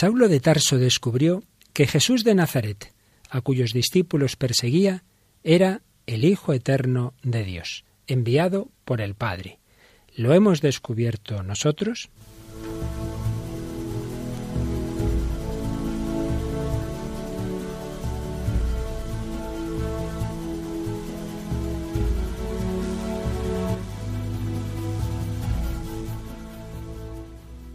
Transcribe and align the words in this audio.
Saulo 0.00 0.28
de 0.28 0.38
Tarso 0.38 0.78
descubrió 0.78 1.42
que 1.72 1.88
Jesús 1.88 2.22
de 2.22 2.36
Nazaret, 2.36 2.94
a 3.30 3.40
cuyos 3.40 3.72
discípulos 3.72 4.36
perseguía, 4.36 5.02
era 5.42 5.82
el 6.06 6.24
Hijo 6.24 6.52
Eterno 6.52 7.14
de 7.24 7.42
Dios, 7.42 7.84
enviado 8.06 8.68
por 8.84 9.00
el 9.00 9.16
Padre. 9.16 9.58
¿Lo 10.14 10.34
hemos 10.34 10.60
descubierto 10.60 11.42
nosotros? 11.42 12.10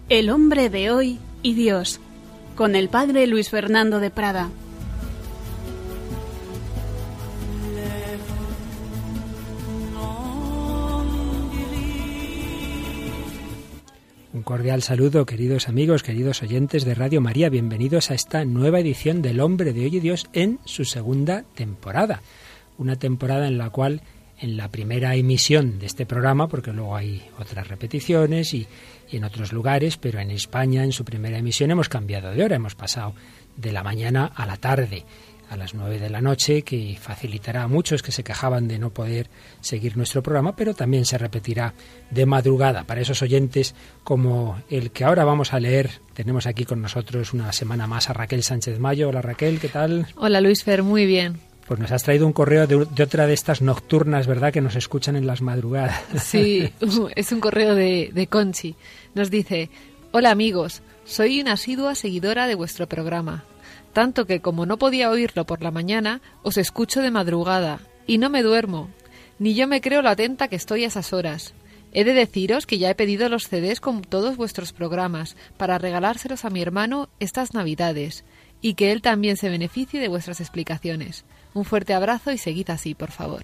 El 0.07 0.29
hombre 0.29 0.69
de 0.69 0.89
hoy 0.89 1.19
y 1.41 1.53
Dios, 1.55 1.99
con 2.55 2.75
el 2.75 2.89
padre 2.89 3.27
Luis 3.27 3.49
Fernando 3.49 3.99
de 3.99 4.11
Prada. 4.11 4.49
Un 14.33 14.41
cordial 14.41 14.81
saludo, 14.81 15.25
queridos 15.25 15.69
amigos, 15.69 16.03
queridos 16.03 16.41
oyentes 16.41 16.85
de 16.85 16.95
Radio 16.95 17.21
María. 17.21 17.49
Bienvenidos 17.49 18.11
a 18.11 18.15
esta 18.15 18.45
nueva 18.45 18.79
edición 18.79 19.21
del 19.21 19.39
Hombre 19.39 19.73
de 19.73 19.85
Hoy 19.85 19.97
y 19.97 19.99
Dios 19.99 20.27
en 20.33 20.59
su 20.65 20.85
segunda 20.85 21.45
temporada. 21.55 22.21
Una 22.77 22.95
temporada 22.95 23.47
en 23.47 23.57
la 23.57 23.69
cual 23.69 24.01
en 24.43 24.57
la 24.57 24.67
primera 24.67 25.15
emisión 25.15 25.79
de 25.79 25.85
este 25.85 26.05
programa, 26.05 26.49
porque 26.49 26.73
luego 26.73 26.97
hay 26.97 27.21
otras 27.39 27.65
repeticiones 27.69 28.53
y, 28.53 28.67
en 29.09 29.23
otros 29.23 29.53
lugares, 29.53 29.95
pero 29.95 30.19
en 30.19 30.31
España 30.31 30.83
en 30.83 30.91
su 30.91 31.05
primera 31.05 31.37
emisión 31.37 31.71
hemos 31.71 31.87
cambiado 31.87 32.31
de 32.31 32.43
hora, 32.43 32.57
hemos 32.57 32.75
pasado 32.75 33.13
de 33.55 33.71
la 33.71 33.83
mañana 33.83 34.25
a 34.35 34.45
la 34.45 34.57
tarde 34.57 35.05
a 35.49 35.55
las 35.55 35.73
nueve 35.75 35.99
de 35.99 36.09
la 36.09 36.19
noche, 36.19 36.63
que 36.63 36.97
facilitará 36.99 37.63
a 37.63 37.67
muchos 37.67 38.01
que 38.01 38.11
se 38.11 38.23
quejaban 38.23 38.67
de 38.67 38.79
no 38.79 38.89
poder 38.89 39.29
seguir 39.61 39.95
nuestro 39.95 40.23
programa, 40.23 40.55
pero 40.55 40.73
también 40.73 41.05
se 41.05 41.17
repetirá 41.17 41.73
de 42.09 42.25
madrugada 42.25 42.83
para 42.83 43.01
esos 43.01 43.21
oyentes 43.21 43.75
como 44.03 44.61
el 44.69 44.91
que 44.91 45.05
ahora 45.05 45.23
vamos 45.25 45.53
a 45.53 45.59
leer. 45.59 45.91
Tenemos 46.15 46.47
aquí 46.47 46.65
con 46.65 46.81
nosotros 46.81 47.33
una 47.33 47.53
semana 47.53 47.87
más 47.87 48.09
a 48.09 48.13
Raquel 48.13 48.43
Sánchez 48.43 48.79
Mayo. 48.79 49.09
Hola 49.09 49.21
Raquel, 49.21 49.59
¿qué 49.59 49.69
tal? 49.69 50.07
Hola 50.15 50.41
Luis 50.41 50.63
Fer, 50.63 50.81
muy 50.81 51.05
bien. 51.05 51.52
Pues 51.73 51.81
nos 51.81 51.91
has 51.91 52.03
traído 52.03 52.27
un 52.27 52.33
correo 52.33 52.67
de, 52.67 52.75
otra 52.75 53.25
de 53.25 53.33
estas 53.33 53.63
nocturnas, 53.63 54.27
¿verdad? 54.27 54.53
Que 54.53 54.61
nos 54.61 54.75
escuchan 54.75 55.15
en 55.15 55.25
las 55.25 55.41
madrugadas. 55.41 56.03
Sí, 56.23 56.71
es 57.15 57.31
un 57.31 57.39
correo 57.39 57.73
de, 57.73 58.11
de 58.13 58.27
Conchi. 58.27 58.75
Nos 59.15 59.31
dice, 59.31 59.71
hola 60.11 60.29
amigos, 60.29 60.83
soy 61.03 61.41
una 61.41 61.53
asidua 61.53 61.95
seguidora 61.95 62.45
de 62.45 62.53
vuestro 62.53 62.87
programa. 62.87 63.43
Tanto 63.91 64.27
que 64.27 64.39
como 64.39 64.67
no 64.67 64.77
podía 64.77 65.09
oírlo 65.09 65.47
por 65.47 65.63
la 65.63 65.71
mañana, 65.71 66.21
os 66.43 66.57
escucho 66.57 67.01
de 67.01 67.09
madrugada 67.09 67.79
y 68.05 68.19
no 68.19 68.29
me 68.29 68.43
duermo. 68.43 68.91
Ni 69.39 69.55
yo 69.55 69.67
me 69.67 69.81
creo 69.81 70.03
lo 70.03 70.09
atenta 70.09 70.49
que 70.49 70.57
estoy 70.57 70.83
a 70.83 70.87
esas 70.89 71.11
horas. 71.11 71.55
He 71.91 72.03
de 72.03 72.13
deciros 72.13 72.67
que 72.67 72.77
ya 72.77 72.91
he 72.91 72.95
pedido 72.95 73.29
los 73.29 73.47
CDs 73.47 73.79
con 73.79 74.03
todos 74.03 74.37
vuestros 74.37 74.73
programas 74.73 75.35
para 75.57 75.79
regalárselos 75.79 76.45
a 76.45 76.51
mi 76.51 76.61
hermano 76.61 77.09
estas 77.19 77.55
Navidades 77.55 78.25
y 78.61 78.75
que 78.75 78.91
él 78.91 79.01
también 79.01 79.37
se 79.37 79.49
beneficie 79.49 79.99
de 79.99 80.07
vuestras 80.07 80.39
explicaciones. 80.39 81.25
Un 81.53 81.65
fuerte 81.65 81.93
abrazo 81.93 82.31
y 82.31 82.37
seguid 82.37 82.69
así, 82.69 82.95
por 82.95 83.11
favor. 83.11 83.43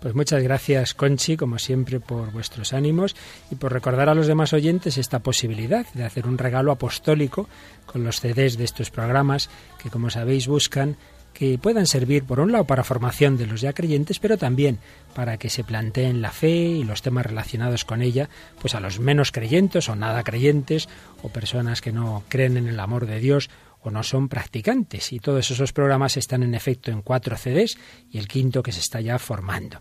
Pues 0.00 0.14
muchas 0.14 0.42
gracias, 0.42 0.94
Conchi, 0.94 1.36
como 1.36 1.58
siempre, 1.58 2.00
por 2.00 2.30
vuestros 2.30 2.72
ánimos 2.72 3.16
y 3.50 3.54
por 3.54 3.72
recordar 3.72 4.08
a 4.08 4.14
los 4.14 4.26
demás 4.26 4.52
oyentes 4.52 4.98
esta 4.98 5.20
posibilidad 5.20 5.86
de 5.94 6.04
hacer 6.04 6.26
un 6.26 6.38
regalo 6.38 6.70
apostólico 6.70 7.48
con 7.86 8.04
los 8.04 8.20
CDs 8.20 8.58
de 8.58 8.64
estos 8.64 8.90
programas 8.90 9.48
que, 9.82 9.90
como 9.90 10.10
sabéis, 10.10 10.48
buscan 10.48 10.96
que 11.36 11.58
puedan 11.58 11.86
servir, 11.86 12.24
por 12.24 12.40
un 12.40 12.50
lado, 12.50 12.64
para 12.64 12.82
formación 12.82 13.36
de 13.36 13.46
los 13.46 13.60
ya 13.60 13.74
creyentes, 13.74 14.18
pero 14.18 14.38
también 14.38 14.78
para 15.14 15.36
que 15.36 15.50
se 15.50 15.64
planteen 15.64 16.22
la 16.22 16.30
fe 16.30 16.48
y 16.48 16.82
los 16.82 17.02
temas 17.02 17.26
relacionados 17.26 17.84
con 17.84 18.00
ella, 18.00 18.30
pues 18.58 18.74
a 18.74 18.80
los 18.80 19.00
menos 19.00 19.32
creyentes 19.32 19.90
o 19.90 19.96
nada 19.96 20.22
creyentes, 20.22 20.88
o 21.22 21.28
personas 21.28 21.82
que 21.82 21.92
no 21.92 22.22
creen 22.28 22.56
en 22.56 22.68
el 22.68 22.80
amor 22.80 23.06
de 23.06 23.20
Dios, 23.20 23.50
no 23.90 24.02
son 24.02 24.28
practicantes. 24.28 25.12
Y 25.12 25.18
todos 25.18 25.50
esos 25.50 25.72
programas 25.72 26.16
están 26.16 26.42
en 26.42 26.54
efecto 26.54 26.90
en 26.90 27.02
cuatro 27.02 27.36
CDs 27.36 27.76
y 28.10 28.18
el 28.18 28.28
quinto 28.28 28.62
que 28.62 28.72
se 28.72 28.80
está 28.80 29.00
ya 29.00 29.18
formando. 29.18 29.80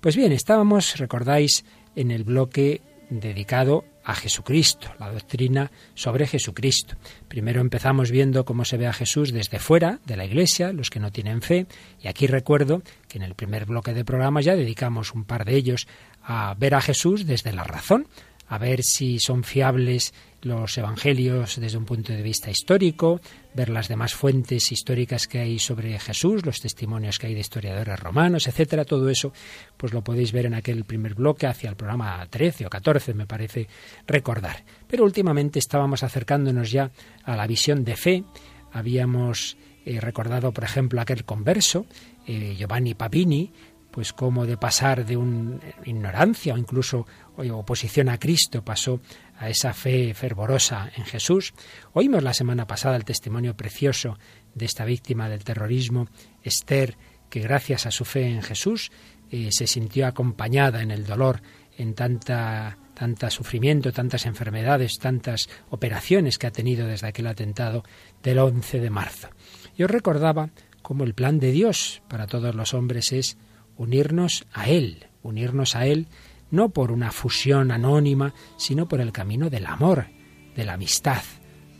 Pues 0.00 0.16
bien, 0.16 0.32
estábamos, 0.32 0.96
recordáis, 0.98 1.64
en 1.96 2.10
el 2.10 2.24
bloque 2.24 2.82
dedicado 3.08 3.84
a 4.04 4.14
Jesucristo, 4.14 4.92
la 4.98 5.10
doctrina 5.10 5.70
sobre 5.94 6.26
Jesucristo. 6.26 6.96
Primero 7.28 7.60
empezamos 7.60 8.10
viendo 8.10 8.44
cómo 8.44 8.64
se 8.64 8.76
ve 8.76 8.86
a 8.86 8.92
Jesús 8.92 9.32
desde 9.32 9.58
fuera 9.58 10.00
de 10.04 10.16
la 10.16 10.26
Iglesia, 10.26 10.72
los 10.72 10.90
que 10.90 11.00
no 11.00 11.10
tienen 11.10 11.40
fe, 11.40 11.66
y 12.02 12.08
aquí 12.08 12.26
recuerdo 12.26 12.82
que 13.08 13.18
en 13.18 13.24
el 13.24 13.34
primer 13.34 13.64
bloque 13.64 13.94
de 13.94 14.04
programas 14.04 14.44
ya 14.44 14.56
dedicamos 14.56 15.14
un 15.14 15.24
par 15.24 15.44
de 15.44 15.56
ellos 15.56 15.86
a 16.22 16.54
ver 16.58 16.74
a 16.74 16.82
Jesús 16.82 17.26
desde 17.26 17.52
la 17.52 17.64
razón, 17.64 18.06
a 18.48 18.58
ver 18.58 18.82
si 18.82 19.18
son 19.18 19.44
fiables 19.44 20.12
los 20.44 20.76
evangelios 20.76 21.58
desde 21.58 21.78
un 21.78 21.86
punto 21.86 22.12
de 22.12 22.22
vista 22.22 22.50
histórico, 22.50 23.20
ver 23.54 23.70
las 23.70 23.88
demás 23.88 24.14
fuentes 24.14 24.70
históricas 24.72 25.26
que 25.26 25.38
hay 25.38 25.58
sobre 25.58 25.98
Jesús, 25.98 26.44
los 26.44 26.60
testimonios 26.60 27.18
que 27.18 27.28
hay 27.28 27.34
de 27.34 27.40
historiadores 27.40 27.98
romanos, 27.98 28.46
etcétera, 28.46 28.84
todo 28.84 29.08
eso, 29.08 29.32
pues 29.76 29.92
lo 29.92 30.04
podéis 30.04 30.32
ver 30.32 30.46
en 30.46 30.54
aquel 30.54 30.84
primer 30.84 31.14
bloque 31.14 31.46
hacia 31.46 31.70
el 31.70 31.76
programa 31.76 32.26
13 32.28 32.66
o 32.66 32.70
14, 32.70 33.14
me 33.14 33.26
parece 33.26 33.68
recordar. 34.06 34.64
Pero 34.86 35.04
últimamente 35.04 35.58
estábamos 35.58 36.02
acercándonos 36.02 36.70
ya 36.70 36.90
a 37.24 37.36
la 37.36 37.46
visión 37.46 37.84
de 37.84 37.96
fe, 37.96 38.24
habíamos 38.72 39.56
eh, 39.86 40.00
recordado, 40.00 40.52
por 40.52 40.64
ejemplo, 40.64 41.00
aquel 41.00 41.24
converso, 41.24 41.86
eh, 42.26 42.54
Giovanni 42.58 42.94
Papini, 42.94 43.50
pues 43.94 44.12
cómo 44.12 44.44
de 44.44 44.56
pasar 44.56 45.06
de 45.06 45.16
una 45.16 45.60
ignorancia 45.84 46.54
o 46.54 46.58
incluso 46.58 47.06
oposición 47.36 48.08
a 48.08 48.18
Cristo 48.18 48.64
pasó 48.64 49.00
a 49.36 49.48
esa 49.48 49.72
fe 49.74 50.14
fervorosa 50.14 50.90
en 50.96 51.04
Jesús. 51.04 51.54
Oímos 51.92 52.22
la 52.22 52.34
semana 52.34 52.66
pasada 52.66 52.96
el 52.96 53.04
testimonio 53.04 53.56
precioso 53.56 54.18
de 54.54 54.66
esta 54.66 54.84
víctima 54.84 55.28
del 55.28 55.44
terrorismo, 55.44 56.08
Esther, 56.42 56.96
que 57.28 57.40
gracias 57.40 57.86
a 57.86 57.90
su 57.90 58.04
fe 58.04 58.28
en 58.28 58.42
Jesús 58.42 58.92
eh, 59.30 59.50
se 59.50 59.66
sintió 59.66 60.06
acompañada 60.06 60.82
en 60.82 60.90
el 60.90 61.06
dolor, 61.06 61.42
en 61.76 61.94
tanta 61.94 62.78
tanta 62.94 63.28
sufrimiento, 63.28 63.92
tantas 63.92 64.24
enfermedades, 64.24 64.98
tantas 64.98 65.48
operaciones 65.68 66.38
que 66.38 66.46
ha 66.46 66.52
tenido 66.52 66.86
desde 66.86 67.08
aquel 67.08 67.26
atentado 67.26 67.82
del 68.22 68.38
11 68.38 68.80
de 68.80 68.90
marzo. 68.90 69.28
Yo 69.76 69.86
recordaba 69.86 70.50
cómo 70.80 71.04
el 71.04 71.14
plan 71.14 71.38
de 71.38 71.50
Dios 71.50 72.02
para 72.08 72.26
todos 72.26 72.54
los 72.54 72.72
hombres 72.72 73.12
es 73.12 73.36
unirnos 73.76 74.46
a 74.52 74.68
Él, 74.68 75.08
unirnos 75.22 75.74
a 75.74 75.86
Él 75.86 76.06
no 76.54 76.70
por 76.70 76.92
una 76.92 77.12
fusión 77.12 77.70
anónima, 77.70 78.32
sino 78.56 78.88
por 78.88 79.00
el 79.00 79.12
camino 79.12 79.50
del 79.50 79.66
amor, 79.66 80.06
de 80.54 80.64
la 80.64 80.74
amistad. 80.74 81.22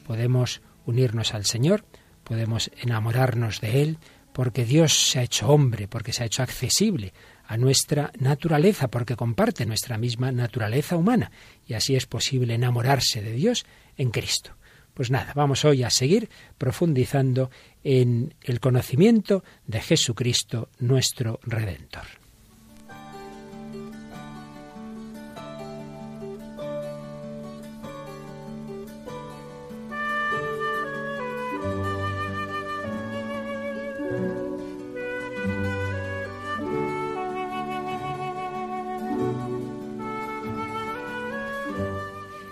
Podemos 0.07 0.61
unirnos 0.85 1.33
al 1.33 1.45
Señor, 1.45 1.85
podemos 2.25 2.71
enamorarnos 2.83 3.61
de 3.61 3.83
Él, 3.83 3.99
porque 4.33 4.65
Dios 4.65 5.11
se 5.11 5.21
ha 5.21 5.23
hecho 5.23 5.49
hombre, 5.49 5.87
porque 5.87 6.13
se 6.13 6.25
ha 6.25 6.27
hecho 6.27 6.43
accesible 6.43 7.13
a 7.47 7.57
nuestra 7.57 8.11
naturaleza, 8.19 8.89
porque 8.89 9.17
comparte 9.17 9.65
nuestra 9.65 9.97
misma 9.97 10.33
naturaleza 10.33 10.97
humana, 10.97 11.31
y 11.67 11.75
así 11.75 11.95
es 11.95 12.07
posible 12.07 12.55
enamorarse 12.55 13.23
de 13.23 13.33
Dios 13.33 13.65
en 13.97 14.11
Cristo. 14.11 14.57
Pues 14.93 15.11
nada, 15.11 15.33
vamos 15.35 15.65
hoy 15.65 15.83
a 15.83 15.91
seguir 15.91 16.29
profundizando 16.59 17.51
en 17.83 18.35
el 18.43 18.61
conocimiento 18.61 19.45
de 19.67 19.81
Jesucristo 19.81 20.69
nuestro 20.79 21.41
Redentor. 21.43 22.24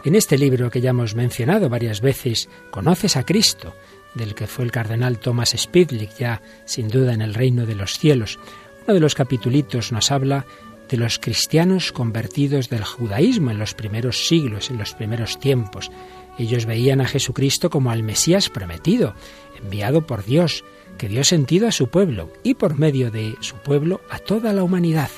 En 0.05 0.17
este 0.17 0.37
libro 0.37 0.69
que 0.69 0.81
ya 0.81 0.91
hemos 0.91 1.15
mencionado 1.15 1.69
varias 1.69 2.01
veces, 2.01 2.49
Conoces 2.73 3.17
a 3.17 3.25
Cristo, 3.25 3.75
del 4.15 4.35
que 4.35 4.49
fue 4.49 4.65
el 4.65 4.73
cardenal 4.73 5.19
Thomas 5.19 5.55
Spidlick, 5.57 6.17
ya 6.19 6.43
sin 6.65 6.89
duda 6.89 7.15
en 7.15 7.23
el 7.23 7.35
reino 7.35 7.67
de 7.67 7.77
los 7.77 7.99
cielos. 7.99 8.41
Uno 8.85 8.95
de 8.95 9.01
los 9.01 9.15
capitulitos 9.15 9.93
nos 9.93 10.11
habla 10.11 10.45
de 10.89 10.97
los 10.97 11.21
cristianos 11.21 11.93
convertidos 11.93 12.69
del 12.69 12.83
judaísmo 12.83 13.53
en 13.53 13.59
los 13.59 13.75
primeros 13.75 14.27
siglos, 14.27 14.71
en 14.71 14.79
los 14.79 14.93
primeros 14.93 15.39
tiempos. 15.39 15.93
Ellos 16.37 16.67
veían 16.67 17.01
a 17.01 17.07
Jesucristo 17.07 17.71
como 17.71 17.93
al 17.93 18.03
Mesías 18.03 18.49
prometido, 18.49 19.15
enviado 19.63 20.05
por 20.05 20.25
Dios, 20.25 20.65
que 20.99 21.09
dio 21.09 21.23
sentido 21.23 21.69
a 21.69 21.73
su 21.73 21.89
pueblo 21.89 22.33
y 22.43 22.55
por 22.55 22.77
medio 22.77 23.13
de 23.13 23.37
su 23.41 23.55
pueblo 23.57 24.01
a 24.11 24.19
toda 24.19 24.53
la 24.53 24.65
humanidad. 24.65 25.11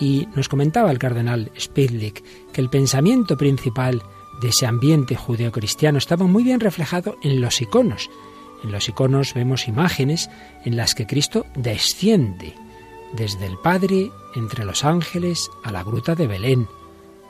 Y 0.00 0.28
nos 0.34 0.48
comentaba 0.48 0.90
el 0.90 0.98
cardenal 0.98 1.50
Spidlick 1.58 2.22
que 2.52 2.60
el 2.60 2.70
pensamiento 2.70 3.36
principal 3.36 4.02
de 4.40 4.48
ese 4.48 4.66
ambiente 4.66 5.16
judeocristiano 5.16 5.98
estaba 5.98 6.26
muy 6.26 6.42
bien 6.42 6.60
reflejado 6.60 7.16
en 7.22 7.40
los 7.40 7.60
iconos. 7.60 8.10
En 8.62 8.72
los 8.72 8.88
iconos 8.88 9.34
vemos 9.34 9.68
imágenes 9.68 10.30
en 10.64 10.76
las 10.76 10.94
que 10.94 11.06
Cristo 11.06 11.46
desciende 11.54 12.54
desde 13.12 13.46
el 13.46 13.58
Padre 13.58 14.10
entre 14.34 14.64
los 14.64 14.84
ángeles 14.84 15.50
a 15.62 15.70
la 15.70 15.84
gruta 15.84 16.14
de 16.14 16.26
Belén, 16.26 16.66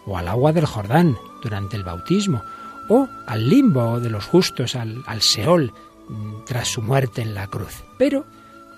o 0.07 0.17
al 0.17 0.29
agua 0.29 0.53
del 0.53 0.67
Jordán 0.67 1.17
durante 1.43 1.77
el 1.77 1.85
bautismo, 1.85 2.43
o 2.89 3.09
al 3.27 3.49
limbo 3.49 4.01
de 4.01 4.11
los 4.11 4.25
justos, 4.25 4.77
al, 4.77 5.03
al 5.07 5.23
Seol, 5.23 5.73
mm, 6.09 6.45
tras 6.47 6.69
su 6.69 6.83
muerte 6.83 7.23
en 7.23 7.35
la 7.35 7.47
cruz. 7.49 7.85
Pero 7.99 8.25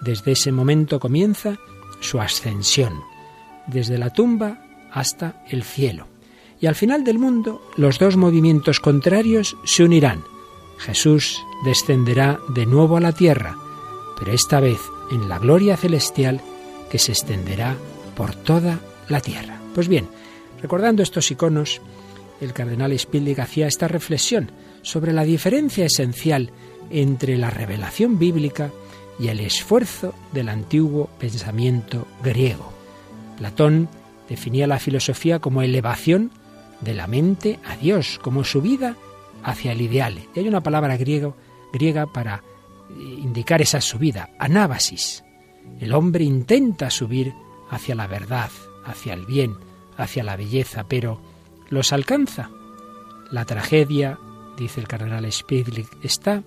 desde 0.01 0.33
ese 0.33 0.53
momento 0.53 1.01
comienza 1.01 1.59
su 2.01 2.21
ascensión, 2.21 3.01
desde 3.67 3.99
la 3.99 4.11
tumba 4.11 4.59
hasta 4.93 5.43
el 5.49 5.63
cielo. 5.63 6.07
Y 6.61 6.67
al 6.67 6.75
final 6.75 7.05
del 7.05 7.19
mundo 7.19 7.63
los 7.77 7.99
dos 7.99 8.17
movimientos 8.17 8.81
contrarios 8.81 9.57
se 9.65 9.85
unirán. 9.85 10.25
Jesús 10.79 11.43
descenderá 11.65 12.39
de 12.49 12.67
nuevo 12.67 12.97
a 12.97 13.01
la 13.01 13.13
tierra, 13.13 13.57
pero 14.19 14.33
esta 14.33 14.61
vez 14.61 14.81
en 15.11 15.29
la 15.29 15.39
gloria 15.39 15.77
celestial 15.77 16.41
que 16.91 16.99
se 16.99 17.13
extenderá 17.13 17.77
por 18.17 18.35
toda 18.35 18.81
la 19.09 19.21
tierra. 19.21 19.61
Pues 19.75 19.89
bien, 19.89 20.09
recordando 20.63 21.03
estos 21.03 21.31
iconos, 21.31 21.81
el 22.41 22.53
cardenal 22.53 22.99
Spillig 22.99 23.41
hacía 23.41 23.67
esta 23.67 23.89
reflexión 23.89 24.51
sobre 24.83 25.13
la 25.13 25.25
diferencia 25.25 25.87
esencial 25.87 26.51
entre 26.91 27.37
la 27.37 27.51
revelación 27.51 28.19
bíblica 28.19 28.71
y 29.19 29.29
el 29.29 29.41
esfuerzo 29.41 30.15
del 30.33 30.49
antiguo 30.49 31.09
pensamiento 31.19 32.07
griego. 32.23 32.76
Platón 33.37 33.89
definía 34.29 34.67
la 34.67 34.79
filosofía 34.79 35.39
como 35.39 35.63
elevación 35.63 36.31
de 36.81 36.95
la 36.95 37.07
mente 37.07 37.59
a 37.65 37.77
Dios, 37.77 38.19
como 38.23 38.45
subida 38.45 38.97
hacia 39.43 39.73
el 39.73 39.81
ideal. 39.81 40.19
Y 40.35 40.41
hay 40.41 40.49
una 40.49 40.63
palabra 40.63 40.97
griega 40.97 42.07
para 42.13 42.43
indicar 42.99 43.63
esa 43.63 43.81
subida, 43.81 44.31
anábasis. 44.39 45.25
El 45.81 45.93
hombre 45.93 46.25
intenta 46.25 46.91
subir 46.91 47.33
hacia 47.71 47.95
la 47.95 48.07
verdad, 48.07 48.51
hacia 48.85 49.15
el 49.15 49.27
bien, 49.27 49.57
hacia 49.97 50.23
la 50.23 50.37
belleza, 50.37 50.85
pero 50.89 51.21
¿los 51.69 51.93
alcanza? 51.93 52.51
La 53.31 53.45
tragedia, 53.45 54.19
dice 54.57 54.81
el 54.81 54.89
cardenal 54.89 55.31
Spidlich, 55.31 55.89
está 56.03 56.43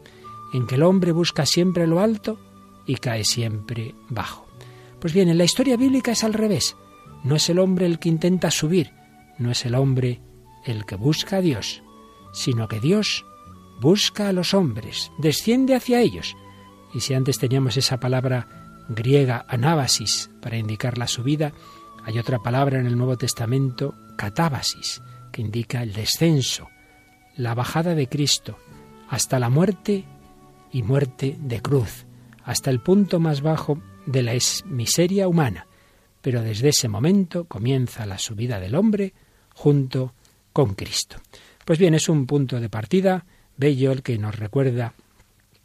en 0.53 0.65
que 0.65 0.75
el 0.75 0.83
hombre 0.83 1.11
busca 1.11 1.45
siempre 1.45 1.87
lo 1.87 1.99
alto 1.99 2.39
y 2.85 2.95
cae 2.95 3.23
siempre 3.23 3.93
bajo. 4.09 4.48
Pues 4.99 5.13
bien, 5.13 5.29
en 5.29 5.37
la 5.37 5.43
historia 5.45 5.77
bíblica 5.77 6.11
es 6.11 6.23
al 6.23 6.33
revés. 6.33 6.75
No 7.23 7.35
es 7.35 7.49
el 7.49 7.59
hombre 7.59 7.85
el 7.85 7.99
que 7.99 8.09
intenta 8.09 8.51
subir, 8.51 8.93
no 9.37 9.51
es 9.51 9.65
el 9.65 9.75
hombre 9.75 10.21
el 10.65 10.85
que 10.85 10.95
busca 10.95 11.37
a 11.37 11.41
Dios, 11.41 11.83
sino 12.33 12.67
que 12.67 12.79
Dios 12.79 13.25
busca 13.81 14.29
a 14.29 14.33
los 14.33 14.53
hombres, 14.53 15.11
desciende 15.17 15.75
hacia 15.75 16.01
ellos. 16.01 16.35
Y 16.93 17.01
si 17.01 17.13
antes 17.13 17.39
teníamos 17.39 17.77
esa 17.77 17.99
palabra 17.99 18.85
griega 18.89 19.45
anábasis 19.47 20.29
para 20.41 20.57
indicar 20.57 20.97
la 20.97 21.07
subida, 21.07 21.53
hay 22.05 22.19
otra 22.19 22.39
palabra 22.39 22.79
en 22.79 22.85
el 22.85 22.97
Nuevo 22.97 23.17
Testamento, 23.17 23.95
catábasis, 24.17 25.01
que 25.31 25.41
indica 25.41 25.83
el 25.83 25.93
descenso, 25.93 26.69
la 27.35 27.53
bajada 27.53 27.95
de 27.95 28.07
Cristo, 28.07 28.57
hasta 29.09 29.39
la 29.39 29.49
muerte 29.49 30.05
y 30.71 30.83
muerte 30.83 31.37
de 31.39 31.61
cruz, 31.61 32.05
hasta 32.43 32.69
el 32.69 32.81
punto 32.81 33.19
más 33.19 33.41
bajo 33.41 33.81
de 34.09 34.23
la 34.23 34.33
miseria 34.65 35.27
humana. 35.27 35.67
Pero 36.21 36.41
desde 36.41 36.69
ese 36.69 36.87
momento 36.87 37.45
comienza 37.45 38.05
la 38.05 38.17
subida 38.17 38.59
del 38.59 38.75
hombre 38.75 39.13
junto 39.53 40.13
con 40.51 40.73
Cristo. 40.73 41.17
Pues 41.63 41.79
bien, 41.79 41.93
es 41.93 42.09
un 42.09 42.25
punto 42.25 42.59
de 42.59 42.69
partida 42.69 43.25
bello 43.55 43.91
el 43.91 44.01
que 44.01 44.17
nos 44.17 44.35
recuerda 44.35 44.93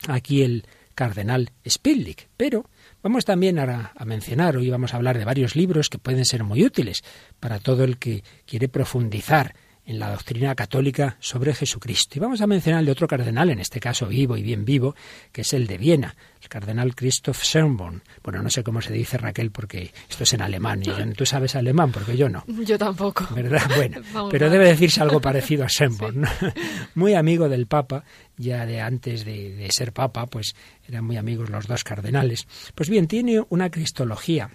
aquí 0.09 0.43
el 0.43 0.67
cardenal 0.95 1.51
Spillik, 1.67 2.29
pero 2.37 2.67
Vamos 3.05 3.27
también 3.27 3.59
a, 3.59 3.93
a, 3.95 4.05
mencionar, 4.07 4.57
hoy 4.57 4.71
vamos 4.71 4.95
a 4.95 4.97
hablar 4.97 5.19
de 5.19 5.27
varios 5.27 5.57
libros 5.57 5.91
que 5.91 5.99
pueden 5.99 6.25
ser 6.25 6.43
muy 6.43 6.65
útiles 6.65 7.05
para 7.39 7.59
todo 7.59 7.85
el 7.85 7.99
que 7.99 8.25
quiere 8.47 8.67
profundizar 8.67 9.55
en 9.87 9.99
la 9.99 10.11
doctrina 10.11 10.55
católica 10.55 11.17
sobre 11.21 11.55
Jesucristo. 11.55 12.17
Y 12.17 12.21
vamos 12.21 12.41
a 12.41 12.47
mencionar 12.47 12.81
el 12.81 12.87
de 12.87 12.93
otro 12.93 13.07
cardenal, 13.07 13.51
en 13.51 13.61
este 13.61 13.81
caso 13.81 14.07
vivo 14.07 14.37
y 14.37 14.43
bien 14.43 14.65
vivo, 14.65 14.95
que 15.31 15.43
es 15.43 15.53
el 15.53 15.67
de 15.67 15.79
Viena, 15.79 16.17
el 16.41 16.49
cardenal 16.49 16.95
Christoph 16.95 17.43
Schönborn. 17.43 18.03
Bueno, 18.23 18.43
no 18.43 18.51
sé 18.51 18.63
cómo 18.63 18.81
se 18.81 18.93
dice 18.93 19.19
Raquel 19.19 19.51
porque 19.51 19.93
esto 20.09 20.25
es 20.25 20.33
en 20.33 20.43
alemán 20.43 20.83
y 20.83 21.13
tú 21.15 21.27
sabes 21.27 21.55
alemán 21.55 21.93
porque 21.93 22.17
yo 22.17 22.29
no. 22.29 22.45
Yo 22.47 22.79
tampoco. 22.79 23.29
¿Verdad? 23.35 23.63
Bueno, 23.75 24.03
pero 24.31 24.51
debe 24.51 24.69
decirse 24.69 25.01
algo 25.01 25.21
parecido 25.21 25.65
a 25.65 25.69
Schönborn. 25.69 26.25
Muy 26.95 27.15
amigo 27.15 27.49
del 27.49 27.67
Papa, 27.67 28.05
ya 28.37 28.67
de 28.67 28.81
antes 28.81 29.25
de, 29.25 29.55
de 29.55 29.71
ser 29.71 29.93
Papa, 29.93 30.27
pues 30.27 30.55
eran 30.87 31.05
muy 31.05 31.17
amigos 31.17 31.51
los 31.51 31.67
dos 31.67 31.83
cardenales. 31.83 32.47
Pues 32.75 32.89
bien, 32.89 33.09
tiene 33.09 33.43
una 33.49 33.71
cristología 33.71 34.51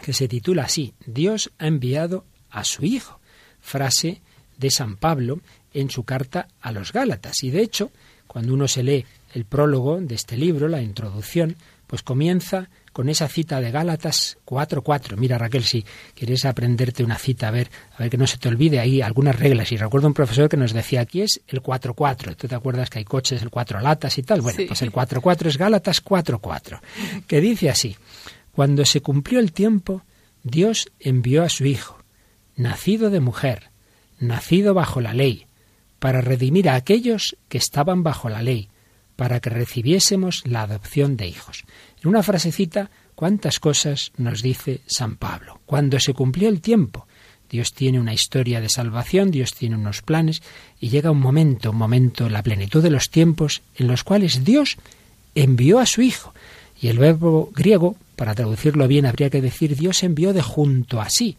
que 0.00 0.12
se 0.12 0.28
titula 0.28 0.64
así, 0.64 0.94
Dios 1.06 1.50
ha 1.58 1.66
enviado 1.66 2.24
a 2.50 2.64
su 2.64 2.84
Hijo, 2.84 3.20
frase 3.60 4.22
de 4.58 4.70
San 4.70 4.96
Pablo 4.96 5.40
en 5.72 5.90
su 5.90 6.04
carta 6.04 6.48
a 6.60 6.72
los 6.72 6.92
Gálatas. 6.92 7.42
Y 7.42 7.50
de 7.50 7.62
hecho, 7.62 7.90
cuando 8.26 8.52
uno 8.52 8.68
se 8.68 8.82
lee 8.82 9.06
el 9.34 9.44
prólogo 9.44 10.00
de 10.00 10.14
este 10.14 10.36
libro, 10.36 10.68
la 10.68 10.82
introducción, 10.82 11.56
pues 11.86 12.02
comienza 12.02 12.68
con 12.92 13.08
esa 13.08 13.28
cita 13.28 13.60
de 13.60 13.70
Gálatas 13.70 14.38
4.4. 14.44 15.16
Mira 15.16 15.38
Raquel, 15.38 15.62
si 15.62 15.84
quieres 16.14 16.44
aprenderte 16.44 17.04
una 17.04 17.16
cita, 17.16 17.48
a 17.48 17.50
ver, 17.52 17.70
a 17.94 18.02
ver 18.02 18.10
que 18.10 18.18
no 18.18 18.26
se 18.26 18.38
te 18.38 18.48
olvide 18.48 18.80
ahí 18.80 19.00
algunas 19.00 19.38
reglas. 19.38 19.70
Y 19.72 19.76
recuerdo 19.76 20.08
un 20.08 20.14
profesor 20.14 20.48
que 20.48 20.56
nos 20.56 20.72
decía, 20.72 21.00
aquí 21.00 21.22
es 21.22 21.40
el 21.46 21.62
4.4. 21.62 22.36
¿Tú 22.36 22.48
te 22.48 22.54
acuerdas 22.54 22.90
que 22.90 22.98
hay 22.98 23.04
coches, 23.04 23.40
el 23.40 23.50
4 23.50 23.80
latas 23.80 24.18
y 24.18 24.22
tal? 24.22 24.40
Bueno, 24.40 24.58
pues 24.66 24.82
el 24.82 24.92
4.4 24.92 25.46
es 25.46 25.56
Gálatas 25.56 26.04
4.4, 26.04 26.80
que 27.26 27.40
dice 27.40 27.70
así, 27.70 27.96
cuando 28.52 28.84
se 28.84 29.00
cumplió 29.00 29.38
el 29.38 29.52
tiempo, 29.52 30.02
Dios 30.42 30.90
envió 30.98 31.44
a 31.44 31.48
su 31.48 31.66
Hijo, 31.66 31.98
nacido 32.56 33.10
de 33.10 33.20
mujer, 33.20 33.70
nacido 34.20 34.74
bajo 34.74 35.00
la 35.00 35.14
ley, 35.14 35.46
para 35.98 36.20
redimir 36.20 36.68
a 36.68 36.74
aquellos 36.74 37.36
que 37.48 37.58
estaban 37.58 38.02
bajo 38.02 38.28
la 38.28 38.42
ley, 38.42 38.68
para 39.16 39.40
que 39.40 39.50
recibiésemos 39.50 40.42
la 40.46 40.62
adopción 40.62 41.16
de 41.16 41.26
hijos. 41.26 41.64
En 42.02 42.08
una 42.08 42.22
frasecita, 42.22 42.90
cuántas 43.14 43.58
cosas 43.58 44.12
nos 44.16 44.42
dice 44.42 44.80
San 44.86 45.16
Pablo. 45.16 45.60
Cuando 45.66 45.98
se 45.98 46.14
cumplió 46.14 46.48
el 46.48 46.60
tiempo, 46.60 47.06
Dios 47.50 47.72
tiene 47.72 47.98
una 47.98 48.12
historia 48.12 48.60
de 48.60 48.68
salvación, 48.68 49.30
Dios 49.30 49.54
tiene 49.54 49.76
unos 49.76 50.02
planes, 50.02 50.42
y 50.78 50.90
llega 50.90 51.10
un 51.10 51.20
momento, 51.20 51.70
un 51.70 51.78
momento, 51.78 52.28
la 52.28 52.42
plenitud 52.42 52.82
de 52.82 52.90
los 52.90 53.10
tiempos, 53.10 53.62
en 53.76 53.88
los 53.88 54.04
cuales 54.04 54.44
Dios 54.44 54.76
envió 55.34 55.80
a 55.80 55.86
su 55.86 56.02
Hijo. 56.02 56.32
Y 56.80 56.88
el 56.88 56.98
verbo 56.98 57.50
griego, 57.54 57.96
para 58.14 58.34
traducirlo 58.34 58.86
bien, 58.86 59.06
habría 59.06 59.30
que 59.30 59.40
decir 59.40 59.74
Dios 59.76 60.04
envió 60.04 60.32
de 60.32 60.42
junto 60.42 61.00
a 61.00 61.10
sí 61.10 61.36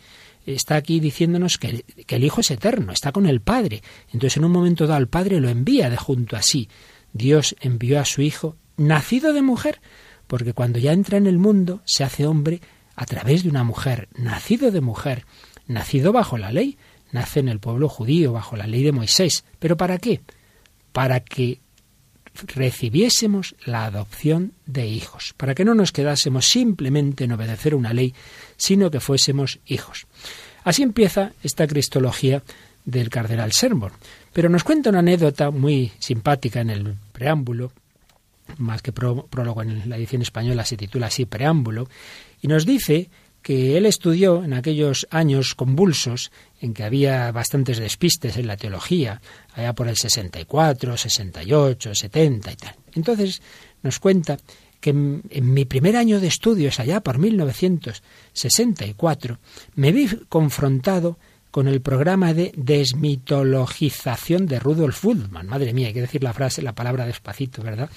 está 0.53 0.75
aquí 0.75 0.99
diciéndonos 0.99 1.57
que 1.57 1.83
el, 2.07 2.23
Hijo 2.23 2.41
es 2.41 2.51
eterno, 2.51 2.91
está 2.91 3.11
con 3.11 3.25
el 3.25 3.41
Padre. 3.41 3.81
Entonces 4.07 4.37
en 4.37 4.45
un 4.45 4.51
momento 4.51 4.87
dado 4.87 4.99
el 4.99 5.07
Padre 5.07 5.39
lo 5.39 5.49
envía 5.49 5.89
de 5.89 5.97
junto 5.97 6.35
a 6.35 6.41
sí. 6.41 6.69
Dios 7.13 7.55
envió 7.59 7.99
a 7.99 8.05
su 8.05 8.21
Hijo, 8.21 8.55
nacido 8.77 9.33
de 9.33 9.41
mujer, 9.41 9.81
porque 10.27 10.53
cuando 10.53 10.79
ya 10.79 10.93
entra 10.93 11.17
en 11.17 11.27
el 11.27 11.37
mundo 11.37 11.81
se 11.85 12.03
hace 12.03 12.25
hombre 12.25 12.61
a 12.95 13.05
través 13.05 13.43
de 13.43 13.49
una 13.49 13.63
mujer, 13.63 14.09
nacido 14.15 14.71
de 14.71 14.81
mujer, 14.81 15.25
nacido 15.67 16.11
bajo 16.11 16.37
la 16.37 16.51
ley, 16.51 16.77
nace 17.11 17.39
en 17.39 17.49
el 17.49 17.59
pueblo 17.59 17.89
judío, 17.89 18.33
bajo 18.33 18.55
la 18.55 18.67
ley 18.67 18.83
de 18.83 18.91
Moisés. 18.91 19.45
¿Pero 19.59 19.77
para 19.77 19.97
qué? 19.97 20.21
Para 20.91 21.21
que 21.21 21.61
recibiésemos 22.47 23.55
la 23.65 23.85
adopción 23.85 24.53
de 24.65 24.87
hijos, 24.87 25.33
para 25.37 25.55
que 25.55 25.65
no 25.65 25.75
nos 25.75 25.91
quedásemos 25.91 26.45
simplemente 26.45 27.23
en 27.23 27.31
obedecer 27.31 27.75
una 27.75 27.93
ley, 27.93 28.13
sino 28.57 28.91
que 28.91 28.99
fuésemos 28.99 29.59
hijos. 29.65 30.07
Así 30.63 30.83
empieza 30.83 31.31
esta 31.43 31.67
cristología 31.67 32.43
del 32.85 33.09
cardenal 33.09 33.51
Sermon. 33.51 33.91
Pero 34.33 34.49
nos 34.49 34.63
cuenta 34.63 34.89
una 34.89 34.99
anécdota 34.99 35.51
muy 35.51 35.91
simpática 35.99 36.61
en 36.61 36.69
el 36.69 36.95
preámbulo, 37.11 37.71
más 38.57 38.81
que 38.81 38.91
prólogo 38.91 39.61
en 39.61 39.89
la 39.89 39.97
edición 39.97 40.21
española 40.21 40.65
se 40.65 40.77
titula 40.77 41.07
así 41.07 41.25
preámbulo, 41.25 41.87
y 42.41 42.47
nos 42.47 42.65
dice 42.65 43.09
que 43.41 43.77
él 43.77 43.85
estudió 43.85 44.43
en 44.43 44.53
aquellos 44.53 45.07
años 45.11 45.55
convulsos 45.55 46.31
en 46.61 46.73
que 46.73 46.83
había 46.83 47.31
bastantes 47.31 47.77
despistes 47.77 48.35
en 48.37 48.47
la 48.47 48.57
teología, 48.57 49.21
allá 49.53 49.73
por 49.73 49.87
el 49.87 49.95
64, 49.97 50.97
68, 50.97 51.95
70 51.95 52.51
y 52.51 52.55
tal. 52.55 52.75
Entonces 52.95 53.41
nos 53.81 53.99
cuenta 53.99 54.37
que 54.79 54.91
en, 54.91 55.53
mi 55.53 55.65
primer 55.65 55.97
año 55.97 56.19
de 56.19 56.27
estudios, 56.27 56.79
allá 56.79 57.01
por 57.01 57.17
1964, 57.17 59.39
me 59.75 59.91
vi 59.91 60.07
confrontado 60.29 61.17
con 61.51 61.67
el 61.67 61.81
programa 61.81 62.33
de 62.33 62.51
desmitologización 62.55 64.45
de 64.45 64.59
Rudolf 64.59 65.03
Bultmann. 65.03 65.47
Madre 65.47 65.73
mía, 65.73 65.87
hay 65.87 65.93
que 65.93 66.01
decir 66.01 66.23
la 66.23 66.33
frase, 66.33 66.61
la 66.61 66.75
palabra 66.75 67.05
despacito, 67.05 67.63
¿verdad? 67.63 67.89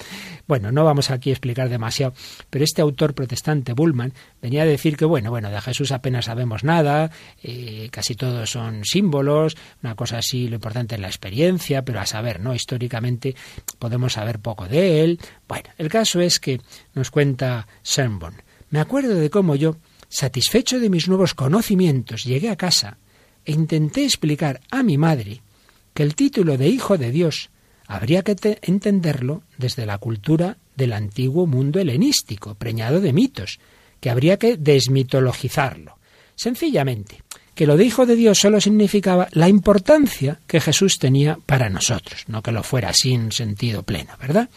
Bueno, 0.47 0.73
no 0.73 0.85
vamos 0.85 1.11
aquí 1.11 1.30
a 1.30 1.32
explicar 1.32 1.68
demasiado, 1.68 2.14
pero 2.49 2.64
este 2.64 2.82
autor 2.82 3.14
protestante, 3.14 3.73
Bultmann, 3.75 4.14
venía 4.40 4.62
a 4.62 4.66
decir 4.66 4.97
que, 4.97 5.04
bueno, 5.04 5.30
bueno, 5.30 5.50
de 5.50 5.61
Jesús 5.61 5.92
apenas 5.92 6.26
sabemos 6.26 6.64
nada, 6.64 7.11
eh, 7.42 7.88
casi 7.90 8.14
todos 8.14 8.50
son 8.50 8.85
símbolos, 8.85 9.56
una 9.82 9.94
cosa 9.94 10.18
así, 10.18 10.49
lo 10.49 10.56
importante 10.56 10.94
es 10.94 11.00
la 11.00 11.09
experiencia, 11.09 11.85
pero 11.85 12.00
a 12.00 12.06
saber, 12.06 12.40
¿no? 12.40 12.54
Históricamente 12.54 13.35
podemos 13.78 14.14
saber 14.14 14.38
poco 14.38 14.66
de 14.66 15.04
él. 15.04 15.21
Bueno, 15.47 15.71
el 15.76 15.88
caso 15.88 16.21
es 16.21 16.38
que 16.38 16.61
nos 16.94 17.11
cuenta 17.11 17.66
Sernborn. 17.82 18.42
Me 18.71 18.80
acuerdo 18.80 19.14
de 19.14 19.28
cómo 19.28 19.54
yo, 19.54 19.76
satisfecho 20.09 20.80
de 20.80 20.88
mis 20.88 21.09
nuevos 21.09 21.35
conocimientos, 21.35 22.25
llegué 22.25 22.49
a 22.49 22.56
casa 22.56 22.99
e 23.44 23.52
intenté 23.52 24.04
explicar 24.04 24.61
a 24.70 24.82
mi 24.82 24.99
madre 24.99 25.42
que 25.94 26.02
el 26.02 26.14
título 26.14 26.56
de 26.56 26.68
Hijo 26.68 26.99
de 26.99 27.11
Dios 27.11 27.50
habría 27.87 28.22
que 28.22 28.58
entenderlo 28.62 29.42
desde 29.58 29.87
la 29.87 29.99
cultura 29.99 30.56
del 30.76 30.92
antiguo 30.92 31.46
mundo 31.46 31.80
helenístico, 31.80 32.54
preñado 32.54 33.00
de 33.00 33.12
mitos, 33.12 33.58
que 34.00 34.11
habría 34.11 34.38
que 34.38 34.56
desmitologizarlo. 34.56 35.99
Sencillamente, 36.34 37.22
que 37.54 37.66
lo 37.66 37.76
de 37.76 37.84
Hijo 37.84 38.06
de 38.06 38.16
Dios 38.16 38.38
solo 38.38 38.61
significaba 38.61 39.28
la 39.32 39.49
importancia 39.49 40.40
que 40.46 40.61
Jesús 40.61 40.99
tenía 40.99 41.38
para 41.44 41.68
nosotros, 41.68 42.25
no 42.28 42.42
que 42.42 42.52
lo 42.52 42.62
fuera 42.62 42.92
sin 42.94 43.30
sentido 43.32 43.82
pleno, 43.82 44.14
¿verdad? 44.20 44.49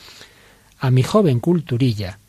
A 0.80 0.92
mi 0.92 1.04
joven 1.04 1.40
culturilla, 1.40 2.20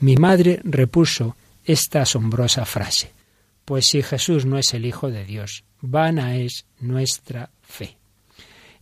mi 0.00 0.16
madre 0.16 0.60
repuso 0.64 1.36
esta 1.64 2.02
asombrosa 2.02 2.64
frase. 2.64 3.12
Pues 3.64 3.86
si 3.86 4.02
Jesús 4.02 4.46
no 4.46 4.58
es 4.58 4.74
el 4.74 4.84
Hijo 4.84 5.10
de 5.10 5.24
Dios, 5.24 5.64
vana 5.80 6.36
es 6.36 6.66
nuestra 6.80 7.50
fe. 7.62 7.96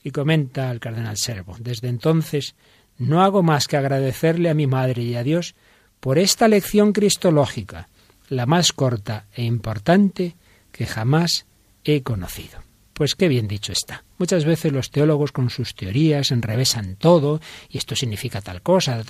Y 0.03 0.11
comenta 0.11 0.71
el 0.71 0.81
cardenal 0.81 1.17
Servo, 1.17 1.57
desde 1.59 1.89
entonces 1.89 2.55
no 2.99 3.23
hago 3.23 3.43
más 3.43 3.67
que 3.67 3.77
agradecerle 3.77 4.51
a 4.51 4.55
mi 4.55 4.67
madre 4.67 5.03
y 5.03 5.15
a 5.15 5.23
Dios 5.23 5.55
por 6.01 6.19
esta 6.19 6.49
lección 6.49 6.93
cristológica, 6.93 7.89
la 8.29 8.47
más 8.47 8.73
corta 8.73 9.27
e 9.35 9.45
importante 9.45 10.37
que 10.73 10.87
jamás 10.87 11.47
he 11.85 12.03
conocido. 12.03 12.64
Pues 12.95 13.17
qué 13.17 13.27
bien 13.27 13.49
dicho 13.49 13.73
está. 13.73 14.05
Muchas 14.19 14.45
veces 14.45 14.73
los 14.73 14.93
teólogos 14.93 15.33
con 15.33 15.51
sus 15.51 15.75
teorías 15.75 16.31
enrevesan 16.31 16.95
todo 16.95 17.41
y 17.69 17.79
esto 17.79 17.97
significa 17.97 18.41
tal 18.41 18.63
cosa. 18.63 19.03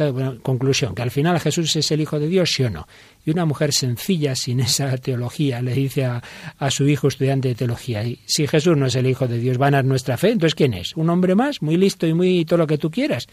conclusión, 0.42 0.94
que 0.94 1.02
al 1.02 1.10
final 1.10 1.38
Jesús 1.38 1.76
es 1.76 1.90
el 1.90 2.00
Hijo 2.00 2.18
de 2.18 2.28
Dios, 2.28 2.50
sí 2.50 2.64
o 2.64 2.70
no. 2.70 2.88
Y 3.26 3.30
una 3.30 3.44
mujer 3.44 3.74
sencilla, 3.74 4.34
sin 4.34 4.60
esa 4.60 4.96
teología, 4.96 5.60
le 5.60 5.74
dice 5.74 6.06
a, 6.06 6.22
a 6.58 6.70
su 6.70 6.88
hijo 6.88 7.08
estudiante 7.08 7.48
de 7.48 7.54
teología, 7.54 8.02
si 8.24 8.46
Jesús 8.46 8.76
no 8.78 8.86
es 8.86 8.94
el 8.94 9.06
Hijo 9.06 9.28
de 9.28 9.38
Dios, 9.38 9.58
¿van 9.58 9.74
a 9.74 9.82
nuestra 9.82 10.16
fe? 10.16 10.30
Entonces, 10.30 10.54
¿quién 10.54 10.72
es? 10.72 10.96
¿Un 10.96 11.10
hombre 11.10 11.34
más? 11.34 11.60
Muy 11.60 11.76
listo 11.76 12.06
y 12.06 12.14
muy 12.14 12.46
todo 12.46 12.60
lo 12.60 12.66
que 12.66 12.78
tú 12.78 12.90
quieras. 12.90 13.26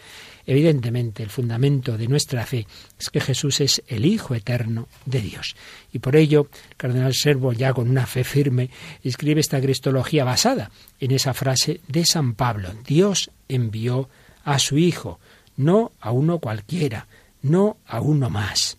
Evidentemente, 0.51 1.23
el 1.23 1.29
fundamento 1.29 1.97
de 1.97 2.09
nuestra 2.09 2.45
fe 2.45 2.67
es 2.99 3.09
que 3.09 3.21
Jesús 3.21 3.61
es 3.61 3.81
el 3.87 4.05
Hijo 4.05 4.35
eterno 4.35 4.89
de 5.05 5.21
Dios. 5.21 5.55
Y 5.93 5.99
por 5.99 6.17
ello, 6.17 6.49
el 6.71 6.75
cardenal 6.75 7.13
Servo, 7.13 7.53
ya 7.53 7.71
con 7.71 7.89
una 7.89 8.05
fe 8.05 8.25
firme, 8.25 8.69
escribe 9.01 9.39
esta 9.39 9.61
cristología 9.61 10.25
basada 10.25 10.69
en 10.99 11.11
esa 11.11 11.33
frase 11.33 11.79
de 11.87 12.05
San 12.05 12.33
Pablo. 12.33 12.73
Dios 12.85 13.31
envió 13.47 14.09
a 14.43 14.59
su 14.59 14.77
Hijo, 14.77 15.21
no 15.55 15.93
a 16.01 16.11
uno 16.11 16.39
cualquiera, 16.39 17.07
no 17.41 17.77
a 17.87 18.01
uno 18.01 18.29
más. 18.29 18.77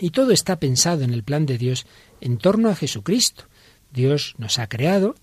Y 0.00 0.10
todo 0.10 0.32
está 0.32 0.58
pensado 0.58 1.04
en 1.04 1.12
el 1.12 1.22
plan 1.22 1.46
de 1.46 1.56
Dios 1.56 1.86
en 2.20 2.36
torno 2.36 2.68
a 2.68 2.74
Jesucristo. 2.74 3.44
Dios 3.92 4.34
nos 4.38 4.58
ha 4.58 4.68
creado 4.68 5.14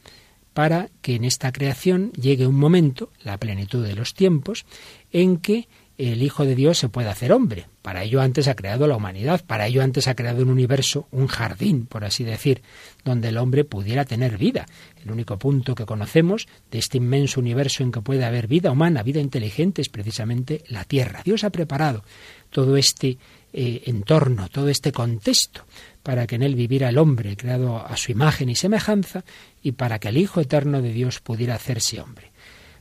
para 0.54 0.90
que 1.02 1.16
en 1.16 1.26
esta 1.26 1.52
creación 1.52 2.12
llegue 2.14 2.48
un 2.48 2.56
momento, 2.56 3.12
la 3.24 3.38
plenitud 3.38 3.86
de 3.86 3.96
los 3.96 4.14
tiempos, 4.14 4.66
en 5.12 5.38
que 5.38 5.68
el 5.98 6.24
Hijo 6.24 6.46
de 6.46 6.56
Dios 6.56 6.80
se 6.80 6.90
pueda 6.90 7.12
hacer 7.12 7.32
hombre. 7.32 7.68
Para 7.82 8.04
ello 8.04 8.22
antes 8.22 8.48
ha 8.48 8.56
creado 8.56 8.88
la 8.88 8.96
humanidad, 8.96 9.44
para 9.46 9.68
ello 9.68 9.84
antes 9.84 10.08
ha 10.08 10.16
creado 10.16 10.42
un 10.42 10.50
universo, 10.50 11.08
un 11.12 11.28
jardín, 11.28 11.86
por 11.86 12.04
así 12.04 12.24
decir, 12.24 12.62
donde 13.04 13.30
el 13.30 13.38
hombre 13.38 13.64
pudiera 13.64 14.06
tener 14.06 14.38
vida. 14.38 14.66
El 15.04 15.12
único 15.12 15.38
punto 15.38 15.76
que 15.76 15.86
conocemos 15.86 16.48
de 16.72 16.80
este 16.80 16.98
inmenso 16.98 17.40
universo 17.40 17.84
en 17.84 17.92
que 17.92 18.02
puede 18.02 18.26
haber 18.26 18.48
vida 18.48 18.72
humana, 18.72 19.04
vida 19.04 19.20
inteligente, 19.20 19.82
es 19.82 19.90
precisamente 19.90 20.64
la 20.68 20.84
Tierra. 20.84 21.22
Dios 21.24 21.44
ha 21.44 21.52
preparado 21.52 22.04
todo 22.50 22.78
este 22.78 23.18
eh, 23.52 23.84
entorno, 23.86 24.50
todo 24.50 24.70
este 24.70 24.92
contexto, 24.92 25.66
para 26.04 26.28
que 26.28 26.36
en 26.36 26.44
él 26.44 26.56
viviera 26.56 26.90
el 26.90 26.98
hombre, 26.98 27.36
creado 27.38 27.78
a 27.78 27.96
su 27.98 28.12
imagen 28.12 28.50
y 28.50 28.56
semejanza, 28.56 29.24
y 29.62 29.72
para 29.72 30.00
que 30.00 30.10
el 30.10 30.18
Hijo 30.18 30.42
eterno 30.42 30.82
de 30.82 30.92
Dios 30.92 31.22
pudiera 31.22 31.56
hacerse 31.56 32.02
hombre. 32.02 32.34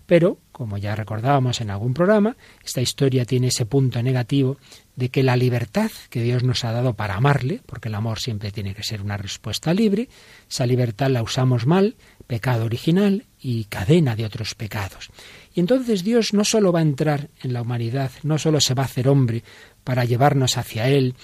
Pero, 0.06 0.38
como 0.50 0.76
ya 0.76 0.94
recordábamos 0.96 1.60
en 1.60 1.70
algún 1.70 1.94
programa, 1.94 2.36
esta 2.64 2.80
historia 2.80 3.24
tiene 3.24 3.46
ese 3.46 3.64
punto 3.64 4.02
negativo 4.02 4.58
de 4.96 5.08
que 5.08 5.22
la 5.22 5.36
libertad 5.36 5.90
que 6.10 6.22
Dios 6.22 6.42
nos 6.42 6.64
ha 6.64 6.72
dado 6.72 6.94
para 6.94 7.14
amarle, 7.14 7.60
porque 7.64 7.88
el 7.88 7.94
amor 7.94 8.18
siempre 8.18 8.50
tiene 8.50 8.74
que 8.74 8.82
ser 8.82 9.00
una 9.00 9.16
respuesta 9.16 9.72
libre, 9.72 10.08
esa 10.50 10.66
libertad 10.66 11.08
la 11.08 11.22
usamos 11.22 11.66
mal, 11.66 11.96
pecado 12.26 12.64
original 12.64 13.24
y 13.40 13.64
cadena 13.64 14.16
de 14.16 14.26
otros 14.26 14.54
pecados. 14.54 15.10
Y 15.54 15.60
entonces 15.60 16.04
Dios 16.04 16.34
no 16.34 16.44
solo 16.44 16.72
va 16.72 16.80
a 16.80 16.82
entrar 16.82 17.30
en 17.42 17.52
la 17.52 17.62
humanidad, 17.62 18.10
no 18.22 18.38
solo 18.38 18.60
se 18.60 18.74
va 18.74 18.82
a 18.82 18.86
hacer 18.86 19.08
hombre 19.08 19.44
para 19.84 20.04
llevarnos 20.04 20.58
hacia 20.58 20.88
Él 20.88 21.14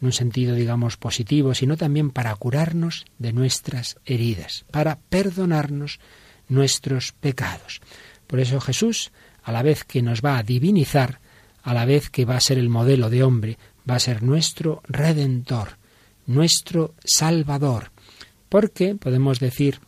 en 0.00 0.06
un 0.06 0.12
sentido, 0.12 0.54
digamos, 0.54 0.96
positivo, 0.96 1.54
sino 1.54 1.76
también 1.76 2.10
para 2.10 2.34
curarnos 2.36 3.04
de 3.18 3.32
nuestras 3.32 3.96
heridas, 4.04 4.64
para 4.70 4.98
perdonarnos 5.08 6.00
nuestros 6.48 7.12
pecados. 7.12 7.80
Por 8.26 8.40
eso 8.40 8.60
Jesús, 8.60 9.12
a 9.42 9.52
la 9.52 9.62
vez 9.62 9.84
que 9.84 10.02
nos 10.02 10.22
va 10.22 10.38
a 10.38 10.42
divinizar, 10.42 11.20
a 11.62 11.74
la 11.74 11.84
vez 11.84 12.10
que 12.10 12.24
va 12.24 12.36
a 12.36 12.40
ser 12.40 12.58
el 12.58 12.68
modelo 12.68 13.10
de 13.10 13.22
hombre, 13.22 13.58
va 13.88 13.96
a 13.96 14.00
ser 14.00 14.22
nuestro 14.22 14.82
redentor, 14.88 15.78
nuestro 16.26 16.94
salvador. 17.04 17.90
Porque 18.48 18.94
podemos 18.94 19.40
decir 19.40 19.80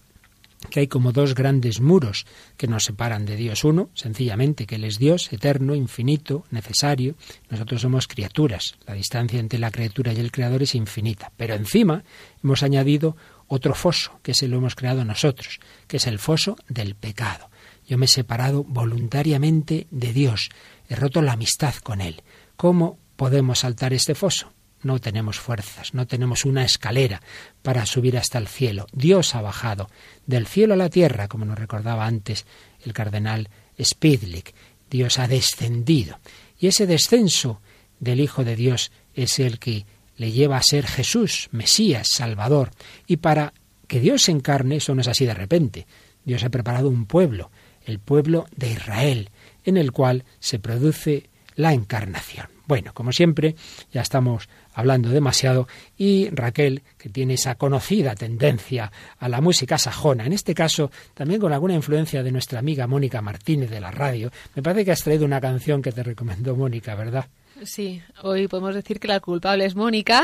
que 0.71 0.81
hay 0.81 0.87
como 0.89 1.13
dos 1.13 1.35
grandes 1.35 1.81
muros 1.81 2.27
que 2.57 2.67
nos 2.67 2.85
separan 2.85 3.25
de 3.25 3.37
Dios. 3.37 3.65
Uno, 3.65 3.91
sencillamente, 3.95 4.67
que 4.67 4.75
Él 4.75 4.85
es 4.85 4.99
Dios, 4.99 5.33
eterno, 5.33 5.75
infinito, 5.75 6.45
necesario. 6.51 7.15
Nosotros 7.49 7.81
somos 7.81 8.09
criaturas. 8.09 8.77
La 8.87 8.95
distancia 8.95 9.41
entre 9.41 9.59
la 9.59 9.71
criatura 9.71 10.13
y 10.13 10.21
el 10.21 10.33
Creador 10.33 10.63
es 10.63 10.75
infinita. 10.75 11.33
Pero 11.37 11.55
encima 11.55 12.05
hemos 12.43 12.63
añadido 12.63 13.17
otro 13.47 13.75
foso, 13.75 14.21
que 14.23 14.35
se 14.35 14.49
lo 14.49 14.59
hemos 14.59 14.75
creado 14.75 15.05
nosotros, 15.05 15.61
que 15.87 15.97
es 15.97 16.07
el 16.07 16.19
foso 16.19 16.57
del 16.69 16.95
pecado. 16.95 17.51
Yo 17.87 17.97
me 17.97 18.05
he 18.05 18.09
separado 18.09 18.65
voluntariamente 18.65 19.87
de 19.91 20.13
Dios. 20.13 20.51
He 20.89 20.97
roto 20.97 21.23
la 21.23 21.33
amistad 21.33 21.75
con 21.77 22.01
Él. 22.01 22.23
¿Cómo 22.57 22.99
podemos 23.17 23.61
saltar 23.61 23.95
este 23.95 24.15
foso? 24.15 24.53
No 24.83 24.99
tenemos 25.01 25.39
fuerzas, 25.39 25.95
no 25.95 26.07
tenemos 26.07 26.45
una 26.45 26.65
escalera 26.65 27.21
para 27.63 27.87
subir 27.87 28.17
hasta 28.17 28.39
el 28.39 28.49
cielo. 28.49 28.87
Dios 28.93 29.35
ha 29.35 29.43
bajado 29.43 29.91
del 30.27 30.47
cielo 30.47 30.75
a 30.75 30.77
la 30.79 30.91
tierra, 30.91 31.29
como 31.29 31.45
nos 31.45 31.59
recordaba 31.59 32.07
antes 32.07 32.47
el 32.85 32.93
cardenal 32.93 33.49
Spidlick. 33.83 34.55
Dios 34.91 35.19
ha 35.19 35.29
descendido. 35.29 36.19
Y 36.59 36.69
ese 36.69 36.87
descenso 36.87 37.61
del 38.01 38.21
Hijo 38.21 38.45
de 38.45 38.57
Dios 38.57 38.93
es 39.15 39.39
el 39.39 39.59
que 39.59 39.87
le 40.17 40.33
lleva 40.33 40.57
a 40.57 40.63
ser 40.63 40.87
Jesús, 40.87 41.49
Mesías, 41.53 42.09
Salvador. 42.09 42.71
Y 43.07 43.19
para 43.19 43.53
que 43.87 44.01
Dios 44.01 44.23
se 44.23 44.33
encarne, 44.33 44.77
eso 44.77 44.95
no 44.95 45.01
es 45.01 45.09
así 45.09 45.25
de 45.25 45.35
repente. 45.35 45.87
Dios 46.25 46.45
ha 46.45 46.51
preparado 46.51 46.89
un 46.89 47.07
pueblo, 47.07 47.51
el 47.85 47.99
pueblo 48.01 48.47
de 48.57 48.73
Israel, 48.73 49.31
en 49.65 49.77
el 49.77 49.93
cual 49.93 50.25
se 50.41 50.59
produce 50.59 51.31
la 51.55 51.73
encarnación. 51.73 52.49
Bueno, 52.67 52.93
como 52.93 53.13
siempre, 53.13 53.57
ya 53.93 54.03
estamos 54.03 54.49
hablando 54.79 55.09
demasiado 55.09 55.67
y 55.97 56.31
Raquel, 56.31 56.83
que 56.97 57.09
tiene 57.09 57.35
esa 57.35 57.57
conocida 57.57 58.15
tendencia 58.15 58.93
a 59.19 59.29
la 59.29 59.41
música 59.41 59.77
sajona, 59.77 60.25
en 60.25 60.33
este 60.33 60.55
caso 60.55 60.93
también 61.15 61.41
con 61.41 61.53
alguna 61.53 61.75
influencia 61.75 62.23
de 62.23 62.31
nuestra 62.31 62.61
amiga 62.61 62.87
Mónica 62.87 63.21
Martínez 63.21 63.71
de 63.71 63.81
la 63.81 63.91
radio, 63.91 64.31
me 64.55 64.63
parece 64.63 64.85
que 64.85 64.93
has 64.93 65.03
traído 65.03 65.25
una 65.25 65.41
canción 65.41 65.83
que 65.83 65.91
te 65.91 66.05
recomendó 66.05 66.55
Mónica, 66.55 66.95
¿verdad? 66.95 67.27
Sí, 67.65 68.01
hoy 68.23 68.47
podemos 68.47 68.75
decir 68.75 69.01
que 69.01 69.09
la 69.09 69.21
culpable 69.21 69.65
es 69.65 69.75
Mónica, 69.75 70.23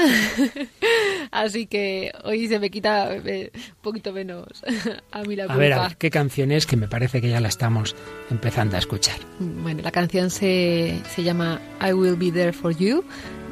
así 1.31 1.67
que 1.67 2.12
hoy 2.23 2.47
se 2.49 2.59
me 2.59 2.71
quita 2.71 3.14
eh, 3.17 3.50
un 3.55 3.83
poquito 3.83 4.12
menos 4.12 4.47
a 5.12 5.23
mí 5.23 5.35
la 5.35 5.45
culpa. 5.45 5.55
A 5.55 5.57
ver, 5.57 5.73
a 5.73 5.83
ver, 5.88 5.97
¿qué 5.97 6.11
canción 6.11 6.53
es? 6.53 6.67
Que 6.67 6.76
me 6.76 6.88
parece 6.88 7.21
que 7.21 7.29
ya 7.31 7.41
la 7.41 7.49
estamos 7.49 7.97
empezando 8.31 8.76
a 8.76 8.79
escuchar. 8.79 9.17
Bueno, 9.41 9.83
la 9.83 9.91
canción 9.91 10.31
se, 10.31 11.00
se 11.14 11.23
llama 11.23 11.61
I 11.81 11.93
Will 11.93 12.17
Be 12.17 12.31
There 12.31 12.53
For 12.53 12.76
You, 12.76 13.05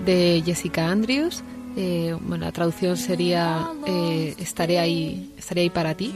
de 0.04 0.42
Jessica 0.44 0.88
Andrews. 0.88 1.42
Eh, 1.76 2.14
bueno, 2.20 2.44
la 2.44 2.52
traducción 2.52 2.96
sería 2.96 3.66
eh, 3.86 4.34
estaré 4.38 4.78
ahí, 4.78 5.32
estaré 5.38 5.62
ahí 5.62 5.70
para 5.70 5.94
ti. 5.94 6.14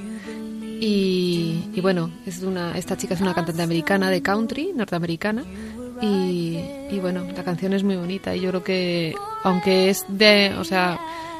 Y, 0.78 1.70
y, 1.72 1.80
bueno, 1.80 2.10
es 2.26 2.42
una, 2.42 2.76
esta 2.76 2.98
chica 2.98 3.14
es 3.14 3.22
una 3.22 3.32
cantante 3.32 3.62
americana 3.62 4.10
de 4.10 4.20
country, 4.20 4.72
norteamericana, 4.74 5.42
y, 6.00 6.98
bueno, 7.00 7.24
la 7.34 7.44
canción 7.44 7.72
es 7.72 7.82
muy 7.82 7.96
bonita 7.96 8.34
y 8.34 8.40
yo 8.40 8.50
creo 8.50 8.64
que, 8.64 9.14
aunque 9.44 9.90
es 9.90 10.04
de, 10.08 10.54
o 10.58 10.64
sea, 10.64 10.98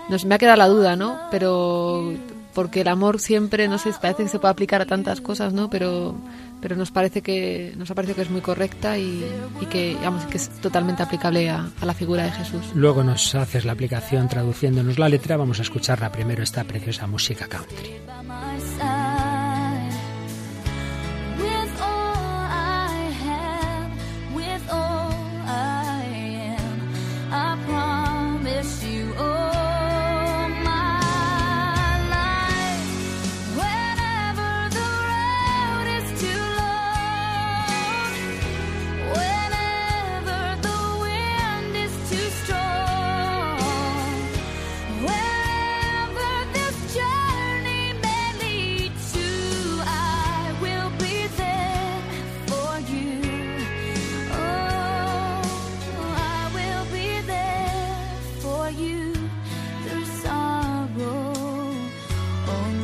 nos 0.09 0.25
me 0.25 0.35
ha 0.35 0.39
quedado 0.39 0.57
la 0.57 0.69
duda, 0.69 0.97
¿no? 0.97 1.19
Pero 1.31 2.13
porque 2.55 2.81
el 2.81 2.89
amor 2.89 3.21
siempre, 3.21 3.69
no 3.69 3.77
sé, 3.77 3.93
parece 4.01 4.23
que 4.23 4.29
se 4.31 4.39
puede 4.39 4.53
aplicar 4.53 4.81
a 4.81 4.87
tantas 4.87 5.21
cosas, 5.21 5.53
¿no? 5.53 5.69
Pero, 5.69 6.15
pero 6.63 6.75
nos 6.75 6.91
parece 6.91 7.21
que 7.21 7.75
nos 7.77 7.91
ha 7.91 7.95
parecido 7.95 8.17
que 8.17 8.23
es 8.23 8.31
muy 8.31 8.41
correcta 8.41 8.97
y, 8.97 9.23
que, 9.71 9.91
digamos, 9.91 10.25
que 10.25 10.39
es 10.39 10.49
totalmente 10.63 11.03
aplicable 11.03 11.51
a, 11.51 11.69
a, 11.79 11.85
la 11.85 11.93
figura 11.93 12.25
de 12.25 12.33
Jesús. 12.33 12.65
Luego 12.75 13.05
nos 13.05 13.35
haces 13.35 13.67
la 13.67 13.73
aplicación 13.73 14.27
traduciéndonos 14.29 14.99
la 14.99 15.11
letra, 15.11 15.37
vamos 15.37 15.59
a 15.59 15.63
escucharla 15.63 16.11
primero 16.11 16.43
esta 16.43 16.65
preciosa 16.65 17.07
música 17.07 17.47
country. 17.47 17.97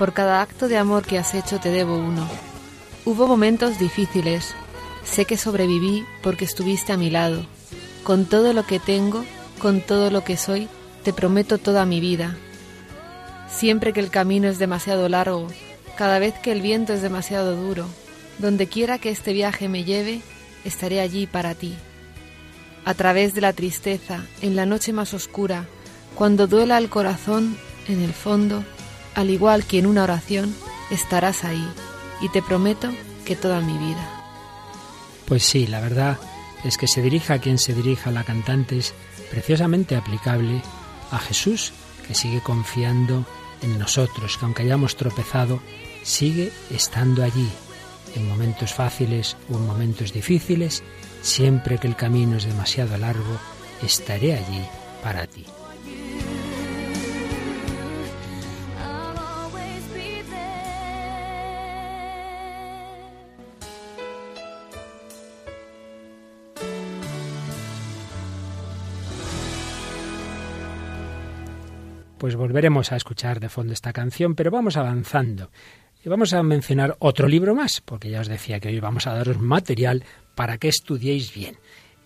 Por 0.00 0.14
cada 0.14 0.40
acto 0.40 0.66
de 0.66 0.78
amor 0.78 1.04
que 1.04 1.18
has 1.18 1.34
hecho 1.34 1.60
te 1.60 1.68
debo 1.68 1.94
uno. 1.94 2.26
Hubo 3.04 3.26
momentos 3.26 3.78
difíciles. 3.78 4.54
Sé 5.04 5.26
que 5.26 5.36
sobreviví 5.36 6.06
porque 6.22 6.46
estuviste 6.46 6.94
a 6.94 6.96
mi 6.96 7.10
lado. 7.10 7.44
Con 8.02 8.24
todo 8.24 8.54
lo 8.54 8.64
que 8.64 8.80
tengo, 8.80 9.26
con 9.60 9.82
todo 9.82 10.10
lo 10.10 10.24
que 10.24 10.38
soy, 10.38 10.68
te 11.04 11.12
prometo 11.12 11.58
toda 11.58 11.84
mi 11.84 12.00
vida. 12.00 12.34
Siempre 13.50 13.92
que 13.92 14.00
el 14.00 14.08
camino 14.08 14.48
es 14.48 14.58
demasiado 14.58 15.06
largo, 15.10 15.48
cada 15.98 16.18
vez 16.18 16.32
que 16.38 16.52
el 16.52 16.62
viento 16.62 16.94
es 16.94 17.02
demasiado 17.02 17.54
duro, 17.54 17.84
donde 18.38 18.68
quiera 18.68 18.96
que 18.96 19.10
este 19.10 19.34
viaje 19.34 19.68
me 19.68 19.84
lleve, 19.84 20.22
estaré 20.64 21.02
allí 21.02 21.26
para 21.26 21.54
ti 21.54 21.74
a 22.86 22.94
través 22.94 23.34
de 23.34 23.42
la 23.42 23.52
tristeza, 23.52 24.24
en 24.40 24.56
la 24.56 24.64
noche 24.64 24.94
más 24.94 25.12
oscura, 25.12 25.66
cuando 26.14 26.46
duela 26.46 26.78
el 26.78 26.88
corazón, 26.88 27.58
en 27.86 28.00
el 28.00 28.14
fondo, 28.14 28.64
al 29.14 29.30
igual 29.30 29.64
que 29.64 29.78
en 29.78 29.86
una 29.86 30.04
oración, 30.04 30.54
estarás 30.90 31.44
ahí, 31.44 31.66
y 32.20 32.28
te 32.28 32.42
prometo 32.42 32.90
que 33.24 33.36
toda 33.36 33.60
mi 33.60 33.76
vida. 33.78 34.08
Pues 35.26 35.44
sí, 35.44 35.66
la 35.66 35.80
verdad 35.80 36.18
es 36.64 36.76
que 36.76 36.88
se 36.88 37.02
dirija 37.02 37.34
a 37.34 37.38
quien 37.38 37.58
se 37.58 37.74
dirija 37.74 38.10
la 38.10 38.24
cantante 38.24 38.78
es 38.78 38.94
preciosamente 39.30 39.96
aplicable 39.96 40.62
a 41.10 41.18
Jesús, 41.18 41.72
que 42.06 42.14
sigue 42.14 42.42
confiando 42.42 43.24
en 43.62 43.78
nosotros, 43.78 44.36
que 44.36 44.44
aunque 44.44 44.62
hayamos 44.62 44.96
tropezado, 44.96 45.60
sigue 46.02 46.52
estando 46.70 47.22
allí, 47.22 47.48
en 48.16 48.28
momentos 48.28 48.74
fáciles 48.74 49.36
o 49.48 49.56
en 49.56 49.66
momentos 49.66 50.12
difíciles, 50.12 50.82
Siempre 51.22 51.78
que 51.78 51.86
el 51.86 51.96
camino 51.96 52.36
es 52.36 52.44
demasiado 52.44 52.96
largo, 52.96 53.38
estaré 53.82 54.34
allí 54.34 54.62
para 55.02 55.26
ti. 55.26 55.44
Pues 72.20 72.36
volveremos 72.36 72.92
a 72.92 72.96
escuchar 72.96 73.40
de 73.40 73.48
fondo 73.48 73.72
esta 73.72 73.94
canción, 73.94 74.34
pero 74.34 74.50
vamos 74.50 74.76
avanzando. 74.76 75.50
Y 76.04 76.10
vamos 76.10 76.34
a 76.34 76.42
mencionar 76.42 76.94
otro 76.98 77.26
libro 77.26 77.54
más, 77.54 77.80
porque 77.80 78.10
ya 78.10 78.20
os 78.20 78.28
decía 78.28 78.60
que 78.60 78.68
hoy 78.68 78.78
vamos 78.78 79.06
a 79.06 79.14
daros 79.14 79.40
material 79.40 80.04
para 80.34 80.58
que 80.58 80.68
estudiéis 80.68 81.32
bien. 81.32 81.56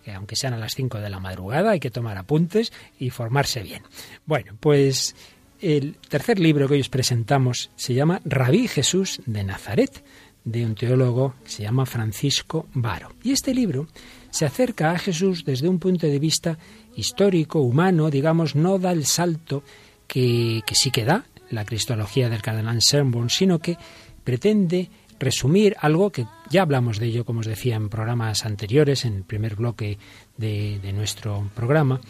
Que 0.05 0.13
aunque 0.13 0.37
sean 0.37 0.53
a 0.53 0.57
las 0.57 0.73
5 0.73 0.99
de 0.99 1.09
la 1.09 1.19
madrugada, 1.19 1.71
hay 1.71 1.81
que 1.81 1.91
tomar 1.91 2.17
apuntes 2.17 2.71
y 2.97 3.09
formarse 3.09 3.61
bien. 3.61 3.83
Bueno, 4.25 4.53
pues 4.57 5.17
el 5.59 5.97
tercer 6.07 6.39
libro 6.39 6.69
que 6.69 6.75
hoy 6.75 6.79
os 6.79 6.87
presentamos 6.87 7.69
se 7.75 7.93
llama 7.93 8.21
Rabí 8.23 8.69
Jesús 8.69 9.21
de 9.25 9.43
Nazaret, 9.43 10.01
de 10.45 10.65
un 10.65 10.75
teólogo 10.75 11.35
que 11.43 11.49
se 11.49 11.63
llama 11.63 11.85
Francisco 11.85 12.67
Varo. 12.73 13.09
Y 13.21 13.33
este 13.33 13.53
libro 13.53 13.87
se 14.29 14.45
acerca 14.45 14.91
a 14.91 14.97
Jesús 14.97 15.43
desde 15.43 15.67
un 15.67 15.79
punto 15.79 16.07
de 16.07 16.19
vista 16.19 16.57
histórico, 16.95 17.59
humano, 17.59 18.09
digamos, 18.09 18.55
no 18.55 18.79
da 18.79 18.93
el 18.93 19.05
salto 19.05 19.61
que, 20.07 20.63
sí 20.71 20.91
que 20.91 21.05
da 21.05 21.25
la 21.49 21.65
cristología 21.65 22.29
del 22.29 22.41
cardenal 22.41 22.81
Sermon, 22.81 23.29
sino 23.29 23.59
que 23.59 23.77
pretende 24.23 24.89
resumir 25.19 25.75
algo 25.79 26.11
que 26.11 26.25
ya 26.49 26.63
hablamos 26.63 26.99
de 26.99 27.07
ello, 27.07 27.25
como 27.25 27.39
os 27.39 27.45
decía, 27.45 27.75
en 27.75 27.89
programas 27.89 28.45
anteriores, 28.45 29.05
en 29.05 29.15
el 29.15 29.23
primer 29.23 29.55
bloque 29.55 29.97
de, 30.37 30.79
nuestro 30.93 31.49
programa, 31.55 32.01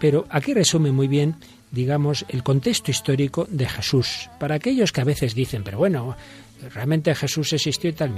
pero 0.00 0.26
aquí 0.30 0.54
resume 0.54 0.92
muy 0.92 1.08
bien 1.08 1.36
digamos, 1.70 2.24
el 2.30 2.42
contexto 2.42 2.90
histórico 2.90 3.46
de 3.50 3.68
Jesús. 3.68 4.30
Para 4.40 4.54
aquellos 4.54 4.90
que 4.90 5.02
a 5.02 5.04
veces 5.04 5.34
dicen, 5.34 5.62
pero 5.62 5.76
bueno, 5.76 6.16
realmente 6.72 7.14
Jesús 7.14 7.52
existió 7.52 7.90
y 7.90 7.92
tal, 7.92 8.14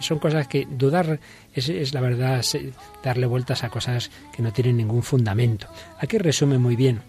son 0.00 0.18
cosas 0.18 0.48
que 0.48 0.66
dudar 0.70 1.18
es, 1.54 1.70
es, 1.70 1.94
la 1.94 2.02
verdad 2.02 2.44
darle 3.02 3.26
vueltas 3.26 3.64
a 3.64 3.70
cosas 3.70 4.10
que 4.36 4.42
no 4.42 4.52
tienen 4.52 4.76
ningún 4.76 5.02
fundamento. 5.02 5.66
Aquí 5.98 6.18
resume 6.18 6.58
muy 6.58 6.76
bien 6.76 7.00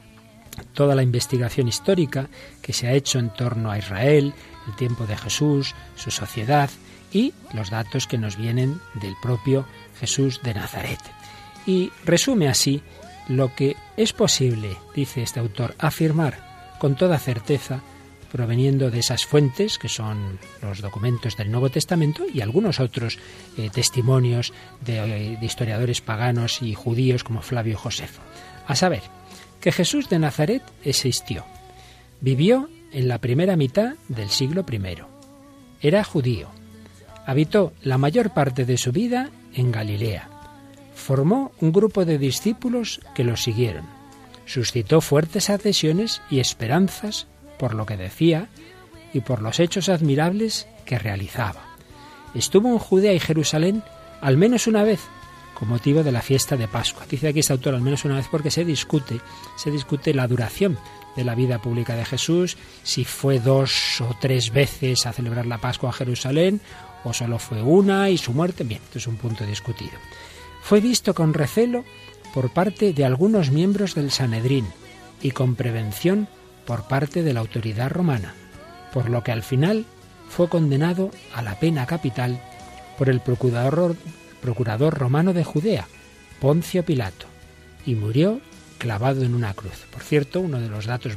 toda 0.63 0.95
la 0.95 1.03
investigación 1.03 1.67
histórica 1.67 2.27
que 2.61 2.73
se 2.73 2.87
ha 2.87 2.93
hecho 2.93 3.19
en 3.19 3.29
torno 3.29 3.71
a 3.71 3.77
Israel, 3.77 4.33
el 4.67 4.75
tiempo 4.75 5.05
de 5.05 5.17
Jesús, 5.17 5.75
su 5.95 6.11
sociedad 6.11 6.69
y 7.11 7.33
los 7.53 7.69
datos 7.69 8.07
que 8.07 8.17
nos 8.17 8.37
vienen 8.37 8.79
del 8.95 9.15
propio 9.21 9.65
Jesús 9.99 10.41
de 10.43 10.53
Nazaret. 10.53 10.99
Y 11.65 11.91
resume 12.05 12.47
así 12.47 12.81
lo 13.27 13.53
que 13.55 13.75
es 13.97 14.13
posible, 14.13 14.77
dice 14.95 15.21
este 15.21 15.39
autor, 15.39 15.75
afirmar 15.79 16.77
con 16.79 16.95
toda 16.95 17.19
certeza 17.19 17.81
proveniendo 18.31 18.91
de 18.91 18.99
esas 18.99 19.25
fuentes 19.25 19.77
que 19.77 19.89
son 19.89 20.39
los 20.61 20.81
documentos 20.81 21.35
del 21.35 21.51
Nuevo 21.51 21.69
Testamento 21.69 22.25
y 22.31 22.41
algunos 22.41 22.79
otros 22.79 23.17
eh, 23.57 23.69
testimonios 23.71 24.53
de, 24.85 25.37
de 25.39 25.45
historiadores 25.45 26.01
paganos 26.01 26.61
y 26.61 26.73
judíos 26.73 27.23
como 27.23 27.41
Flavio 27.41 27.77
Josefo. 27.77 28.21
A 28.67 28.75
saber, 28.75 29.01
que 29.59 29.71
Jesús 29.71 30.09
de 30.09 30.19
Nazaret 30.19 30.63
existió, 30.83 31.45
vivió 32.21 32.69
en 32.91 33.07
la 33.07 33.19
primera 33.19 33.55
mitad 33.55 33.95
del 34.07 34.29
siglo 34.29 34.65
I. 34.69 34.97
Era 35.81 36.03
judío. 36.03 36.49
Habitó 37.25 37.73
la 37.81 37.97
mayor 37.97 38.33
parte 38.33 38.65
de 38.65 38.77
su 38.77 38.91
vida 38.91 39.29
en 39.53 39.71
Galilea. 39.71 40.29
Formó 40.95 41.51
un 41.61 41.71
grupo 41.71 42.05
de 42.05 42.17
discípulos 42.17 42.99
que 43.13 43.23
lo 43.23 43.37
siguieron. 43.37 43.85
Suscitó 44.45 45.01
fuertes 45.01 45.49
adhesiones 45.49 46.21
y 46.29 46.39
esperanzas 46.39 47.27
por 47.57 47.75
lo 47.75 47.85
que 47.85 47.97
decía 47.97 48.49
y 49.13 49.21
por 49.21 49.41
los 49.41 49.59
hechos 49.59 49.89
admirables 49.89 50.67
que 50.85 50.97
realizaba. 50.97 51.63
Estuvo 52.33 52.69
en 52.69 52.79
Judea 52.79 53.13
y 53.13 53.19
Jerusalén 53.19 53.83
al 54.21 54.37
menos 54.37 54.67
una 54.67 54.83
vez 54.83 54.99
con 55.59 55.67
motivo 55.67 56.03
de 56.03 56.13
la 56.13 56.21
fiesta 56.21 56.55
de 56.55 56.69
Pascua. 56.69 57.05
Dice 57.09 57.27
aquí 57.27 57.39
este 57.39 57.51
autor 57.51 57.75
al 57.75 57.81
menos 57.81 58.05
una 58.05 58.15
vez 58.15 58.27
porque 58.31 58.49
se 58.49 58.63
discute, 58.63 59.19
se 59.57 59.69
discute 59.69 60.13
la 60.13 60.27
duración 60.27 60.79
de 61.17 61.25
la 61.25 61.35
vida 61.35 61.61
pública 61.61 61.95
de 61.95 62.05
Jesús, 62.05 62.57
si 62.83 63.03
fue 63.03 63.39
dos 63.39 63.99
o 63.99 64.15
tres 64.19 64.51
veces 64.51 65.05
a 65.05 65.11
celebrar 65.11 65.45
la 65.45 65.57
Pascua 65.57 65.89
a 65.89 65.93
Jerusalén 65.93 66.61
o 67.03 67.13
solo 67.13 67.39
fue 67.39 67.61
una 67.61 68.09
y 68.09 68.17
su 68.17 68.31
muerte. 68.31 68.63
Bien, 68.63 68.81
esto 68.83 68.99
es 68.99 69.07
un 69.07 69.17
punto 69.17 69.45
discutido. 69.45 69.91
Fue 70.61 70.79
visto 70.79 71.13
con 71.13 71.33
recelo 71.33 71.83
por 72.33 72.51
parte 72.51 72.93
de 72.93 73.05
algunos 73.05 73.51
miembros 73.51 73.95
del 73.95 74.11
Sanedrín 74.11 74.65
y 75.21 75.31
con 75.31 75.55
prevención 75.55 76.27
por 76.65 76.87
parte 76.87 77.23
de 77.23 77.33
la 77.33 77.41
autoridad 77.41 77.89
romana, 77.89 78.33
por 78.93 79.09
lo 79.09 79.23
que 79.23 79.31
al 79.31 79.43
final 79.43 79.85
fue 80.29 80.47
condenado 80.47 81.11
a 81.33 81.41
la 81.41 81.59
pena 81.59 81.85
capital 81.85 82.39
por 82.97 83.09
el 83.09 83.19
procurador, 83.19 83.95
procurador 84.41 84.97
romano 84.97 85.33
de 85.33 85.43
Judea, 85.43 85.87
Poncio 86.39 86.83
Pilato, 86.83 87.27
y 87.85 87.95
murió 87.95 88.39
clavado 88.77 89.23
en 89.23 89.35
una 89.35 89.53
cruz. 89.53 89.85
Por 89.91 90.01
cierto, 90.01 90.39
uno 90.39 90.59
de 90.59 90.69
los 90.69 90.85
datos 90.85 91.13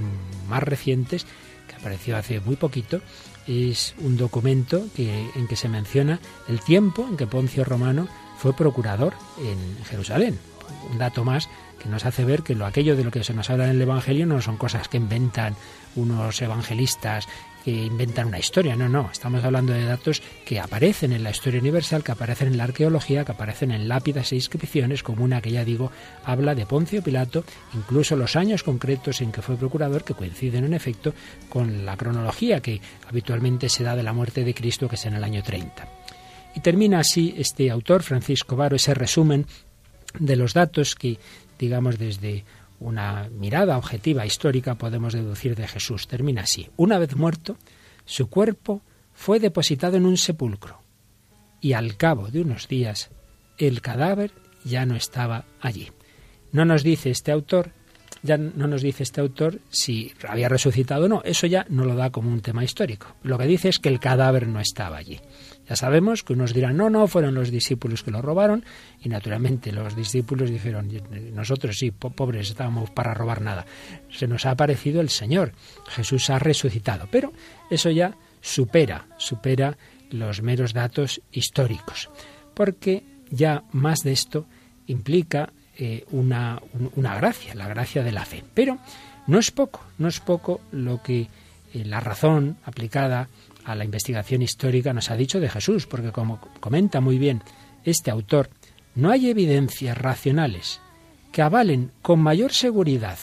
más 0.49 0.63
recientes, 0.63 1.27
que 1.69 1.77
apareció 1.77 2.17
hace 2.17 2.41
muy 2.41 2.57
poquito, 2.57 3.01
es 3.47 3.95
un 3.99 4.17
documento 4.17 4.85
que, 4.95 5.31
en 5.35 5.49
que 5.49 5.57
se 5.57 5.69
menciona 5.69 6.21
el 6.49 6.61
tiempo 6.61 7.07
en 7.09 7.17
que 7.17 7.27
Poncio 7.27 7.65
Romano 7.65 8.09
fue 8.39 8.55
procurador 8.55 9.15
en 9.39 9.85
Jerusalén. 9.85 10.39
Un 10.91 10.99
dato 10.99 11.25
más 11.25 11.49
que 11.83 11.89
nos 11.89 12.05
hace 12.05 12.25
ver 12.25 12.43
que 12.43 12.55
lo 12.55 12.67
aquello 12.67 12.97
de 12.97 13.05
lo 13.05 13.11
que 13.11 13.25
se 13.25 13.35
nos 13.35 13.51
habla 13.51 13.65
en 13.65 13.71
el 13.71 13.83
Evangelio 13.83 14.27
no 14.27 14.41
son 14.41 14.57
cosas 14.57 14.89
que 14.89 14.97
inventan 14.97 15.57
unos 15.97 16.41
evangelistas 16.41 17.29
que 17.65 17.71
inventan 17.71 18.29
una 18.29 18.39
historia, 18.39 18.77
no, 18.77 18.89
no, 18.89 19.11
estamos 19.11 19.45
hablando 19.45 19.73
de 19.73 19.85
datos 19.85 20.23
que 20.45 20.61
aparecen 20.61 21.13
en 21.13 21.23
la 21.23 21.31
historia 21.31 21.61
universal, 21.61 22.03
que 22.03 22.13
aparecen 22.13 22.49
en 22.49 22.57
la 22.57 22.65
arqueología, 22.65 23.25
que 23.25 23.33
aparecen 23.33 23.71
en 23.71 23.89
lápidas 23.89 24.33
e 24.33 24.37
inscripciones, 24.37 25.03
como 25.03 25.25
una 25.25 25.41
que 25.41 25.53
ya 25.53 25.65
digo 25.65 25.93
habla 26.25 26.55
de 26.55 26.67
Poncio 26.67 27.03
Pilato, 27.03 27.45
incluso 27.75 28.17
los 28.17 28.37
años 28.37 28.63
concretos 28.63 29.21
en 29.21 29.33
que 29.33 29.43
fue 29.43 29.57
procurador, 29.57 30.05
que 30.05 30.15
coinciden 30.15 30.65
en 30.65 30.75
efecto 30.75 31.15
con 31.49 31.85
la 31.85 31.97
cronología 31.97 32.61
que 32.61 32.81
habitualmente 33.09 33.69
se 33.69 33.85
da 33.85 33.97
de 33.97 34.03
la 34.03 34.13
muerte 34.13 34.45
de 34.45 34.55
Cristo, 34.55 34.89
que 34.89 34.97
es 34.97 35.07
en 35.07 35.15
el 35.15 35.25
año 35.25 35.43
30. 35.43 35.89
Y 36.55 36.61
termina 36.61 37.01
así 37.01 37.35
este 37.37 37.71
autor, 37.71 38.03
Francisco 38.03 38.57
Varo, 38.57 38.77
ese 38.77 38.95
resumen 38.95 39.47
de 40.19 40.37
los 40.37 40.53
datos 40.53 40.95
que, 40.95 41.19
digamos, 41.59 41.99
desde 41.99 42.45
una 42.83 43.29
mirada 43.31 43.79
objetiva 43.79 44.27
histórica 44.27 44.75
podemos 44.75 45.13
deducir 45.13 45.55
de 45.55 45.69
Jesús. 45.69 46.09
Termina 46.09 46.43
así. 46.43 46.69
Una 46.77 46.99
vez 46.99 47.17
muerto, 47.17 47.57
su 48.05 48.29
cuerpo 48.29 48.83
fue 49.13 49.41
depositado 49.41 49.97
en 49.97 50.07
un 50.07 50.17
sepulcro 50.17 50.81
y 51.61 51.75
al 51.75 51.97
cabo 51.97 52.29
de 52.29 52.41
unos 52.41 52.69
días 52.69 53.11
el 53.57 53.81
cadáver 53.81 54.33
ya 54.65 54.85
no 54.85 54.97
estaba 54.97 55.45
allí. 55.61 55.91
No 56.51 56.65
nos 56.65 56.83
dice 56.83 57.11
este 57.11 57.33
autor, 57.33 57.73
ya 58.23 58.37
no 58.37 58.67
nos 58.67 58.83
dice 58.83 59.03
este 59.03 59.21
autor 59.21 59.59
si 59.71 60.13
había 60.29 60.49
resucitado 60.49 61.07
o 61.07 61.09
no, 61.09 61.23
eso 61.25 61.47
ya 61.47 61.67
no 61.69 61.85
lo 61.85 61.95
da 61.95 62.11
como 62.11 62.31
un 62.31 62.41
tema 62.41 62.65
histórico. 62.65 63.17
Lo 63.23 63.37
que 63.37 63.47
dice 63.47 63.69
es 63.69 63.79
que 63.79 63.89
el 63.89 64.01
cadáver 64.01 64.47
no 64.47 64.61
estaba 64.61 64.97
allí. 64.97 65.21
Ya 65.69 65.77
sabemos 65.77 66.23
que 66.23 66.33
unos 66.33 66.53
dirán, 66.53 66.77
no, 66.77 66.91
no, 66.91 67.07
fueron 67.07 67.35
los 67.35 67.51
discípulos 67.51 68.03
que 68.03 68.11
lo 68.11 68.21
robaron, 68.23 68.65
y 69.01 69.09
naturalmente 69.09 69.73
los 69.73 69.95
discípulos 69.95 70.51
dijeron, 70.51 70.91
nosotros 71.33 71.77
sí, 71.79 71.91
pobres, 71.91 72.51
estábamos 72.51 72.91
para 72.91 73.15
robar 73.15 73.43
nada. 73.43 73.67
Se 74.11 74.27
nos 74.27 74.45
ha 74.47 74.51
aparecido 74.53 75.01
el 75.01 75.09
Señor, 75.09 75.53
Jesús 75.89 76.31
ha 76.31 76.39
resucitado, 76.39 77.09
pero 77.11 77.33
eso 77.71 77.91
ya 77.91 78.17
supera, 78.41 79.07
supera 79.19 79.77
los 80.11 80.43
meros 80.43 80.75
datos 80.75 81.21
históricos, 81.31 82.11
porque 82.55 83.05
ya 83.31 83.65
más 83.73 84.01
de 84.01 84.13
esto 84.13 84.47
implica 84.87 85.53
eh, 85.79 86.05
una, 86.11 86.61
una 86.97 87.17
gracia, 87.17 87.55
la 87.55 87.69
gracia 87.69 88.03
de 88.03 88.13
la 88.13 88.25
fe. 88.25 88.45
Pero 88.55 88.79
no 89.27 89.39
es 89.39 89.51
poco, 89.51 89.81
no 89.99 90.09
es 90.09 90.21
poco 90.21 90.61
lo 90.71 91.03
que 91.03 91.21
eh, 91.23 91.85
la 91.85 92.01
razón 92.01 92.57
aplicada 92.65 93.29
a 93.65 93.75
la 93.75 93.85
investigación 93.85 94.43
histórica 94.43 94.93
nos 94.93 95.11
ha 95.11 95.17
dicho 95.17 95.41
de 95.41 95.49
Jesús, 95.49 95.87
porque 95.87 96.13
como 96.13 96.41
comenta 96.61 97.01
muy 97.01 97.19
bien 97.19 97.43
este 97.85 98.11
autor, 98.11 98.51
no 98.95 99.11
hay 99.11 99.31
evidencias 99.31 99.97
racionales 99.97 100.81
que 101.31 101.43
avalen 101.43 101.91
con 102.03 102.21
mayor 102.21 102.53
seguridad 102.53 103.19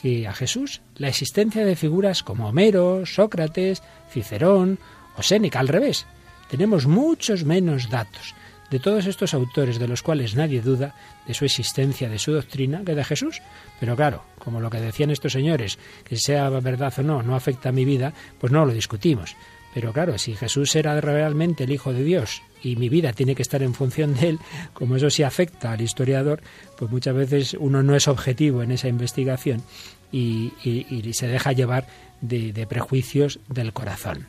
que 0.00 0.26
a 0.26 0.32
Jesús 0.32 0.80
la 0.96 1.08
existencia 1.08 1.64
de 1.64 1.76
figuras 1.76 2.22
como 2.22 2.48
Homero, 2.48 3.04
Sócrates, 3.04 3.82
Cicerón 4.10 4.78
o 5.16 5.22
Séneca. 5.22 5.60
Al 5.60 5.68
revés, 5.68 6.06
tenemos 6.48 6.86
muchos 6.86 7.44
menos 7.44 7.90
datos 7.90 8.34
de 8.74 8.80
todos 8.80 9.06
estos 9.06 9.34
autores 9.34 9.78
de 9.78 9.86
los 9.86 10.02
cuales 10.02 10.34
nadie 10.34 10.60
duda 10.60 10.96
de 11.28 11.34
su 11.34 11.44
existencia, 11.44 12.08
de 12.08 12.18
su 12.18 12.32
doctrina, 12.32 12.82
que 12.84 12.96
de 12.96 13.04
Jesús. 13.04 13.40
Pero 13.78 13.94
claro, 13.94 14.24
como 14.40 14.60
lo 14.60 14.68
que 14.68 14.80
decían 14.80 15.12
estos 15.12 15.30
señores, 15.30 15.78
que 16.02 16.16
sea 16.16 16.50
verdad 16.50 16.92
o 16.98 17.02
no, 17.04 17.22
no 17.22 17.36
afecta 17.36 17.68
a 17.68 17.72
mi 17.72 17.84
vida, 17.84 18.12
pues 18.40 18.52
no 18.52 18.66
lo 18.66 18.72
discutimos. 18.72 19.36
Pero 19.74 19.92
claro, 19.92 20.18
si 20.18 20.34
Jesús 20.34 20.74
era 20.74 21.00
realmente 21.00 21.62
el 21.62 21.70
Hijo 21.70 21.92
de 21.92 22.02
Dios 22.02 22.42
y 22.64 22.74
mi 22.74 22.88
vida 22.88 23.12
tiene 23.12 23.36
que 23.36 23.42
estar 23.42 23.62
en 23.62 23.74
función 23.74 24.16
de 24.16 24.30
él, 24.30 24.38
como 24.72 24.96
eso 24.96 25.08
sí 25.08 25.22
afecta 25.22 25.70
al 25.70 25.80
historiador, 25.80 26.42
pues 26.76 26.90
muchas 26.90 27.14
veces 27.14 27.56
uno 27.56 27.80
no 27.84 27.94
es 27.94 28.08
objetivo 28.08 28.64
en 28.64 28.72
esa 28.72 28.88
investigación 28.88 29.62
y, 30.10 30.50
se 31.12 31.28
deja 31.28 31.52
llevar 31.52 31.86
de, 32.20 32.66
prejuicios 32.68 33.38
del 33.48 33.72
corazón. 33.72 34.26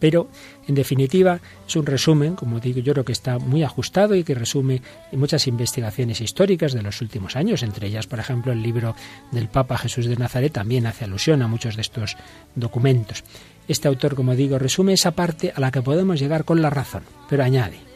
Pero, 0.00 0.28
en 0.66 0.74
definitiva, 0.74 1.40
es 1.66 1.76
un 1.76 1.86
resumen, 1.86 2.36
como 2.36 2.60
digo, 2.60 2.80
yo 2.80 2.92
creo 2.92 3.04
que 3.04 3.12
está 3.12 3.38
muy 3.38 3.62
ajustado 3.62 4.14
y 4.14 4.24
que 4.24 4.34
resume 4.34 4.82
muchas 5.12 5.46
investigaciones 5.46 6.20
históricas 6.20 6.72
de 6.72 6.82
los 6.82 7.00
últimos 7.00 7.36
años, 7.36 7.62
entre 7.62 7.88
ellas, 7.88 8.06
por 8.06 8.18
ejemplo, 8.18 8.52
el 8.52 8.62
libro 8.62 8.94
del 9.30 9.48
Papa 9.48 9.78
Jesús 9.78 10.06
de 10.06 10.16
Nazaret 10.16 10.52
también 10.52 10.86
hace 10.86 11.04
alusión 11.04 11.42
a 11.42 11.48
muchos 11.48 11.76
de 11.76 11.82
estos 11.82 12.16
documentos. 12.54 13.24
Este 13.68 13.88
autor, 13.88 14.14
como 14.14 14.36
digo, 14.36 14.58
resume 14.58 14.92
esa 14.92 15.12
parte 15.12 15.52
a 15.54 15.60
la 15.60 15.70
que 15.70 15.82
podemos 15.82 16.20
llegar 16.20 16.44
con 16.44 16.62
la 16.62 16.70
razón, 16.70 17.02
pero 17.28 17.42
añade 17.42 17.86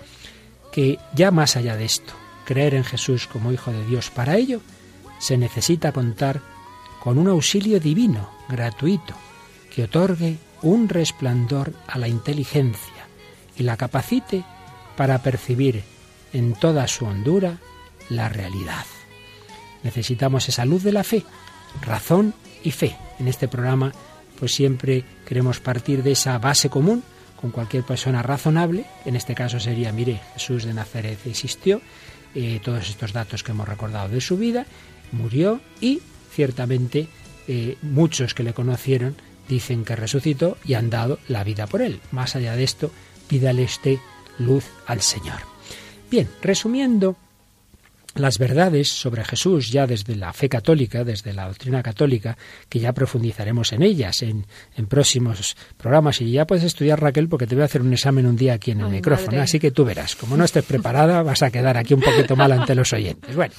que 0.70 0.98
ya 1.14 1.30
más 1.30 1.56
allá 1.56 1.76
de 1.76 1.84
esto, 1.84 2.12
creer 2.44 2.74
en 2.74 2.84
Jesús 2.84 3.26
como 3.26 3.52
Hijo 3.52 3.72
de 3.72 3.84
Dios, 3.86 4.10
para 4.10 4.36
ello 4.36 4.60
se 5.18 5.36
necesita 5.36 5.92
contar 5.92 6.40
con 7.00 7.18
un 7.18 7.28
auxilio 7.28 7.80
divino, 7.80 8.30
gratuito, 8.48 9.14
que 9.74 9.84
otorgue 9.84 10.38
un 10.62 10.88
resplandor 10.88 11.72
a 11.86 11.98
la 11.98 12.08
inteligencia 12.08 13.06
y 13.56 13.62
la 13.62 13.76
capacite 13.76 14.44
para 14.96 15.22
percibir 15.22 15.82
en 16.32 16.54
toda 16.54 16.86
su 16.88 17.06
hondura 17.06 17.58
la 18.08 18.28
realidad. 18.28 18.84
Necesitamos 19.82 20.48
esa 20.48 20.64
luz 20.64 20.82
de 20.82 20.92
la 20.92 21.04
fe, 21.04 21.24
razón 21.82 22.34
y 22.62 22.70
fe. 22.70 22.96
En 23.18 23.28
este 23.28 23.48
programa 23.48 23.92
pues 24.40 24.54
siempre 24.54 25.04
queremos 25.26 25.60
partir 25.60 26.02
de 26.02 26.12
esa 26.12 26.38
base 26.38 26.70
común 26.70 27.02
con 27.38 27.50
cualquier 27.50 27.84
persona 27.84 28.22
razonable. 28.22 28.86
En 29.04 29.14
este 29.14 29.34
caso 29.34 29.60
sería, 29.60 29.92
mire, 29.92 30.20
Jesús 30.34 30.64
de 30.64 30.74
Nazaret 30.74 31.18
existió, 31.26 31.80
eh, 32.34 32.60
todos 32.64 32.88
estos 32.88 33.12
datos 33.12 33.42
que 33.42 33.52
hemos 33.52 33.68
recordado 33.68 34.08
de 34.08 34.20
su 34.20 34.38
vida, 34.38 34.66
murió 35.12 35.60
y 35.80 36.00
ciertamente 36.32 37.08
eh, 37.48 37.76
muchos 37.82 38.32
que 38.34 38.42
le 38.42 38.54
conocieron 38.54 39.16
dicen 39.50 39.84
que 39.84 39.96
resucitó 39.96 40.56
y 40.64 40.74
han 40.74 40.88
dado 40.88 41.18
la 41.28 41.44
vida 41.44 41.66
por 41.66 41.82
él. 41.82 42.00
Más 42.12 42.36
allá 42.36 42.56
de 42.56 42.64
esto, 42.64 42.90
pídale 43.28 43.64
este 43.64 44.00
luz 44.38 44.64
al 44.86 45.02
Señor. 45.02 45.40
Bien, 46.10 46.28
resumiendo 46.40 47.16
las 48.14 48.38
verdades 48.38 48.88
sobre 48.88 49.24
Jesús 49.24 49.70
ya 49.70 49.86
desde 49.86 50.16
la 50.16 50.32
fe 50.32 50.48
católica, 50.48 51.04
desde 51.04 51.32
la 51.32 51.46
doctrina 51.46 51.82
católica, 51.82 52.36
que 52.68 52.80
ya 52.80 52.92
profundizaremos 52.92 53.72
en 53.72 53.82
ellas 53.82 54.22
en, 54.22 54.44
próximos 54.88 55.56
programas. 55.76 56.20
Y 56.20 56.32
ya 56.32 56.46
puedes 56.46 56.64
estudiar, 56.64 57.00
Raquel, 57.00 57.28
porque 57.28 57.46
te 57.46 57.54
voy 57.54 57.62
a 57.62 57.66
hacer 57.66 57.82
un 57.82 57.92
examen 57.92 58.26
un 58.26 58.36
día 58.36 58.54
aquí 58.54 58.72
en 58.72 58.80
el 58.80 58.88
micrófono. 58.88 59.40
Así 59.40 59.58
que 59.60 59.70
tú 59.70 59.84
verás, 59.84 60.16
como 60.16 60.36
no 60.36 60.44
estés 60.44 60.64
preparada, 60.64 61.22
vas 61.22 61.42
a 61.42 61.50
quedar 61.50 61.76
aquí 61.76 61.94
un 61.94 62.00
poquito 62.00 62.34
mal 62.34 62.50
ante 62.52 62.74
los 62.74 62.92
oyentes. 62.92 63.36
Bueno, 63.36 63.54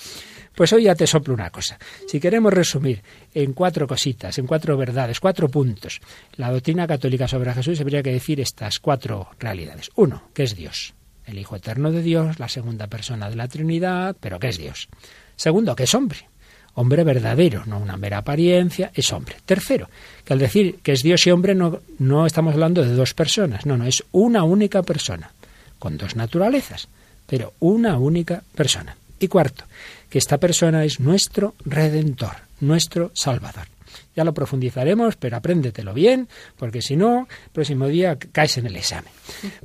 pues 0.55 0.73
hoy 0.73 0.83
ya 0.83 0.95
te 0.95 1.07
soplo 1.07 1.33
una 1.33 1.49
cosa. 1.49 1.77
Si 2.07 2.19
queremos 2.19 2.53
resumir 2.53 3.01
en 3.33 3.53
cuatro 3.53 3.87
cositas, 3.87 4.37
en 4.37 4.47
cuatro 4.47 4.77
verdades, 4.77 5.19
cuatro 5.19 5.49
puntos, 5.49 6.01
la 6.35 6.51
doctrina 6.51 6.87
católica 6.87 7.27
sobre 7.27 7.53
Jesús, 7.53 7.79
habría 7.81 8.03
que 8.03 8.11
decir 8.11 8.39
estas 8.39 8.79
cuatro 8.79 9.29
realidades. 9.39 9.89
Uno, 9.95 10.23
que 10.33 10.43
es 10.43 10.55
Dios 10.55 10.93
el 11.25 11.39
Hijo 11.39 11.55
Eterno 11.55 11.91
de 11.91 12.01
Dios, 12.01 12.39
la 12.39 12.49
segunda 12.49 12.87
persona 12.87 13.29
de 13.29 13.35
la 13.35 13.47
Trinidad, 13.47 14.15
pero 14.19 14.39
que 14.39 14.49
es 14.49 14.57
Dios. 14.57 14.89
Segundo, 15.35 15.75
que 15.75 15.83
es 15.83 15.93
hombre. 15.93 16.27
Hombre 16.73 17.03
verdadero, 17.03 17.63
no 17.65 17.79
una 17.79 17.97
mera 17.97 18.19
apariencia, 18.19 18.91
es 18.93 19.11
hombre. 19.11 19.35
Tercero, 19.45 19.89
que 20.23 20.33
al 20.33 20.39
decir 20.39 20.79
que 20.81 20.93
es 20.93 21.03
Dios 21.03 21.25
y 21.27 21.31
hombre 21.31 21.53
no, 21.53 21.79
no 21.99 22.25
estamos 22.25 22.53
hablando 22.53 22.81
de 22.81 22.93
dos 22.93 23.13
personas, 23.13 23.65
no, 23.65 23.77
no, 23.77 23.85
es 23.85 24.03
una 24.11 24.43
única 24.43 24.81
persona, 24.81 25.31
con 25.79 25.97
dos 25.97 26.15
naturalezas, 26.15 26.87
pero 27.27 27.53
una 27.59 27.97
única 27.97 28.43
persona. 28.55 28.95
Y 29.19 29.27
cuarto, 29.27 29.65
que 30.11 30.19
esta 30.19 30.37
persona 30.37 30.83
es 30.83 30.99
nuestro 30.99 31.55
redentor, 31.65 32.35
nuestro 32.59 33.11
salvador. 33.15 33.67
Ya 34.13 34.25
lo 34.25 34.33
profundizaremos, 34.33 35.15
pero 35.15 35.37
apréndetelo 35.37 35.93
bien, 35.93 36.27
porque 36.57 36.81
si 36.81 36.97
no, 36.97 37.29
el 37.45 37.51
próximo 37.51 37.87
día 37.87 38.17
caes 38.17 38.57
en 38.57 38.67
el 38.67 38.75
examen. 38.75 39.11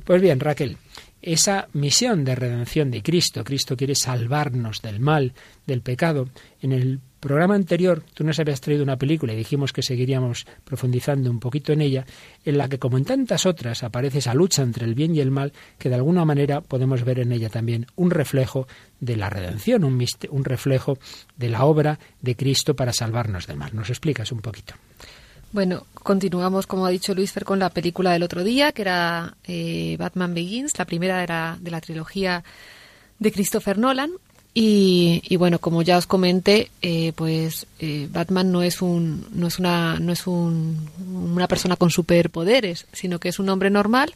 Pues 0.05 0.21
bien, 0.21 0.39
Raquel, 0.39 0.77
esa 1.21 1.67
misión 1.73 2.23
de 2.23 2.35
redención 2.35 2.91
de 2.91 3.01
Cristo. 3.01 3.43
Cristo 3.43 3.75
quiere 3.75 3.95
salvarnos 3.95 4.81
del 4.81 4.99
mal, 4.99 5.33
del 5.65 5.81
pecado. 5.81 6.29
En 6.61 6.71
el 6.71 6.99
programa 7.19 7.55
anterior 7.55 8.03
tú 8.13 8.23
nos 8.23 8.39
habías 8.39 8.61
traído 8.61 8.83
una 8.83 8.97
película 8.97 9.33
y 9.33 9.37
dijimos 9.37 9.73
que 9.73 9.81
seguiríamos 9.81 10.45
profundizando 10.63 11.29
un 11.29 11.39
poquito 11.39 11.73
en 11.73 11.81
ella, 11.81 12.05
en 12.45 12.57
la 12.57 12.69
que 12.69 12.79
como 12.79 12.97
en 12.97 13.05
tantas 13.05 13.45
otras 13.45 13.83
aparece 13.83 14.19
esa 14.19 14.33
lucha 14.33 14.61
entre 14.61 14.85
el 14.85 14.95
bien 14.95 15.15
y 15.15 15.19
el 15.19 15.31
mal, 15.31 15.53
que 15.77 15.89
de 15.89 15.95
alguna 15.95 16.25
manera 16.25 16.61
podemos 16.61 17.03
ver 17.03 17.19
en 17.19 17.31
ella 17.31 17.49
también 17.49 17.87
un 17.95 18.11
reflejo 18.11 18.67
de 18.99 19.17
la 19.17 19.29
redención, 19.29 19.83
un, 19.83 20.03
un 20.29 20.45
reflejo 20.45 20.97
de 21.35 21.49
la 21.49 21.65
obra 21.65 21.99
de 22.21 22.35
Cristo 22.35 22.75
para 22.75 22.93
salvarnos 22.93 23.47
del 23.47 23.57
mal. 23.57 23.75
¿Nos 23.75 23.89
explicas 23.89 24.31
un 24.31 24.39
poquito? 24.39 24.75
Bueno, 25.51 25.85
continuamos, 25.93 26.67
como 26.67 26.85
ha 26.85 26.89
dicho 26.89 27.15
Luis 27.15 27.31
Fer, 27.31 27.45
con 27.45 27.59
la 27.59 27.69
película 27.69 28.11
del 28.11 28.23
otro 28.23 28.43
día, 28.43 28.71
que 28.71 28.81
era 28.81 29.35
eh, 29.45 29.95
Batman 29.97 30.33
Begins. 30.33 30.77
La 30.77 30.85
primera 30.85 31.23
era 31.23 31.57
de 31.61 31.71
la 31.71 31.81
trilogía 31.81 32.43
de 33.19 33.31
Christopher 33.31 33.77
Nolan. 33.77 34.11
Y, 34.59 35.35
bueno, 35.37 35.59
como 35.59 35.83
ya 35.83 35.99
os 35.99 36.07
comenté, 36.07 36.71
eh, 36.81 37.13
pues 37.15 37.67
eh, 37.77 38.09
Batman 38.11 38.51
no 38.51 38.63
es 38.63 38.81
un, 38.81 39.27
no 39.31 39.45
es 39.45 39.59
una, 39.59 39.99
no 39.99 40.11
es 40.11 40.25
un, 40.25 40.89
una 41.07 41.47
persona 41.47 41.75
con 41.75 41.91
superpoderes, 41.91 42.87
sino 42.91 43.19
que 43.19 43.29
es 43.29 43.37
un 43.37 43.49
hombre 43.49 43.69
normal 43.69 44.15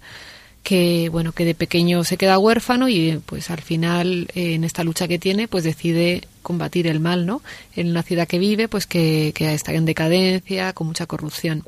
que 0.63 1.10
bueno 1.10 1.32
que 1.32 1.45
de 1.45 1.56
pequeño 1.56 2.04
se 2.04 2.17
queda 2.17 2.38
huérfano 2.38 2.88
y 2.88 3.19
pues 3.26 3.50
al 3.50 3.62
final 3.62 4.28
eh, 4.36 4.54
en 4.54 4.63
esta 4.63 4.84
lucha 4.84 5.08
que 5.08 5.19
tiene 5.19 5.47
pues 5.47 5.63
decide 5.63 6.28
combatir 6.43 6.88
el 6.88 7.00
mal 7.00 7.26
no 7.26 7.41
en 7.76 7.89
una 7.89 8.04
ciudad 8.04 8.28
que 8.28 8.39
vive 8.39 8.67
pues 8.67 8.86
que, 8.86 9.32
que 9.36 9.54
está 9.54 9.74
en 9.74 9.86
decadencia 9.86 10.74
con 10.74 10.88
mucha 10.88 11.06
corrupción. 11.06 11.63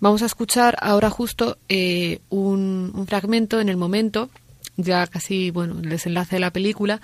Vamos 0.00 0.22
a 0.22 0.26
escuchar 0.26 0.76
ahora 0.80 1.08
justo 1.10 1.56
eh, 1.68 2.20
un, 2.30 2.92
un, 2.94 3.06
fragmento 3.06 3.60
en 3.60 3.68
el 3.68 3.76
momento 3.76 4.30
ya 4.76 5.06
casi 5.06 5.50
bueno 5.50 5.78
el 5.80 5.88
desenlace 5.88 6.36
de 6.36 6.40
la 6.40 6.50
película 6.50 7.00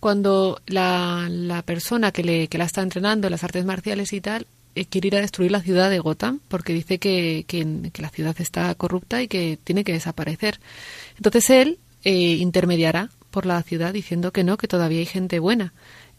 cuando 0.00 0.60
la, 0.66 1.26
la 1.30 1.62
persona 1.62 2.12
que, 2.12 2.22
le, 2.22 2.48
que 2.48 2.58
la 2.58 2.64
está 2.64 2.82
entrenando 2.82 3.26
en 3.26 3.32
las 3.32 3.44
artes 3.44 3.64
marciales 3.64 4.12
y 4.12 4.20
tal 4.20 4.46
quiere 4.86 5.08
ir 5.08 5.16
a 5.16 5.20
destruir 5.20 5.50
la 5.50 5.62
ciudad 5.62 5.90
de 5.90 5.98
Gotham 5.98 6.40
porque 6.48 6.72
dice 6.72 6.98
que, 6.98 7.44
que, 7.46 7.64
la 8.00 8.10
ciudad 8.10 8.36
está 8.38 8.74
corrupta 8.74 9.22
y 9.22 9.28
que 9.28 9.58
tiene 9.62 9.84
que 9.84 9.92
desaparecer. 9.92 10.60
Entonces 11.16 11.50
él 11.50 11.78
eh, 12.04 12.36
intermediará 12.38 13.10
por 13.30 13.46
la 13.46 13.62
ciudad 13.62 13.92
diciendo 13.92 14.32
que 14.32 14.44
no, 14.44 14.56
que 14.56 14.68
todavía 14.68 15.00
hay 15.00 15.06
gente 15.06 15.38
buena. 15.38 15.72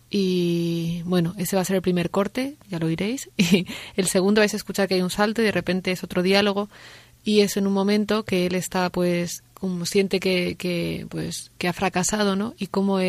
Y 0.09 1.03
bueno, 1.05 1.35
ese 1.37 1.55
va 1.55 1.61
a 1.61 1.65
ser 1.65 1.75
el 1.75 1.81
primer 1.81 2.09
corte, 2.09 2.55
ya 2.69 2.79
lo 2.79 2.87
oiréis. 2.87 3.29
Y 3.37 3.67
el 3.95 4.07
segundo 4.07 4.41
vais 4.41 4.53
a 4.53 4.57
escuchar 4.57 4.87
que 4.87 4.95
hay 4.95 5.01
un 5.01 5.09
salto 5.09 5.41
y 5.41 5.45
de 5.45 5.51
repente 5.51 5.91
es 5.91 6.03
otro 6.03 6.23
diálogo. 6.23 6.69
Y 7.23 7.41
es 7.41 7.57
en 7.57 7.67
un 7.67 7.73
momento 7.73 8.23
que 8.23 8.45
él 8.45 8.55
está, 8.55 8.89
pues, 8.89 9.43
como 9.53 9.85
siente 9.85 10.19
que, 10.19 10.55
que 10.55 11.05
pues, 11.09 11.51
que 11.57 11.67
ha 11.67 11.73
fracasado, 11.73 12.35
¿no? 12.35 12.55
Y 12.57 12.67
como 12.67 12.99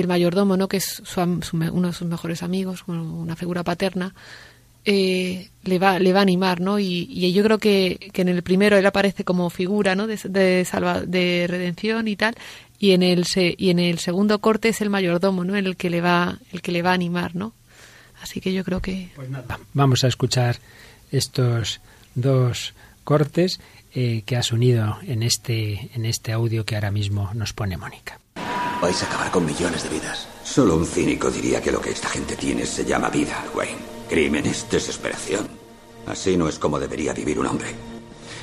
el 0.00 0.08
mayordomo, 0.08 0.56
¿no? 0.56 0.68
que 0.68 0.78
es 0.78 1.02
uno 1.16 1.88
de 1.88 1.92
sus 1.92 2.08
mejores 2.08 2.42
amigos, 2.42 2.84
una 2.86 3.36
figura 3.36 3.62
paterna, 3.62 4.14
eh, 4.88 5.48
le, 5.64 5.78
va, 5.80 5.98
le 5.98 6.12
va 6.12 6.20
a 6.20 6.22
animar, 6.22 6.60
¿no? 6.60 6.78
Y, 6.78 7.32
yo 7.32 7.42
creo 7.42 7.58
que, 7.58 8.10
que, 8.12 8.22
en 8.22 8.28
el 8.28 8.44
primero 8.44 8.76
él 8.76 8.86
aparece 8.86 9.24
como 9.24 9.50
figura, 9.50 9.96
¿no? 9.96 10.06
De, 10.06 10.16
de, 10.28 10.64
salva, 10.64 11.00
de 11.00 11.46
redención 11.48 12.06
y 12.06 12.14
tal, 12.14 12.36
y 12.78 12.92
en 12.92 13.02
el 13.02 13.24
y 13.58 13.70
en 13.70 13.80
el 13.80 13.98
segundo 13.98 14.38
corte 14.38 14.68
es 14.68 14.80
el 14.80 14.88
mayordomo, 14.90 15.44
¿no? 15.44 15.56
El 15.56 15.76
que 15.76 15.90
le 15.90 16.00
va 16.00 16.38
el 16.52 16.62
que 16.62 16.70
le 16.70 16.82
va 16.82 16.90
a 16.90 16.94
animar, 16.94 17.34
¿no? 17.34 17.52
Así 18.22 18.40
que 18.40 18.52
yo 18.52 18.62
creo 18.62 18.80
que 18.80 19.10
pues 19.16 19.28
nada. 19.28 19.58
vamos 19.74 20.04
a 20.04 20.06
escuchar 20.06 20.58
estos 21.10 21.80
dos 22.14 22.72
cortes 23.02 23.60
eh, 23.92 24.22
que 24.24 24.36
has 24.36 24.52
unido 24.52 24.98
en 25.02 25.24
este 25.24 25.90
en 25.94 26.04
este 26.06 26.30
audio 26.30 26.64
que 26.64 26.76
ahora 26.76 26.92
mismo 26.92 27.32
nos 27.34 27.52
pone 27.52 27.76
Mónica. 27.76 28.20
Vais 28.80 29.02
a 29.02 29.06
acabar 29.06 29.30
con 29.30 29.46
millones 29.46 29.82
de 29.82 29.88
vidas. 29.88 30.28
Solo 30.44 30.76
un 30.76 30.86
cínico 30.86 31.30
diría 31.30 31.62
que 31.62 31.72
lo 31.72 31.80
que 31.80 31.90
esta 31.90 32.08
gente 32.08 32.36
tiene 32.36 32.66
se 32.66 32.84
llama 32.84 33.08
vida, 33.08 33.44
Wayne. 33.54 33.78
Crímenes, 34.08 34.66
desesperación. 34.70 35.48
Así 36.06 36.36
no 36.36 36.48
es 36.48 36.58
como 36.58 36.78
debería 36.78 37.12
vivir 37.12 37.38
un 37.38 37.46
hombre. 37.46 37.74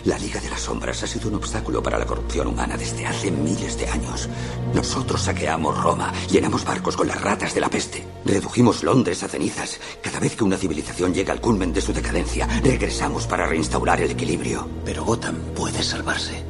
La 0.05 0.17
Liga 0.17 0.41
de 0.41 0.49
las 0.49 0.61
Sombras 0.61 1.01
ha 1.03 1.07
sido 1.07 1.29
un 1.29 1.35
obstáculo 1.35 1.81
para 1.81 1.97
la 1.97 2.05
corrupción 2.05 2.47
humana 2.47 2.75
desde 2.75 3.05
hace 3.05 3.31
miles 3.31 3.77
de 3.77 3.87
años. 3.87 4.27
Nosotros 4.73 5.21
saqueamos 5.21 5.81
Roma, 5.81 6.11
llenamos 6.29 6.65
barcos 6.65 6.97
con 6.97 7.07
las 7.07 7.21
ratas 7.21 7.53
de 7.53 7.61
la 7.61 7.69
peste, 7.69 8.05
redujimos 8.25 8.83
Londres 8.83 9.23
a 9.23 9.29
cenizas. 9.29 9.79
Cada 10.01 10.19
vez 10.19 10.35
que 10.35 10.43
una 10.43 10.57
civilización 10.57 11.13
llega 11.13 11.31
al 11.31 11.39
culmen 11.39 11.71
de 11.71 11.79
su 11.79 11.93
decadencia, 11.93 12.47
regresamos 12.61 13.27
para 13.27 13.45
reinstaurar 13.45 14.01
el 14.01 14.11
equilibrio. 14.11 14.67
Pero 14.83 15.05
Gotham 15.05 15.37
puede 15.55 15.81
salvarse. 15.81 16.43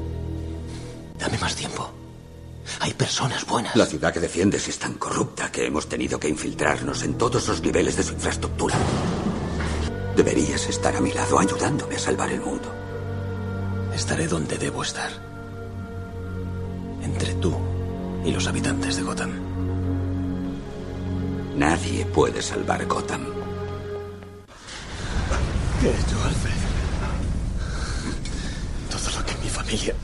Dame 1.19 1.37
más 1.37 1.55
tiempo. 1.55 2.02
Hay 2.79 2.93
personas 2.93 3.45
buenas. 3.45 3.75
La 3.75 3.85
ciudad 3.85 4.13
que 4.13 4.19
defiendes 4.19 4.67
es 4.67 4.79
tan 4.79 4.95
corrupta 4.95 5.51
que 5.51 5.65
hemos 5.65 5.87
tenido 5.87 6.19
que 6.19 6.29
infiltrarnos 6.29 7.03
en 7.03 7.17
todos 7.17 7.47
los 7.47 7.61
niveles 7.61 7.97
de 7.97 8.03
su 8.03 8.13
infraestructura. 8.13 8.75
Deberías 10.15 10.67
estar 10.67 10.95
a 10.95 11.01
mi 11.01 11.11
lado 11.11 11.39
ayudándome 11.39 11.95
a 11.95 11.99
salvar 11.99 12.31
el 12.31 12.41
mundo. 12.41 12.73
Estaré 13.93 14.27
donde 14.27 14.57
debo 14.57 14.83
estar. 14.83 15.11
Entre 17.01 17.33
tú 17.35 17.55
y 18.23 18.31
los 18.31 18.47
habitantes 18.47 18.95
de 18.95 19.01
Gotham. 19.01 19.31
Nadie 21.55 22.05
puede 22.05 22.41
salvar 22.41 22.85
Gotham. 22.85 23.25
¿Qué 25.81 25.87
he 25.87 25.91
hecho, 25.91 26.23
Alfred? 26.23 26.53
Todo 28.89 29.19
lo 29.19 29.25
que 29.25 29.35
mi 29.43 29.49
familia, 29.49 29.95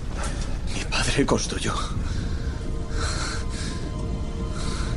mi 0.75 0.83
padre 0.85 1.25
construyó. 1.25 1.73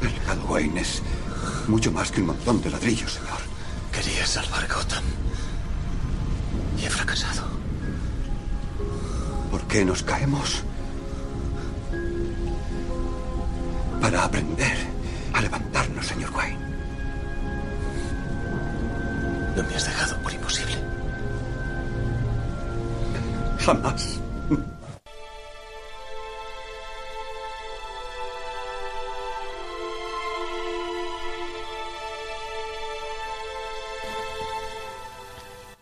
El 0.02 0.38
Wayne 0.48 0.80
es 0.80 1.02
mucho 1.68 1.92
más 1.92 2.10
que 2.10 2.20
un 2.20 2.28
montón 2.28 2.60
de 2.60 2.70
ladrillos, 2.70 3.12
señor. 3.12 3.38
Quería 3.92 4.26
salvar 4.26 4.66
Gotham. 4.66 5.04
Y 6.78 6.84
he 6.84 6.90
fracasado. 6.90 7.42
¿Por 9.50 9.62
qué 9.68 9.84
nos 9.84 10.02
caemos? 10.02 10.62
Para 14.00 14.24
aprender 14.24 14.76
a 15.32 15.40
levantarnos, 15.40 16.06
señor 16.06 16.30
Wayne. 16.34 16.58
No 19.56 19.62
me 19.62 19.74
has 19.76 19.84
dejado 19.84 20.16
por 20.22 20.32
imposible. 20.32 20.76
Jamás. 23.60 24.18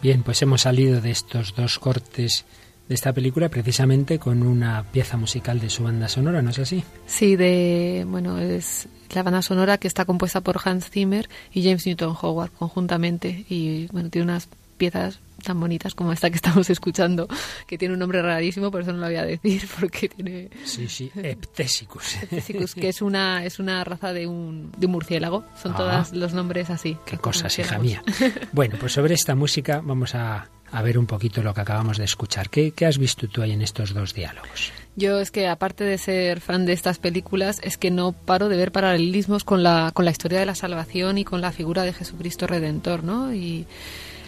Bien, 0.02 0.22
pues 0.22 0.40
hemos 0.42 0.62
salido 0.62 1.00
de 1.00 1.10
estos 1.10 1.54
dos 1.54 1.78
cortes 1.78 2.46
de 2.88 2.94
esta 2.94 3.12
película 3.12 3.48
precisamente 3.48 4.18
con 4.18 4.42
una 4.42 4.82
pieza 4.90 5.16
musical 5.16 5.60
de 5.60 5.70
su 5.70 5.84
banda 5.84 6.08
sonora, 6.08 6.42
¿no 6.42 6.50
es 6.50 6.58
así? 6.58 6.82
Sí, 7.06 7.36
de 7.36 8.04
bueno, 8.08 8.38
es 8.38 8.88
la 9.14 9.22
banda 9.22 9.42
sonora 9.42 9.78
que 9.78 9.86
está 9.86 10.04
compuesta 10.06 10.40
por 10.40 10.58
Hans 10.64 10.90
Zimmer 10.90 11.28
y 11.52 11.62
James 11.62 11.86
Newton 11.86 12.16
Howard 12.20 12.50
conjuntamente 12.50 13.44
y 13.48 13.86
bueno, 13.92 14.10
tiene 14.10 14.24
unas 14.24 14.48
piezas 14.80 15.20
tan 15.44 15.60
bonitas 15.60 15.94
como 15.94 16.12
esta 16.12 16.30
que 16.30 16.36
estamos 16.36 16.68
escuchando, 16.70 17.28
que 17.66 17.76
tiene 17.76 17.94
un 17.94 18.00
nombre 18.00 18.22
rarísimo, 18.22 18.70
por 18.70 18.80
eso 18.80 18.92
no 18.92 18.98
lo 18.98 19.06
voy 19.06 19.16
a 19.16 19.24
decir, 19.24 19.62
porque 19.80 20.08
tiene... 20.08 20.48
Sí, 20.64 20.88
sí, 20.88 21.12
Eptesicus. 21.14 22.16
Eptesicus, 22.22 22.74
que 22.74 22.88
es 22.88 23.02
una, 23.02 23.44
es 23.44 23.58
una 23.58 23.84
raza 23.84 24.12
de 24.12 24.26
un, 24.26 24.72
de 24.76 24.86
murciélago. 24.86 25.44
Son 25.62 25.72
ah. 25.72 25.76
todos 25.76 26.12
los 26.12 26.32
nombres 26.32 26.70
así. 26.70 26.96
Qué 27.04 27.18
cosas, 27.18 27.58
hija 27.58 27.78
mía. 27.78 28.02
Bueno, 28.52 28.76
pues 28.80 28.92
sobre 28.92 29.14
esta 29.14 29.34
música 29.34 29.82
vamos 29.84 30.14
a, 30.14 30.48
a 30.72 30.82
ver 30.82 30.98
un 30.98 31.06
poquito 31.06 31.42
lo 31.42 31.52
que 31.52 31.60
acabamos 31.60 31.98
de 31.98 32.04
escuchar. 32.04 32.48
¿Qué, 32.48 32.72
¿Qué, 32.72 32.86
has 32.86 32.98
visto 32.98 33.28
tú 33.28 33.42
ahí 33.42 33.52
en 33.52 33.62
estos 33.62 33.92
dos 33.92 34.14
diálogos? 34.14 34.72
Yo 34.96 35.20
es 35.20 35.30
que 35.30 35.48
aparte 35.48 35.84
de 35.84 35.98
ser 35.98 36.40
fan 36.40 36.66
de 36.66 36.72
estas 36.72 36.98
películas, 36.98 37.60
es 37.62 37.76
que 37.76 37.90
no 37.90 38.12
paro 38.12 38.48
de 38.48 38.56
ver 38.56 38.72
paralelismos 38.72 39.44
con 39.44 39.62
la, 39.62 39.90
con 39.94 40.04
la 40.04 40.10
historia 40.10 40.40
de 40.40 40.46
la 40.46 40.54
salvación 40.54 41.18
y 41.18 41.24
con 41.24 41.40
la 41.40 41.52
figura 41.52 41.84
de 41.84 41.92
Jesucristo 41.92 42.46
Redentor, 42.46 43.04
¿no? 43.04 43.32
Y 43.32 43.66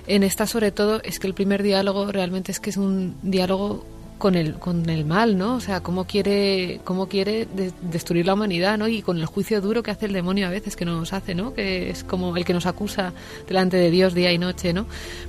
en 0.07 0.23
esta, 0.23 0.47
sobre 0.47 0.73
todo, 0.73 1.01
es 1.03 1.19
que 1.19 1.27
el 1.27 1.35
primer 1.35 1.63
diálogo 1.63 2.11
realmente 2.11 2.53
es 2.53 2.61
que 2.61 2.71
es 2.71 2.77
un 2.77 3.17
diálogo 3.23 3.85
con 4.23 4.37
el, 4.37 4.55
con 4.55 4.89
el 4.89 5.05
mal, 5.05 5.37
¿no? 5.37 5.57
O 5.57 5.61
sea, 5.61 5.81
cómo 5.81 6.05
quiere, 6.05 6.81
cómo 6.85 7.09
quiere 7.09 7.49
destruir 7.83 8.25
la 8.25 8.35
humanidad, 8.35 8.79
¿no? 8.79 8.87
Y 8.87 9.03
con 9.03 9.19
el 9.19 9.27
juicio 9.27 9.61
duro 9.61 9.83
que 9.83 9.91
hace 9.91 10.07
el 10.07 10.13
demonio 10.13 10.47
a 10.47 10.51
veces 10.51 10.77
que 10.77 10.85
nos 10.85 11.13
hace, 11.13 11.35
¿no? 11.35 11.55
Que 11.55 11.91
es 11.91 12.05
como 12.05 12.37
el 12.37 12.45
que 12.45 12.53
nos 12.53 12.67
acusa 12.67 13.13
delante 13.49 13.79
de 13.79 13.91
Dios 13.91 14.15
día 14.15 14.33
y 14.33 14.39
noche, 14.39 14.73
¿no? 14.73 14.87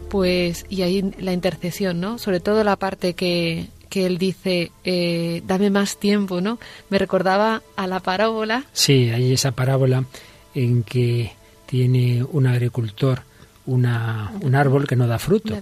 Pues, 0.09 0.67
y 0.69 0.83
ahí 0.83 1.11
la 1.17 1.33
intercesión, 1.33 1.99
¿no? 1.99 2.19
Sobre 2.19 2.39
todo 2.39 2.63
la 2.63 2.75
parte 2.75 3.15
que, 3.15 3.65
que 3.89 4.05
él 4.05 4.19
dice, 4.19 4.71
eh, 4.83 5.41
dame 5.47 5.71
más 5.71 5.97
tiempo, 5.97 6.39
¿no? 6.39 6.59
Me 6.89 6.99
recordaba 6.99 7.63
a 7.75 7.87
la 7.87 7.99
parábola. 7.99 8.65
Sí, 8.73 9.09
hay 9.09 9.33
esa 9.33 9.53
parábola 9.53 10.03
en 10.53 10.83
que 10.83 11.31
tiene 11.65 12.23
un 12.23 12.45
agricultor 12.45 13.23
una, 13.65 14.31
un 14.41 14.55
árbol 14.55 14.87
que 14.87 14.95
no 14.95 15.07
da 15.07 15.19
fruto. 15.19 15.61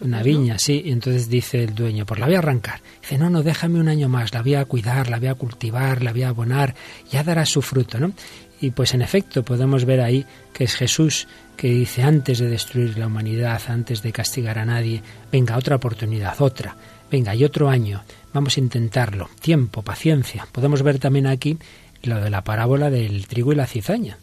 Una 0.00 0.22
viña, 0.22 0.58
sí, 0.58 0.82
Y 0.84 0.92
entonces 0.92 1.28
dice 1.28 1.64
el 1.64 1.74
dueño, 1.74 2.04
pues 2.04 2.20
la 2.20 2.26
voy 2.26 2.34
a 2.34 2.38
arrancar. 2.38 2.80
Dice, 3.00 3.18
no, 3.18 3.30
no, 3.30 3.42
déjame 3.42 3.80
un 3.80 3.88
año 3.88 4.08
más, 4.08 4.34
la 4.34 4.42
voy 4.42 4.54
a 4.54 4.64
cuidar, 4.64 5.08
la 5.08 5.18
voy 5.18 5.28
a 5.28 5.34
cultivar, 5.34 6.02
la 6.02 6.12
voy 6.12 6.22
a 6.22 6.28
abonar, 6.28 6.74
ya 7.10 7.24
dará 7.24 7.46
su 7.46 7.62
fruto, 7.62 7.98
¿no? 7.98 8.12
Y 8.60 8.70
pues 8.70 8.94
en 8.94 9.02
efecto 9.02 9.42
podemos 9.42 9.84
ver 9.84 10.00
ahí 10.00 10.24
que 10.52 10.64
es 10.64 10.76
Jesús 10.76 11.26
que 11.56 11.68
dice 11.68 12.02
antes 12.02 12.38
de 12.38 12.48
destruir 12.48 12.96
la 12.96 13.08
humanidad, 13.08 13.60
antes 13.68 14.02
de 14.02 14.12
castigar 14.12 14.58
a 14.58 14.64
nadie, 14.64 15.02
venga 15.32 15.56
otra 15.56 15.76
oportunidad, 15.76 16.40
otra, 16.40 16.76
venga 17.10 17.34
y 17.34 17.44
otro 17.44 17.68
año, 17.68 18.04
vamos 18.32 18.56
a 18.56 18.60
intentarlo, 18.60 19.28
tiempo, 19.40 19.82
paciencia. 19.82 20.46
Podemos 20.52 20.82
ver 20.82 20.98
también 20.98 21.26
aquí 21.26 21.58
lo 22.02 22.20
de 22.20 22.30
la 22.30 22.44
parábola 22.44 22.90
del 22.90 23.26
trigo 23.26 23.52
y 23.52 23.56
la 23.56 23.66
cizaña. 23.66 24.18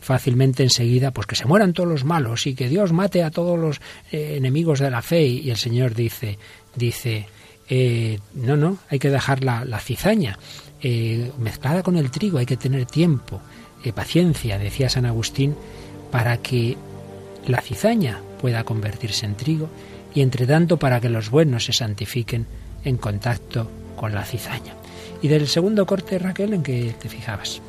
Fácilmente 0.00 0.62
enseguida, 0.62 1.12
pues 1.12 1.26
que 1.26 1.36
se 1.36 1.46
mueran 1.46 1.72
todos 1.72 1.88
los 1.88 2.04
malos 2.04 2.46
y 2.46 2.54
que 2.54 2.68
Dios 2.68 2.92
mate 2.92 3.22
a 3.22 3.30
todos 3.30 3.58
los 3.58 3.80
eh, 4.10 4.34
enemigos 4.36 4.80
de 4.80 4.90
la 4.90 5.00
fe. 5.00 5.26
Y 5.26 5.50
el 5.50 5.56
Señor 5.56 5.94
dice, 5.94 6.38
dice, 6.74 7.28
eh, 7.68 8.18
no, 8.34 8.56
no, 8.56 8.78
hay 8.90 8.98
que 8.98 9.10
dejar 9.10 9.44
la, 9.44 9.80
cizaña 9.80 10.38
eh, 10.82 11.30
mezclada 11.38 11.82
con 11.82 11.96
el 11.96 12.10
trigo, 12.10 12.38
hay 12.38 12.46
que 12.46 12.56
tener 12.56 12.86
tiempo, 12.86 13.40
paciencia, 13.94 14.58
decía 14.58 14.88
San 14.88 15.06
Agustín, 15.06 15.54
para 16.10 16.38
que 16.38 16.76
la 17.46 17.60
cizaña 17.60 18.20
pueda 18.40 18.64
convertirse 18.64 19.26
en 19.26 19.36
trigo 19.36 19.68
y 20.14 20.20
entre 20.20 20.46
tanto 20.46 20.78
para 20.78 21.00
que 21.00 21.08
los 21.08 21.30
buenos 21.30 21.64
se 21.64 21.72
santifiquen 21.72 22.46
en 22.84 22.96
contacto 22.96 23.70
con 23.96 24.14
la 24.14 24.24
cizaña. 24.24 24.74
Y 25.24 25.28
del 25.28 25.48
segundo 25.48 25.86
corte, 25.86 26.18
Raquel, 26.18 26.52
¿en 26.52 26.62
qué 26.62 26.94
te 27.00 27.08
fijabas? 27.08 27.62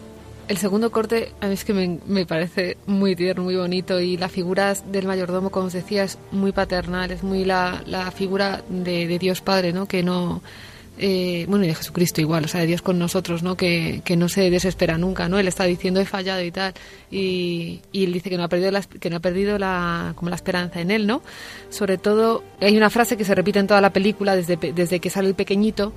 El 0.49 0.57
segundo 0.57 0.91
corte 0.91 1.31
a 1.39 1.47
mí 1.47 1.53
es 1.53 1.63
que 1.63 1.73
me, 1.73 2.25
parece 2.25 2.75
muy 2.85 3.15
tierno, 3.15 3.43
muy 3.43 3.55
bonito 3.55 4.01
y 4.01 4.17
la 4.17 4.27
figura 4.27 4.73
del 4.73 5.07
mayordomo, 5.07 5.49
como 5.51 5.67
os 5.67 5.71
decía, 5.71 6.03
es 6.03 6.17
muy 6.33 6.51
paternal, 6.51 7.11
es 7.11 7.23
muy 7.23 7.45
la, 7.45 8.11
figura 8.13 8.61
de, 8.67 9.07
de 9.07 9.19
Dios 9.19 9.39
Padre, 9.39 9.71
¿no? 9.71 9.87
Que 9.87 10.03
no 10.03 10.41
eh, 10.97 11.45
bueno, 11.49 11.65
y 11.65 11.67
de 11.67 11.75
Jesucristo 11.75 12.21
igual, 12.21 12.45
o 12.45 12.47
sea, 12.47 12.61
de 12.61 12.67
Dios 12.67 12.81
con 12.81 12.97
nosotros, 12.97 13.43
¿no? 13.43 13.57
Que, 13.57 14.01
que, 14.05 14.15
no 14.15 14.29
se 14.29 14.49
desespera 14.49 14.97
nunca, 14.97 15.27
¿no? 15.27 15.37
Él 15.37 15.47
está 15.47 15.65
diciendo 15.65 15.99
he 15.99 16.05
fallado 16.05 16.41
y 16.41 16.51
tal, 16.51 16.73
y, 17.11 17.81
y 17.91 18.05
él 18.05 18.13
dice 18.13 18.29
que 18.29 18.37
no 18.37 18.43
ha 18.43 18.47
perdido 18.47 18.71
la, 18.71 18.81
que 18.81 19.09
no 19.09 19.17
ha 19.17 19.19
perdido 19.19 19.57
la, 19.57 20.13
como 20.15 20.29
la 20.29 20.37
esperanza 20.37 20.79
en 20.79 20.91
él, 20.91 21.05
¿no? 21.05 21.21
Sobre 21.69 21.97
todo, 21.97 22.43
hay 22.61 22.77
una 22.77 22.89
frase 22.89 23.17
que 23.17 23.25
se 23.25 23.35
repite 23.35 23.59
en 23.59 23.67
toda 23.67 23.81
la 23.81 23.91
película 23.91 24.37
desde, 24.37 24.55
desde 24.55 24.99
que 25.01 25.09
sale 25.09 25.27
el 25.27 25.35
pequeñito, 25.35 25.93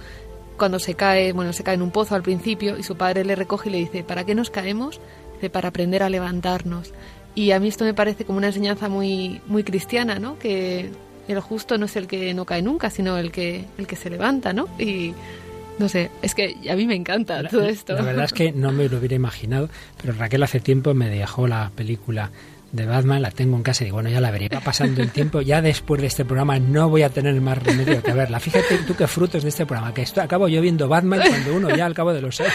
cuando 0.58 0.78
se 0.78 0.94
cae, 0.94 1.32
bueno, 1.32 1.52
se 1.52 1.62
cae 1.62 1.76
en 1.76 1.82
un 1.82 1.90
pozo 1.90 2.14
al 2.14 2.22
principio 2.22 2.76
y 2.78 2.82
su 2.82 2.96
padre 2.96 3.24
le 3.24 3.34
recoge 3.34 3.70
y 3.70 3.72
le 3.72 3.78
dice, 3.78 4.04
¿para 4.04 4.24
qué 4.24 4.34
nos 4.34 4.50
caemos? 4.50 5.00
Dice, 5.34 5.48
para 5.48 5.68
aprender 5.68 6.02
a 6.02 6.10
levantarnos. 6.10 6.92
Y 7.34 7.52
a 7.52 7.60
mí 7.60 7.68
esto 7.68 7.84
me 7.84 7.94
parece 7.94 8.24
como 8.24 8.38
una 8.38 8.48
enseñanza 8.48 8.88
muy, 8.88 9.40
muy 9.46 9.64
cristiana, 9.64 10.18
¿no? 10.18 10.38
Que 10.38 10.90
el 11.28 11.40
justo 11.40 11.78
no 11.78 11.86
es 11.86 11.96
el 11.96 12.06
que 12.06 12.34
no 12.34 12.44
cae 12.44 12.62
nunca, 12.62 12.90
sino 12.90 13.16
el 13.16 13.30
que, 13.30 13.64
el 13.78 13.86
que 13.86 13.96
se 13.96 14.10
levanta, 14.10 14.52
¿no? 14.52 14.68
Y 14.78 15.14
no 15.78 15.88
sé, 15.88 16.10
es 16.22 16.34
que 16.34 16.56
a 16.68 16.74
mí 16.74 16.86
me 16.86 16.96
encanta 16.96 17.46
todo 17.48 17.64
esto. 17.64 17.94
La 17.94 18.02
verdad 18.02 18.24
es 18.24 18.32
que 18.32 18.52
no 18.52 18.72
me 18.72 18.88
lo 18.88 18.98
hubiera 18.98 19.14
imaginado, 19.14 19.68
pero 20.00 20.12
Raquel 20.14 20.42
hace 20.42 20.60
tiempo 20.60 20.92
me 20.94 21.08
dejó 21.08 21.46
la 21.46 21.70
película 21.74 22.30
de 22.72 22.86
Batman, 22.86 23.22
la 23.22 23.30
tengo 23.30 23.56
en 23.56 23.62
casa 23.62 23.82
y 23.82 23.86
digo, 23.86 23.96
bueno, 23.96 24.10
ya 24.10 24.20
la 24.20 24.30
veré. 24.30 24.48
Va 24.48 24.60
pasando 24.60 25.02
el 25.02 25.10
tiempo, 25.10 25.40
ya 25.40 25.62
después 25.62 26.00
de 26.00 26.06
este 26.06 26.24
programa 26.24 26.58
no 26.58 26.88
voy 26.88 27.02
a 27.02 27.10
tener 27.10 27.40
más 27.40 27.62
remedio 27.62 28.02
que 28.02 28.12
verla. 28.12 28.40
Fíjate 28.40 28.78
tú 28.86 28.94
qué 28.94 29.06
frutos 29.06 29.42
de 29.42 29.48
este 29.48 29.66
programa, 29.66 29.94
que 29.94 30.02
esto 30.02 30.20
acabo 30.20 30.48
yo 30.48 30.60
viendo 30.60 30.88
Batman 30.88 31.20
cuando 31.26 31.54
uno 31.56 31.74
ya 31.74 31.86
al 31.86 31.94
cabo 31.94 32.12
de 32.12 32.20
los 32.20 32.40
años, 32.40 32.52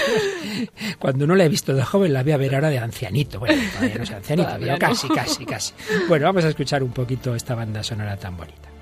cuando 0.99 1.25
no 1.25 1.35
la 1.35 1.45
he 1.45 1.49
visto 1.49 1.73
de 1.73 1.83
joven, 1.83 2.13
la 2.13 2.23
voy 2.23 2.33
a 2.33 2.37
ver 2.37 2.55
ahora 2.55 2.69
de 2.69 2.79
ancianito. 2.79 3.39
Bueno, 3.39 3.61
todavía 3.73 3.95
no 3.95 4.15
ancianito, 4.17 4.49
pero 4.59 4.77
casi, 4.77 5.07
casi, 5.09 5.45
casi. 5.45 5.73
Bueno, 6.07 6.25
vamos 6.25 6.45
a 6.45 6.49
escuchar 6.49 6.83
un 6.83 6.91
poquito 6.91 7.35
esta 7.35 7.55
banda 7.55 7.83
sonora 7.83 8.17
tan 8.17 8.37
bonita. 8.37 8.72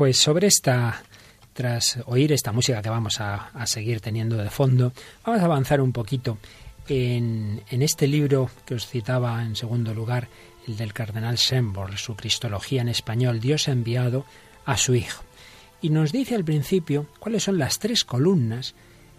Pues 0.00 0.16
sobre 0.16 0.46
esta, 0.46 1.02
tras 1.52 1.98
oír 2.06 2.32
esta 2.32 2.52
música 2.52 2.80
que 2.80 2.88
vamos 2.88 3.20
a, 3.20 3.50
seguir 3.66 4.00
teniendo 4.00 4.38
de 4.38 4.48
fondo, 4.48 4.94
vamos 5.26 5.42
a 5.42 5.44
avanzar 5.44 5.82
un 5.82 5.92
poquito 5.92 6.38
en, 6.88 7.62
este 7.68 8.06
libro 8.06 8.48
que 8.64 8.76
os 8.76 8.86
citaba 8.86 9.42
en 9.42 9.56
segundo 9.56 9.92
lugar, 9.92 10.28
el 10.66 10.78
del 10.78 10.94
cardenal 10.94 11.36
Sembor, 11.36 11.98
su 11.98 12.16
Cristología 12.16 12.80
en 12.80 12.88
español, 12.88 13.40
Dios 13.40 13.68
ha 13.68 13.72
enviado 13.72 14.24
a 14.64 14.78
su 14.78 14.94
Hijo. 14.94 15.22
Y 15.82 15.90
nos 15.90 16.12
dice 16.12 16.34
al 16.34 16.46
principio 16.46 17.06
cuáles 17.18 17.42
son 17.42 17.58
las 17.58 17.78
tres 17.78 18.02
columnas 18.02 18.74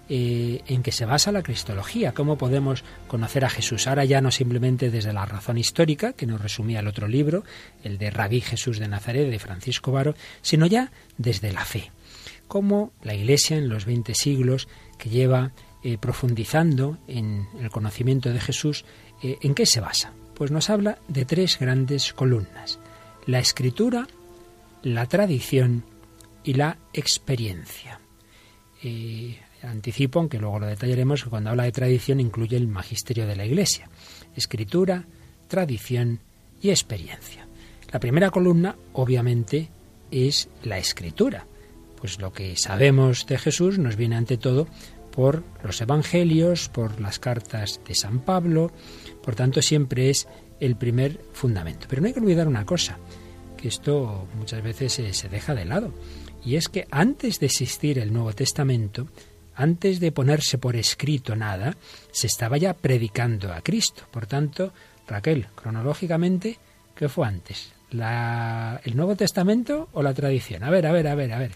eh, 0.10 0.62
en 0.68 0.84
que 0.84 0.92
se 0.92 1.06
basa 1.06 1.32
la 1.32 1.44
cristología, 1.44 2.14
cómo 2.14 2.38
podemos 2.38 2.84
conocer 3.08 3.46
a 3.46 3.50
Jesús. 3.50 3.88
Ahora 3.88 4.04
ya 4.04 4.20
no 4.20 4.32
simplemente 4.32 4.90
desde 4.90 5.14
la 5.14 5.26
razón 5.26 5.58
histórica, 5.58 6.14
que 6.14 6.26
nos 6.26 6.42
resumía 6.42 6.82
el 6.82 6.88
otro 6.88 7.08
libro, 7.08 7.44
el 7.84 7.98
de 7.98 8.10
Rabí 8.10 8.42
Jesús 8.42 8.80
de 8.80 8.88
Nazaret, 8.88 9.30
de 9.30 9.40
Francisco 9.40 9.92
Varo, 9.92 10.16
sino 10.42 10.66
ya 10.66 10.92
desde 11.18 11.54
la 11.54 11.64
fe. 11.64 11.92
Cómo 12.48 12.92
la 13.04 13.14
Iglesia 13.14 13.56
en 13.58 13.70
los 13.70 13.86
20 13.86 14.14
siglos, 14.14 14.68
que 14.98 15.10
lleva 15.10 15.54
eh, 15.84 15.98
profundizando 15.98 16.98
en 17.08 17.48
el 17.60 17.70
conocimiento 17.70 18.34
de 18.34 18.42
Jesús, 18.42 18.84
eh, 19.24 19.38
¿en 19.42 19.56
qué 19.56 19.66
se 19.66 19.80
basa? 19.80 20.12
Pues 20.36 20.52
nos 20.52 20.70
habla 20.70 20.98
de 21.08 21.24
tres 21.24 21.58
grandes 21.58 22.12
columnas. 22.12 22.80
La 23.28 23.40
escritura, 23.40 24.08
la 24.84 25.06
tradición 25.06 25.86
y 26.44 26.56
la 26.56 26.78
experiencia 26.92 28.00
anticipo, 29.64 30.20
aunque 30.20 30.40
luego 30.40 30.60
lo 30.60 30.68
detallaremos, 30.68 31.24
que 31.24 31.30
cuando 31.30 31.50
habla 31.50 31.64
de 31.64 31.72
tradición 31.72 32.20
incluye 32.20 32.58
el 32.58 32.68
magisterio 32.68 33.28
de 33.28 33.36
la 33.36 33.46
Iglesia. 33.46 33.90
Escritura, 34.36 35.06
tradición 35.48 36.20
y 36.62 36.70
experiencia. 36.70 37.48
La 37.92 38.00
primera 38.00 38.32
columna, 38.32 38.76
obviamente, 38.94 39.70
es 40.12 40.50
la 40.64 40.78
escritura. 40.78 41.46
Pues 42.00 42.20
lo 42.20 42.32
que 42.34 42.56
sabemos 42.56 43.26
de 43.28 43.38
Jesús 43.38 43.78
nos 43.78 43.96
viene 43.96 44.16
ante 44.16 44.38
todo 44.38 44.68
por 45.12 45.44
los 45.64 45.82
evangelios, 45.82 46.70
por 46.70 47.00
las 47.02 47.20
cartas 47.20 47.82
de 47.86 47.96
San 47.96 48.22
Pablo, 48.22 48.72
por 49.22 49.36
tanto 49.36 49.62
siempre 49.62 50.10
es 50.10 50.28
el 50.60 50.76
primer 50.78 51.20
fundamento. 51.34 51.88
Pero 51.90 52.02
no 52.02 52.08
hay 52.08 52.14
que 52.14 52.22
olvidar 52.22 52.48
una 52.48 52.66
cosa, 52.66 52.98
que 53.58 53.68
esto 53.68 54.28
muchas 54.38 54.64
veces 54.64 54.94
se, 54.94 55.14
se 55.14 55.30
deja 55.30 55.54
de 55.54 55.66
lado, 55.66 55.94
y 56.44 56.56
es 56.56 56.70
que 56.70 56.88
antes 56.92 57.40
de 57.40 57.48
existir 57.48 58.00
el 58.00 58.14
Nuevo 58.14 58.34
Testamento, 58.34 59.08
antes 59.56 60.00
de 60.00 60.12
ponerse 60.12 60.58
por 60.58 60.76
escrito 60.76 61.36
nada, 61.36 61.76
se 62.12 62.28
estaba 62.28 62.58
ya 62.58 62.74
predicando 62.74 63.54
a 63.54 63.62
Cristo. 63.62 64.04
Por 64.12 64.26
tanto, 64.26 64.74
Raquel, 65.08 65.48
cronológicamente, 65.56 66.58
¿qué 66.96 67.10
fue 67.10 67.28
antes? 67.28 67.74
¿El 67.92 68.96
Nuevo 68.96 69.16
Testamento 69.16 69.90
o 69.94 70.02
la 70.02 70.14
tradición? 70.14 70.64
A 70.64 70.70
ver, 70.70 70.88
a 70.88 70.92
ver, 70.92 71.08
a 71.08 71.16
ver, 71.16 71.34
a 71.34 71.40
ver. 71.40 71.52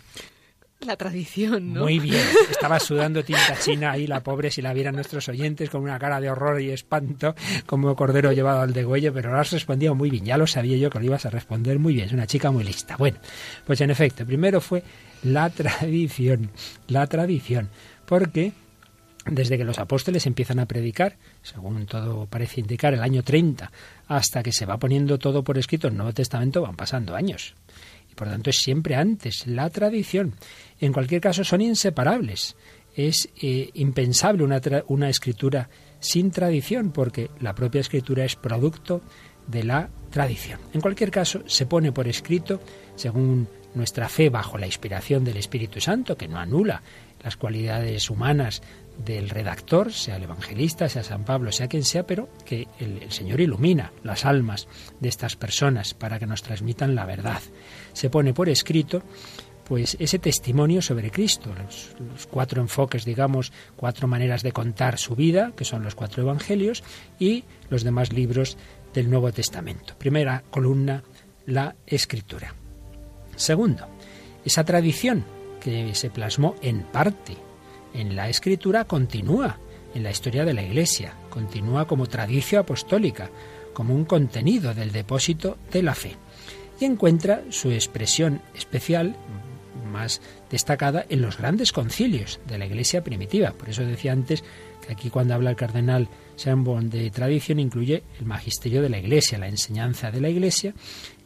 La 0.82 0.98
tradición, 0.98 1.74
¿no? 1.74 1.84
Muy 1.84 2.00
bien. 2.00 2.22
Estaba 2.52 2.80
sudando 2.80 3.24
tinta 3.24 3.58
china 3.60 3.92
ahí 3.92 4.08
la 4.08 4.22
pobre, 4.22 4.52
si 4.52 4.62
la 4.62 4.74
vieran 4.74 4.96
nuestros 4.96 5.28
oyentes, 5.30 5.70
con 5.70 5.82
una 5.82 5.98
cara 5.98 6.20
de 6.20 6.30
horror 6.30 6.62
y 6.62 6.70
espanto, 6.70 7.34
como 7.66 7.96
cordero 7.96 8.32
llevado 8.32 8.62
al 8.62 8.74
degüello, 8.74 9.14
pero 9.14 9.32
lo 9.32 9.40
has 9.40 9.52
respondido 9.52 9.96
muy 9.96 10.10
bien. 10.10 10.26
Ya 10.26 10.38
lo 10.38 10.48
sabía 10.48 10.78
yo 10.78 10.90
que 10.90 11.00
lo 11.00 11.06
ibas 11.06 11.26
a 11.26 11.30
responder 11.30 11.80
muy 11.80 11.94
bien. 11.94 12.08
Es 12.08 12.14
una 12.14 12.28
chica 12.28 12.52
muy 12.52 12.64
lista. 12.64 12.98
Bueno, 12.98 13.18
pues 13.66 13.82
en 13.82 13.90
efecto, 13.90 14.26
primero 14.26 14.62
fue 14.62 14.84
la 15.24 15.50
tradición. 15.50 16.52
La 16.88 17.08
tradición 17.08 17.70
porque 18.06 18.54
desde 19.26 19.58
que 19.58 19.66
los 19.66 19.80
apóstoles 19.80 20.28
empiezan 20.28 20.60
a 20.60 20.68
predicar, 20.68 21.18
según 21.42 21.86
todo 21.88 22.28
parece 22.28 22.62
indicar, 22.62 22.94
el 22.94 23.02
año 23.02 23.24
30, 23.24 23.72
hasta 24.08 24.44
que 24.44 24.52
se 24.52 24.68
va 24.68 24.78
poniendo 24.78 25.18
todo 25.18 25.44
por 25.44 25.58
escrito 25.58 25.88
en 25.88 25.94
el 25.94 25.98
Nuevo 25.98 26.14
Testamento, 26.14 26.62
van 26.62 26.76
pasando 26.76 27.16
años. 27.16 27.56
Por 28.16 28.30
tanto 28.30 28.50
es 28.50 28.58
siempre 28.58 28.96
antes, 28.96 29.46
la 29.48 29.70
tradición. 29.70 30.36
En 30.80 30.94
cualquier 30.94 31.22
caso 31.22 31.44
son 31.44 31.62
inseparables. 31.62 32.56
Es 32.96 33.30
eh, 33.42 33.70
impensable 33.74 34.44
una, 34.44 34.62
una 34.88 35.10
escritura 35.10 35.70
sin 36.00 36.32
tradición, 36.32 36.92
porque 36.92 37.30
la 37.40 37.54
propia 37.54 37.82
escritura 37.82 38.24
es 38.26 38.36
producto 38.36 39.02
de 39.48 39.64
la 39.64 39.90
tradición. 40.10 40.60
En 40.74 40.82
cualquier 40.82 41.12
caso, 41.12 41.44
se 41.46 41.66
pone 41.66 41.92
por 41.92 42.08
escrito, 42.08 42.62
según 42.96 43.48
nuestra 43.74 44.08
fe 44.08 44.30
bajo 44.30 44.58
la 44.58 44.66
inspiración 44.66 45.24
del 45.24 45.38
Espíritu 45.38 45.82
Santo, 45.82 46.18
que 46.18 46.28
no 46.28 46.38
anula 46.38 46.82
las 47.24 47.38
cualidades 47.38 48.10
humanas 48.10 48.62
del 49.04 49.30
redactor, 49.30 49.92
sea 49.92 50.16
el 50.16 50.24
evangelista, 50.24 50.88
sea 50.88 51.04
San 51.04 51.26
Pablo, 51.26 51.52
sea 51.52 51.68
quien 51.68 51.84
sea, 51.84 52.06
pero 52.06 52.30
que 52.46 52.68
el, 52.80 53.12
Señor 53.12 53.42
ilumina 53.42 53.92
las 54.04 54.26
almas 54.26 54.68
de 55.00 55.10
estas 55.10 55.36
personas 55.36 55.94
para 55.94 56.20
que 56.20 56.28
nos 56.28 56.44
transmitan 56.44 56.96
la 56.96 57.06
verdad. 57.06 57.42
Se 57.96 58.12
pone 58.12 58.34
por 58.34 58.50
escrito 58.50 59.02
pues 59.64 59.98
ese 60.00 60.20
testimonio 60.20 60.82
sobre 60.82 61.10
Cristo, 61.10 61.50
los, 61.56 62.28
cuatro 62.30 62.62
enfoques, 62.62 63.04
digamos, 63.04 63.52
cuatro 63.76 64.08
maneras 64.08 64.44
de 64.44 64.52
contar 64.52 65.00
su 65.00 65.16
vida, 65.16 65.54
que 65.58 65.66
son 65.66 65.82
los 65.84 65.96
cuatro 65.96 66.22
evangelios, 66.22 66.84
y 67.18 67.46
los 67.72 67.84
demás 67.84 68.14
libros 68.14 68.58
del 68.94 69.10
Nuevo 69.10 69.32
Testamento. 69.32 69.96
Primera 69.98 70.44
columna, 70.52 71.04
la 71.48 71.76
escritura. 71.88 72.54
Segundo, 73.36 73.88
esa 74.46 74.64
tradición 74.64 75.26
que 75.60 75.96
se 75.96 76.12
plasmó 76.12 76.56
en 76.62 76.84
parte 76.84 77.36
en 77.96 78.16
la 78.16 78.30
escritura 78.30 78.86
continúa 78.86 79.58
en 79.96 80.04
la 80.04 80.12
historia 80.12 80.46
de 80.46 80.54
la 80.54 80.62
Iglesia, 80.62 81.14
continúa 81.30 81.88
como 81.88 82.06
tradición 82.06 82.62
apostólica, 82.62 83.32
como 83.74 83.96
un 83.96 84.06
contenido 84.06 84.74
del 84.74 84.92
depósito 84.92 85.58
de 85.72 85.82
la 85.82 85.96
fe, 85.96 86.18
y 86.80 86.86
encuentra 86.86 87.44
su 87.50 87.72
expresión 87.72 88.42
especial 88.54 89.16
más 89.92 90.22
destacada 90.50 91.06
en 91.10 91.22
los 91.22 91.38
grandes 91.38 91.72
concilios 91.72 92.40
de 92.48 92.58
la 92.58 92.66
Iglesia 92.66 93.04
primitiva. 93.04 93.52
Por 93.52 93.70
eso 93.70 93.86
decía 93.86 94.12
antes 94.12 94.44
que 94.86 94.94
aquí 94.94 95.10
cuando 95.10 95.34
habla 95.34 95.52
el 95.52 95.56
cardenal 95.56 96.10
Sambon 96.36 96.90
de 96.90 97.10
tradición 97.12 97.60
incluye 97.60 98.04
el 98.20 98.26
magisterio 98.26 98.82
de 98.82 98.90
la 98.90 98.98
Iglesia, 98.98 99.38
la 99.38 99.48
enseñanza 99.48 100.12
de 100.12 100.22
la 100.22 100.30
Iglesia, 100.30 100.74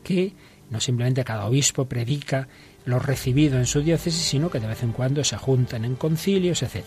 que 0.04 0.34
no 0.70 0.80
simplemente 0.80 1.24
cada 1.24 1.48
obispo 1.48 1.86
predica 1.86 2.48
lo 2.86 3.00
recibido 3.00 3.58
en 3.58 3.66
su 3.66 3.82
diócesis, 3.82 4.22
sino 4.22 4.50
que 4.50 4.60
de 4.60 4.68
vez 4.68 4.84
en 4.84 4.92
cuando 4.92 5.24
se 5.24 5.38
juntan 5.38 5.84
en 5.84 5.96
concilios, 5.96 6.62
etc. 6.64 6.84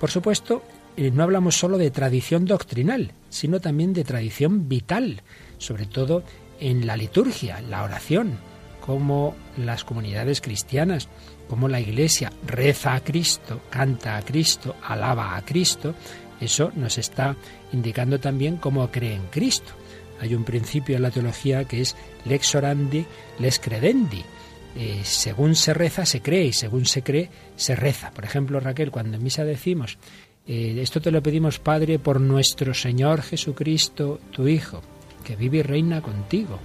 Por 0.00 0.10
supuesto, 0.10 0.62
eh, 0.96 1.10
no 1.10 1.24
hablamos 1.24 1.56
solo 1.56 1.78
de 1.78 1.90
tradición 1.90 2.44
doctrinal, 2.44 3.12
sino 3.28 3.60
también 3.60 3.92
de 3.92 4.04
tradición 4.04 4.68
vital, 4.68 5.22
sobre 5.58 5.86
todo 5.86 6.22
en 6.60 6.86
la 6.86 6.96
liturgia, 6.96 7.60
la 7.60 7.82
oración, 7.82 8.38
como 8.80 9.34
las 9.56 9.84
comunidades 9.84 10.40
cristianas, 10.40 11.08
como 11.48 11.68
la 11.68 11.80
Iglesia 11.80 12.32
reza 12.46 12.94
a 12.94 13.00
Cristo, 13.00 13.60
canta 13.70 14.16
a 14.16 14.22
Cristo, 14.22 14.76
alaba 14.82 15.36
a 15.36 15.42
Cristo, 15.44 15.94
eso 16.40 16.72
nos 16.74 16.98
está 16.98 17.36
indicando 17.72 18.20
también 18.20 18.56
cómo 18.56 18.90
cree 18.90 19.14
en 19.14 19.26
Cristo. 19.28 19.72
Hay 20.20 20.34
un 20.34 20.44
principio 20.44 20.96
en 20.96 21.02
la 21.02 21.10
teología 21.10 21.64
que 21.64 21.80
es 21.80 21.96
lex 22.24 22.54
orandi, 22.54 23.04
lex 23.38 23.58
credendi. 23.58 24.22
Eh, 24.76 25.00
según 25.04 25.54
se 25.54 25.72
reza, 25.72 26.04
se 26.04 26.20
cree, 26.20 26.46
y 26.46 26.52
según 26.52 26.86
se 26.86 27.02
cree, 27.02 27.30
se 27.56 27.76
reza. 27.76 28.10
Por 28.10 28.24
ejemplo, 28.24 28.58
Raquel, 28.58 28.90
cuando 28.90 29.16
en 29.16 29.22
misa 29.22 29.44
decimos, 29.44 29.98
eh, 30.46 30.78
esto 30.80 31.00
te 31.00 31.10
lo 31.10 31.22
pedimos, 31.22 31.58
Padre, 31.58 31.98
por 31.98 32.20
nuestro 32.20 32.74
Señor 32.74 33.22
Jesucristo, 33.22 34.20
tu 34.32 34.48
Hijo, 34.48 34.82
que 35.24 35.36
vive 35.36 35.58
y 35.58 35.62
reina 35.62 36.02
contigo 36.02 36.60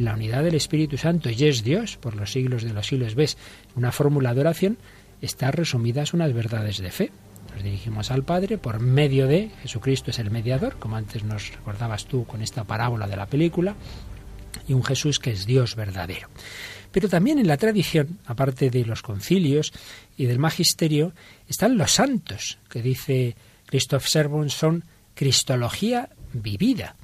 la 0.00 0.14
unidad 0.14 0.42
del 0.42 0.54
Espíritu 0.54 0.96
Santo 0.96 1.30
y 1.30 1.44
es 1.44 1.62
Dios 1.62 1.96
por 1.96 2.16
los 2.16 2.32
siglos 2.32 2.62
de 2.62 2.72
los 2.72 2.86
siglos. 2.86 3.14
¿Ves? 3.14 3.36
Una 3.76 3.92
fórmula 3.92 4.34
de 4.34 4.40
oración 4.40 4.78
está 5.20 5.50
resumidas 5.50 6.14
unas 6.14 6.32
verdades 6.32 6.78
de 6.78 6.90
fe. 6.90 7.12
Nos 7.54 7.62
dirigimos 7.62 8.10
al 8.10 8.24
Padre 8.24 8.58
por 8.58 8.80
medio 8.80 9.26
de 9.26 9.50
Jesucristo 9.62 10.10
es 10.10 10.18
el 10.18 10.30
mediador, 10.30 10.76
como 10.78 10.96
antes 10.96 11.24
nos 11.24 11.52
recordabas 11.52 12.06
tú 12.06 12.24
con 12.24 12.42
esta 12.42 12.64
parábola 12.64 13.06
de 13.06 13.16
la 13.16 13.26
película, 13.26 13.74
y 14.68 14.72
un 14.72 14.84
Jesús 14.84 15.18
que 15.18 15.32
es 15.32 15.46
Dios 15.46 15.74
verdadero. 15.76 16.28
Pero 16.92 17.08
también 17.08 17.38
en 17.38 17.46
la 17.46 17.56
tradición, 17.56 18.18
aparte 18.26 18.70
de 18.70 18.84
los 18.84 19.02
concilios 19.02 19.72
y 20.16 20.26
del 20.26 20.38
magisterio, 20.38 21.12
están 21.48 21.76
los 21.76 21.92
santos, 21.92 22.58
que 22.68 22.82
dice 22.82 23.36
Christoph 23.66 24.06
Servon, 24.06 24.50
son 24.50 24.84
cristología 25.14 26.08
vivida. 26.32 26.96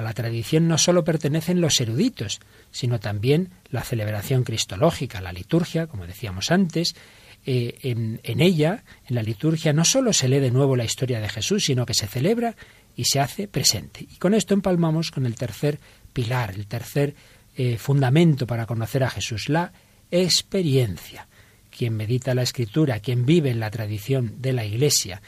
A 0.00 0.02
la 0.02 0.14
tradición 0.14 0.66
no 0.66 0.78
solo 0.78 1.04
pertenecen 1.04 1.60
los 1.60 1.78
eruditos, 1.78 2.40
sino 2.70 3.00
también 3.00 3.50
la 3.70 3.82
celebración 3.82 4.44
cristológica, 4.44 5.20
la 5.20 5.30
liturgia, 5.30 5.88
como 5.88 6.06
decíamos 6.06 6.50
antes. 6.50 6.96
Eh, 7.44 7.76
en, 7.82 8.40
ella, 8.40 8.82
en 9.06 9.14
la 9.14 9.22
liturgia, 9.22 9.74
no 9.74 9.84
solo 9.84 10.14
se 10.14 10.26
lee 10.26 10.38
de 10.38 10.50
nuevo 10.50 10.74
la 10.74 10.86
historia 10.86 11.20
de 11.20 11.28
Jesús, 11.28 11.66
sino 11.66 11.84
que 11.84 11.92
se 11.92 12.06
celebra 12.06 12.56
y 12.96 13.04
se 13.04 13.20
hace 13.20 13.46
presente. 13.46 14.06
Y 14.10 14.16
con 14.16 14.32
esto 14.32 14.54
empalmamos 14.54 15.10
con 15.10 15.26
el 15.26 15.34
tercer 15.34 15.78
pilar, 16.14 16.52
el 16.52 16.66
tercer 16.66 17.14
eh, 17.54 17.76
fundamento 17.76 18.46
para 18.46 18.64
conocer 18.64 19.04
a 19.04 19.10
Jesús, 19.10 19.50
la 19.50 19.70
experiencia. 20.10 21.28
Quien 21.68 21.94
medita 21.94 22.34
la 22.34 22.42
escritura, 22.42 23.00
quien 23.00 23.26
vive 23.26 23.50
en 23.50 23.60
la 23.60 23.70
tradición 23.70 24.40
de 24.40 24.54
la 24.54 24.64
Iglesia, 24.64 25.20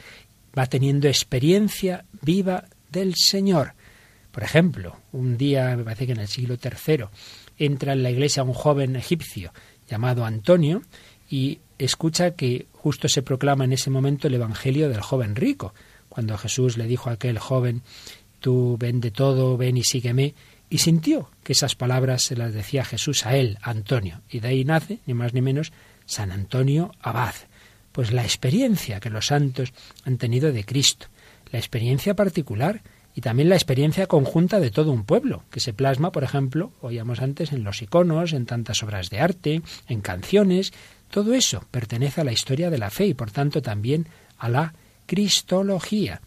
va 0.57 0.65
teniendo 0.65 1.07
experiencia 1.07 2.05
viva 2.23 2.65
del 2.89 3.13
Señor. 3.13 3.75
Por 4.33 4.41
ejemplo, 4.41 4.97
un 5.11 5.37
día, 5.37 5.77
me 5.77 5.83
parece 5.83 6.07
que 6.07 6.13
en 6.13 6.19
el 6.19 6.27
siglo 6.27 6.55
III, 6.55 7.05
entra 7.59 7.93
en 7.93 8.01
la 8.01 8.09
iglesia 8.09 8.41
un 8.41 8.53
joven 8.53 8.95
egipcio 8.95 9.53
llamado 9.87 10.25
Antonio 10.25 10.81
y 11.29 11.59
escucha 11.77 12.31
que 12.31 12.65
justo 12.71 13.07
se 13.07 13.21
proclama 13.21 13.63
en 13.65 13.73
ese 13.73 13.91
momento 13.91 14.27
el 14.27 14.33
Evangelio 14.33 14.89
del 14.89 15.01
joven 15.01 15.35
rico, 15.35 15.75
cuando 16.09 16.35
Jesús 16.35 16.77
le 16.77 16.87
dijo 16.87 17.11
a 17.11 17.13
aquel 17.13 17.37
joven, 17.37 17.83
tú 18.39 18.75
vende 18.79 19.11
todo, 19.11 19.55
ven 19.55 19.77
y 19.77 19.83
sígueme, 19.83 20.33
y 20.67 20.79
sintió 20.79 21.29
que 21.43 21.53
esas 21.53 21.75
palabras 21.75 22.23
se 22.23 22.35
las 22.35 22.55
decía 22.55 22.83
Jesús 22.83 23.27
a 23.27 23.35
él, 23.35 23.59
Antonio, 23.61 24.21
y 24.31 24.39
de 24.39 24.47
ahí 24.47 24.65
nace, 24.65 24.97
ni 25.05 25.13
más 25.13 25.35
ni 25.35 25.43
menos, 25.43 25.73
San 26.07 26.31
Antonio 26.31 26.91
Abad, 27.01 27.35
pues 27.91 28.11
la 28.11 28.23
experiencia 28.23 28.99
que 28.99 29.11
los 29.11 29.27
santos 29.27 29.73
han 30.05 30.17
tenido 30.17 30.51
de 30.51 30.63
Cristo, 30.65 31.05
la 31.51 31.59
experiencia 31.59 32.15
particular 32.15 32.81
y 33.15 33.21
también 33.21 33.49
la 33.49 33.55
experiencia 33.55 34.07
conjunta 34.07 34.59
de 34.59 34.71
todo 34.71 34.91
un 34.91 35.03
pueblo, 35.03 35.43
que 35.51 35.59
se 35.59 35.73
plasma, 35.73 36.11
por 36.11 36.23
ejemplo, 36.23 36.71
oíamos 36.81 37.21
antes, 37.21 37.51
en 37.51 37.63
los 37.63 37.81
iconos, 37.81 38.33
en 38.33 38.45
tantas 38.45 38.81
obras 38.83 39.09
de 39.09 39.19
arte, 39.19 39.61
en 39.87 40.01
canciones, 40.01 40.73
todo 41.11 41.33
eso 41.33 41.63
pertenece 41.69 42.21
a 42.21 42.23
la 42.23 42.31
historia 42.31 42.69
de 42.69 42.79
la 42.79 42.89
fe 42.89 43.05
y 43.07 43.13
por 43.13 43.29
tanto 43.29 43.61
también 43.61 44.07
a 44.39 44.49
la 44.49 44.73
cristología. 45.05 46.21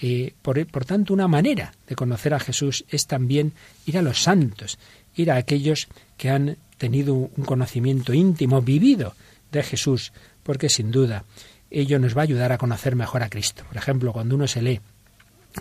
Eh, 0.00 0.32
por, 0.40 0.66
por 0.66 0.84
tanto, 0.84 1.12
una 1.12 1.28
manera 1.28 1.74
de 1.86 1.94
conocer 1.94 2.32
a 2.34 2.40
Jesús 2.40 2.84
es 2.88 3.06
también 3.06 3.52
ir 3.86 3.98
a 3.98 4.02
los 4.02 4.22
santos, 4.22 4.78
ir 5.14 5.30
a 5.30 5.36
aquellos 5.36 5.88
que 6.16 6.30
han 6.30 6.56
tenido 6.78 7.14
un 7.14 7.44
conocimiento 7.44 8.14
íntimo, 8.14 8.62
vivido 8.62 9.14
de 9.52 9.62
Jesús, 9.62 10.12
porque 10.42 10.68
sin 10.68 10.90
duda 10.90 11.24
ello 11.70 11.98
nos 11.98 12.16
va 12.16 12.22
a 12.22 12.24
ayudar 12.24 12.52
a 12.52 12.58
conocer 12.58 12.96
mejor 12.96 13.22
a 13.22 13.28
Cristo. 13.28 13.64
Por 13.68 13.76
ejemplo, 13.76 14.12
cuando 14.12 14.36
uno 14.36 14.46
se 14.46 14.62
lee 14.62 14.80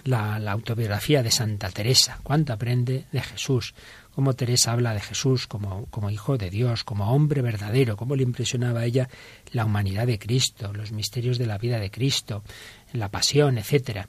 la, 0.04 0.52
autobiografía 0.52 1.24
de 1.24 1.32
Santa 1.32 1.70
Teresa, 1.70 2.20
cuánto 2.24 2.54
aprende 2.54 3.06
de 3.12 3.22
Jesús, 3.22 3.74
cómo 4.14 4.34
Teresa 4.34 4.72
habla 4.72 4.94
de 4.94 5.00
Jesús 5.00 5.48
como, 5.48 5.86
como, 5.88 6.10
hijo 6.10 6.38
de 6.38 6.50
Dios, 6.50 6.84
como 6.84 7.12
hombre 7.12 7.42
verdadero, 7.42 7.98
cómo 7.98 8.16
le 8.16 8.24
impresionaba 8.24 8.82
a 8.82 8.86
ella 8.86 9.10
la 9.52 9.66
humanidad 9.66 10.08
de 10.08 10.20
Cristo, 10.20 10.74
los 10.74 10.92
misterios 10.92 11.38
de 11.38 11.46
la 11.46 11.58
vida 11.58 11.80
de 11.80 11.92
Cristo, 11.92 12.44
la 12.92 13.10
pasión, 13.10 13.58
etcétera. 13.58 14.08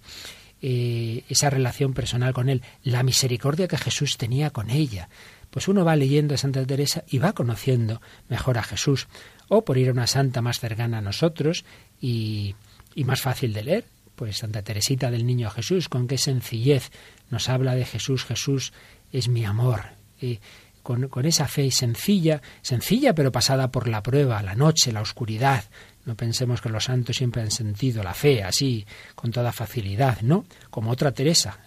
Eh, 0.67 1.25
esa 1.29 1.51
relación 1.51 1.93
personal 1.93 2.33
con 2.33 2.49
él, 2.49 2.63
la 2.83 3.03
misericordia 3.03 3.69
que 3.69 3.77
Jesús 3.77 4.17
tenía 4.17 4.51
con 4.51 4.71
ella. 4.71 5.11
Pues 5.51 5.69
uno 5.69 5.85
va 5.85 5.95
leyendo 5.95 6.35
a 6.35 6.39
Santa 6.39 6.65
Teresa 6.65 7.05
y 7.07 7.19
va 7.19 7.35
conociendo 7.35 8.01
mejor 8.29 8.57
a 8.59 8.63
Jesús, 8.63 9.07
o 9.49 9.65
por 9.65 9.77
ir 9.77 9.91
a 9.91 9.93
una 9.93 10.07
santa 10.07 10.41
más 10.41 10.59
cercana 10.59 10.99
a 10.99 11.03
nosotros 11.03 11.65
y, 12.01 12.55
y 12.95 13.05
más 13.05 13.21
fácil 13.21 13.53
de 13.53 13.63
leer, 13.63 13.85
pues 14.17 14.39
Santa 14.39 14.63
Teresita 14.63 15.11
del 15.11 15.27
Niño 15.27 15.51
Jesús, 15.51 15.89
con 15.89 16.07
qué 16.07 16.19
sencillez 16.19 16.91
nos 17.31 17.49
habla 17.49 17.75
de 17.75 17.85
Jesús, 17.85 18.25
Jesús 18.25 18.73
es 19.13 19.29
mi 19.29 19.45
amor. 19.45 19.83
Y 20.21 20.41
con, 20.83 21.09
con, 21.09 21.25
esa 21.25 21.49
fe 21.49 21.71
sencilla, 21.71 22.43
sencilla 22.63 23.15
pero 23.15 23.33
pasada 23.33 23.71
por 23.71 23.89
la 23.89 24.03
prueba, 24.03 24.43
la 24.43 24.55
noche, 24.55 24.93
la 24.93 25.01
oscuridad. 25.01 25.65
No 26.05 26.15
pensemos 26.17 26.61
que 26.61 26.69
los 26.69 26.85
santos 26.85 27.17
siempre 27.17 27.41
han 27.41 27.51
sentido 27.51 28.03
la 28.03 28.13
fe 28.13 28.43
así, 28.43 28.87
con 29.15 29.31
toda 29.31 29.53
facilidad, 29.53 30.21
¿no? 30.21 30.45
Como 30.69 30.91
otra 30.91 31.13
Teresa, 31.13 31.59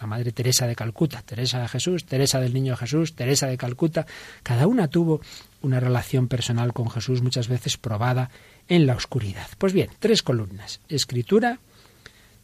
la 0.00 0.06
Madre 0.06 0.30
Teresa 0.30 0.68
de 0.68 0.76
Calcuta, 0.76 1.22
Teresa 1.22 1.60
de 1.60 1.66
Jesús, 1.66 2.06
Teresa 2.06 2.38
del 2.38 2.54
Niño 2.54 2.76
Jesús, 2.76 3.16
Teresa 3.16 3.48
de 3.48 3.56
Calcuta. 3.56 4.06
Cada 4.44 4.68
una 4.68 4.86
tuvo 4.86 5.20
una 5.62 5.80
relación 5.80 6.28
personal 6.28 6.72
con 6.72 6.90
Jesús 6.90 7.22
muchas 7.22 7.48
veces 7.48 7.76
probada 7.76 8.30
en 8.68 8.86
la 8.86 8.94
oscuridad. 8.94 9.48
Pues 9.58 9.72
bien, 9.72 9.90
tres 9.98 10.22
columnas. 10.22 10.80
Escritura, 10.88 11.58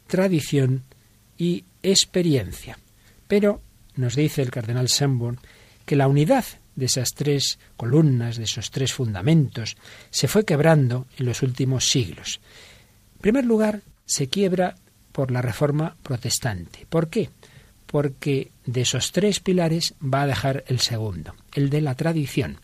tradición 0.09 0.83
y 1.37 1.65
experiencia. 1.83 2.79
Pero 3.29 3.63
nos 3.95 4.17
dice 4.17 4.43
el 4.43 4.51
cardenal 4.51 4.89
Semborn 4.89 5.39
que 5.87 5.95
la 5.95 6.09
unidad 6.09 6.45
de 6.75 6.87
esas 6.87 7.11
tres 7.15 7.59
columnas, 7.77 8.37
de 8.37 8.45
esos 8.45 8.71
tres 8.71 8.93
fundamentos, 8.93 9.77
se 10.11 10.29
fue 10.29 10.45
quebrando 10.45 11.07
en 11.17 11.27
los 11.27 11.43
últimos 11.43 11.89
siglos. 11.89 12.41
En 13.17 13.21
primer 13.21 13.45
lugar, 13.45 13.83
se 14.05 14.29
quiebra 14.29 14.77
por 15.13 15.31
la 15.31 15.43
reforma 15.43 15.97
protestante. 16.03 16.87
¿Por 16.89 17.09
qué? 17.09 17.31
Porque 17.87 18.51
de 18.65 18.83
esos 18.83 19.13
tres 19.13 19.41
pilares 19.41 19.95
va 20.03 20.23
a 20.23 20.27
dejar 20.27 20.65
el 20.69 20.81
segundo, 20.81 21.35
el 21.53 21.71
de 21.71 21.81
la 21.81 21.95
tradición. 21.95 22.59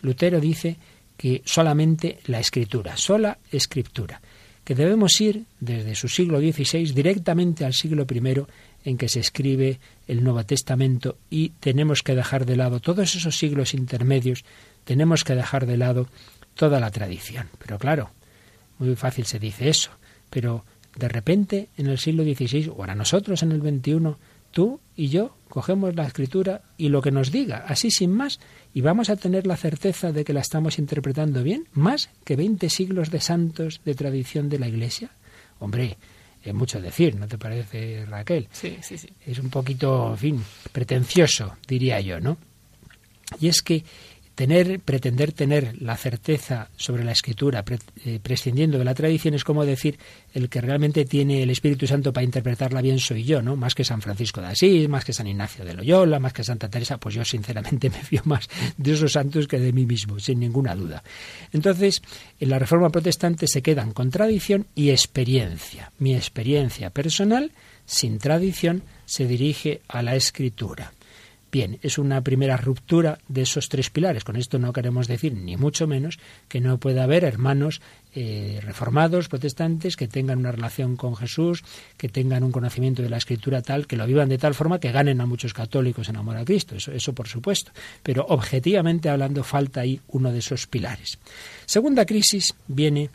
Lutero 0.00 0.40
dice 0.40 0.76
que 1.16 1.42
solamente 1.44 2.18
la 2.26 2.40
escritura, 2.40 2.96
sola 2.96 3.38
escritura 3.50 4.20
que 4.64 4.74
debemos 4.74 5.20
ir 5.20 5.44
desde 5.60 5.94
su 5.94 6.08
siglo 6.08 6.38
XVI 6.38 6.92
directamente 6.92 7.64
al 7.64 7.74
siglo 7.74 8.06
I 8.08 8.44
en 8.84 8.96
que 8.96 9.08
se 9.08 9.20
escribe 9.20 9.80
el 10.06 10.22
Nuevo 10.22 10.44
Testamento 10.44 11.16
y 11.30 11.50
tenemos 11.50 12.02
que 12.02 12.14
dejar 12.14 12.46
de 12.46 12.56
lado 12.56 12.80
todos 12.80 13.14
esos 13.14 13.36
siglos 13.36 13.74
intermedios 13.74 14.44
tenemos 14.84 15.24
que 15.24 15.34
dejar 15.34 15.66
de 15.66 15.76
lado 15.76 16.08
toda 16.54 16.80
la 16.80 16.90
tradición. 16.90 17.48
Pero 17.58 17.78
claro, 17.78 18.10
muy 18.78 18.96
fácil 18.96 19.26
se 19.26 19.38
dice 19.38 19.68
eso, 19.68 19.90
pero 20.30 20.64
de 20.96 21.08
repente 21.08 21.68
en 21.76 21.86
el 21.86 21.98
siglo 21.98 22.24
XVI, 22.24 22.68
o 22.68 22.80
ahora 22.80 22.94
nosotros 22.94 23.42
en 23.42 23.52
el 23.52 23.60
XXI, 23.60 24.16
tú 24.50 24.80
y 24.96 25.08
yo 25.08 25.34
cogemos 25.52 25.94
la 25.94 26.06
escritura 26.06 26.62
y 26.78 26.88
lo 26.88 27.02
que 27.02 27.10
nos 27.10 27.30
diga, 27.30 27.66
así 27.68 27.90
sin 27.90 28.10
más, 28.10 28.40
y 28.72 28.80
vamos 28.80 29.10
a 29.10 29.16
tener 29.16 29.46
la 29.46 29.58
certeza 29.58 30.10
de 30.10 30.24
que 30.24 30.32
la 30.32 30.40
estamos 30.40 30.78
interpretando 30.78 31.42
bien, 31.42 31.68
más 31.74 32.08
que 32.24 32.36
20 32.36 32.70
siglos 32.70 33.10
de 33.10 33.20
santos 33.20 33.82
de 33.84 33.94
tradición 33.94 34.48
de 34.48 34.58
la 34.58 34.66
Iglesia. 34.66 35.10
Hombre, 35.58 35.98
es 36.42 36.54
mucho 36.54 36.80
decir, 36.80 37.16
¿no 37.16 37.28
te 37.28 37.36
parece, 37.36 38.06
Raquel? 38.06 38.48
Sí, 38.50 38.78
sí, 38.80 38.96
sí. 38.96 39.10
Es 39.26 39.40
un 39.40 39.50
poquito, 39.50 40.12
en 40.12 40.16
fin, 40.16 40.44
pretencioso, 40.72 41.58
diría 41.68 42.00
yo, 42.00 42.18
¿no? 42.18 42.38
Y 43.38 43.48
es 43.48 43.60
que 43.60 43.84
tener, 44.34 44.80
pretender 44.80 45.32
tener 45.32 45.80
la 45.80 45.96
certeza 45.96 46.70
sobre 46.76 47.04
la 47.04 47.12
escritura, 47.12 47.64
eh, 48.04 48.18
prescindiendo 48.22 48.78
de 48.78 48.84
la 48.84 48.94
tradición, 48.94 49.34
es 49.34 49.44
como 49.44 49.64
decir 49.64 49.98
el 50.32 50.48
que 50.48 50.60
realmente 50.60 51.04
tiene 51.04 51.42
el 51.42 51.50
Espíritu 51.50 51.86
Santo 51.86 52.12
para 52.12 52.24
interpretarla 52.24 52.80
bien 52.80 52.98
soy 52.98 53.24
yo, 53.24 53.42
¿no? 53.42 53.56
Más 53.56 53.74
que 53.74 53.84
San 53.84 54.00
Francisco 54.00 54.40
de 54.40 54.48
Asís, 54.48 54.88
más 54.88 55.04
que 55.04 55.12
San 55.12 55.26
Ignacio 55.26 55.64
de 55.64 55.74
Loyola, 55.74 56.18
más 56.18 56.32
que 56.32 56.44
Santa 56.44 56.68
Teresa, 56.68 56.98
pues 56.98 57.14
yo 57.14 57.24
sinceramente 57.24 57.90
me 57.90 58.02
fío 58.02 58.22
más 58.24 58.48
de 58.76 58.92
esos 58.92 59.12
santos 59.12 59.46
que 59.46 59.58
de 59.58 59.72
mí 59.72 59.86
mismo, 59.86 60.18
sin 60.18 60.40
ninguna 60.40 60.74
duda. 60.74 61.02
Entonces, 61.52 62.02
en 62.40 62.48
la 62.48 62.58
Reforma 62.58 62.90
Protestante 62.90 63.46
se 63.46 63.62
quedan 63.62 63.92
con 63.92 64.10
tradición 64.10 64.66
y 64.74 64.90
experiencia. 64.90 65.92
Mi 65.98 66.14
experiencia 66.14 66.90
personal, 66.90 67.52
sin 67.84 68.18
tradición, 68.18 68.82
se 69.04 69.26
dirige 69.26 69.82
a 69.88 70.02
la 70.02 70.16
escritura. 70.16 70.92
Bien, 71.52 71.78
es 71.82 71.98
una 71.98 72.22
primera 72.22 72.56
ruptura 72.56 73.18
de 73.28 73.42
esos 73.42 73.68
tres 73.68 73.90
pilares. 73.90 74.24
Con 74.24 74.36
esto 74.36 74.58
no 74.58 74.72
queremos 74.72 75.06
decir, 75.06 75.34
ni 75.34 75.58
mucho 75.58 75.86
menos, 75.86 76.18
que 76.48 76.62
no 76.62 76.78
pueda 76.78 77.04
haber 77.04 77.24
hermanos 77.24 77.82
eh, 78.14 78.58
reformados, 78.62 79.28
protestantes, 79.28 79.96
que 79.96 80.08
tengan 80.08 80.38
una 80.38 80.52
relación 80.52 80.96
con 80.96 81.14
Jesús, 81.14 81.62
que 81.98 82.08
tengan 82.08 82.42
un 82.42 82.52
conocimiento 82.52 83.02
de 83.02 83.10
la 83.10 83.18
Escritura 83.18 83.60
tal, 83.60 83.86
que 83.86 83.96
lo 83.96 84.06
vivan 84.06 84.30
de 84.30 84.38
tal 84.38 84.54
forma 84.54 84.80
que 84.80 84.92
ganen 84.92 85.20
a 85.20 85.26
muchos 85.26 85.52
católicos 85.52 86.08
en 86.08 86.16
amor 86.16 86.38
a 86.38 86.44
Cristo. 86.46 86.74
Eso, 86.74 86.90
eso 86.90 87.12
por 87.12 87.28
supuesto. 87.28 87.70
Pero 88.02 88.24
objetivamente 88.30 89.10
hablando, 89.10 89.44
falta 89.44 89.82
ahí 89.82 90.00
uno 90.08 90.32
de 90.32 90.38
esos 90.38 90.66
pilares. 90.66 91.18
Segunda 91.66 92.06
crisis 92.06 92.54
viene 92.66 93.10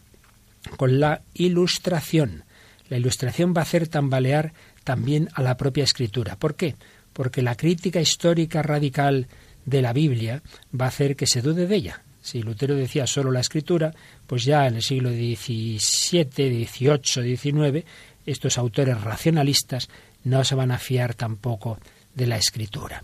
con 0.75 0.99
la 0.99 1.23
ilustración. 1.33 2.43
La 2.87 2.97
ilustración 2.97 3.55
va 3.57 3.61
a 3.61 3.63
hacer 3.63 3.87
tambalear 3.87 4.53
también 4.83 5.27
a 5.33 5.41
la 5.41 5.57
propia 5.57 5.83
escritura. 5.83 6.37
¿Por 6.37 6.53
qué? 6.55 6.75
Porque 7.17 7.41
la 7.41 7.55
crítica 7.55 7.99
histórica 7.99 8.61
radical 8.61 9.25
de 9.65 9.81
la 9.81 9.91
Biblia 9.91 10.43
va 10.79 10.85
a 10.85 10.89
hacer 10.89 11.15
que 11.15 11.25
se 11.25 11.41
dude 11.41 11.65
de 11.65 11.75
ella. 11.75 12.03
Si 12.21 12.43
Lutero 12.43 12.75
decía 12.75 13.07
solo 13.07 13.31
la 13.31 13.39
escritura, 13.39 13.91
pues 14.27 14.45
ya 14.45 14.67
en 14.67 14.75
el 14.75 14.83
siglo 14.83 15.09
XVII, 15.09 16.67
XVIII, 16.67 17.35
XIX, 17.35 17.85
estos 18.23 18.59
autores 18.59 19.01
racionalistas 19.01 19.89
no 20.25 20.43
se 20.43 20.53
van 20.53 20.69
a 20.69 20.77
fiar 20.77 21.15
tampoco 21.15 21.79
de 22.13 22.27
la 22.27 22.37
escritura. 22.37 23.03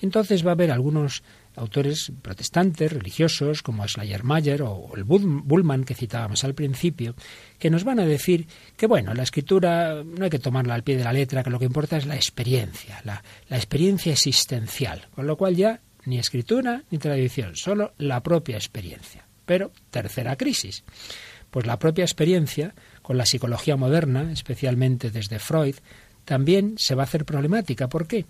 Entonces 0.00 0.44
va 0.44 0.50
a 0.50 0.54
haber 0.54 0.72
algunos 0.72 1.22
autores 1.56 2.12
protestantes, 2.22 2.92
religiosos, 2.92 3.62
como 3.62 3.86
Schleiermacher 3.86 4.62
o 4.62 4.92
el 4.96 5.04
Bullman 5.04 5.84
que 5.84 5.94
citábamos 5.94 6.44
al 6.44 6.54
principio, 6.54 7.14
que 7.58 7.70
nos 7.70 7.84
van 7.84 8.00
a 8.00 8.06
decir 8.06 8.46
que, 8.76 8.86
bueno, 8.86 9.14
la 9.14 9.22
escritura 9.22 10.02
no 10.04 10.24
hay 10.24 10.30
que 10.30 10.38
tomarla 10.38 10.74
al 10.74 10.82
pie 10.82 10.96
de 10.96 11.04
la 11.04 11.12
letra, 11.12 11.42
que 11.42 11.50
lo 11.50 11.58
que 11.58 11.66
importa 11.66 11.96
es 11.96 12.06
la 12.06 12.16
experiencia, 12.16 13.00
la, 13.04 13.22
la 13.48 13.56
experiencia 13.56 14.12
existencial, 14.12 15.08
con 15.14 15.26
lo 15.26 15.36
cual 15.36 15.56
ya 15.56 15.80
ni 16.04 16.18
escritura 16.18 16.82
ni 16.90 16.98
tradición, 16.98 17.56
solo 17.56 17.92
la 17.98 18.22
propia 18.22 18.56
experiencia. 18.56 19.26
Pero, 19.44 19.72
tercera 19.90 20.36
crisis, 20.36 20.84
pues 21.50 21.66
la 21.66 21.78
propia 21.78 22.04
experiencia, 22.04 22.74
con 23.02 23.18
la 23.18 23.26
psicología 23.26 23.76
moderna, 23.76 24.32
especialmente 24.32 25.10
desde 25.10 25.38
Freud, 25.38 25.76
también 26.24 26.74
se 26.78 26.94
va 26.94 27.02
a 27.02 27.04
hacer 27.04 27.24
problemática. 27.24 27.88
¿Por 27.88 28.06
qué? 28.06 28.26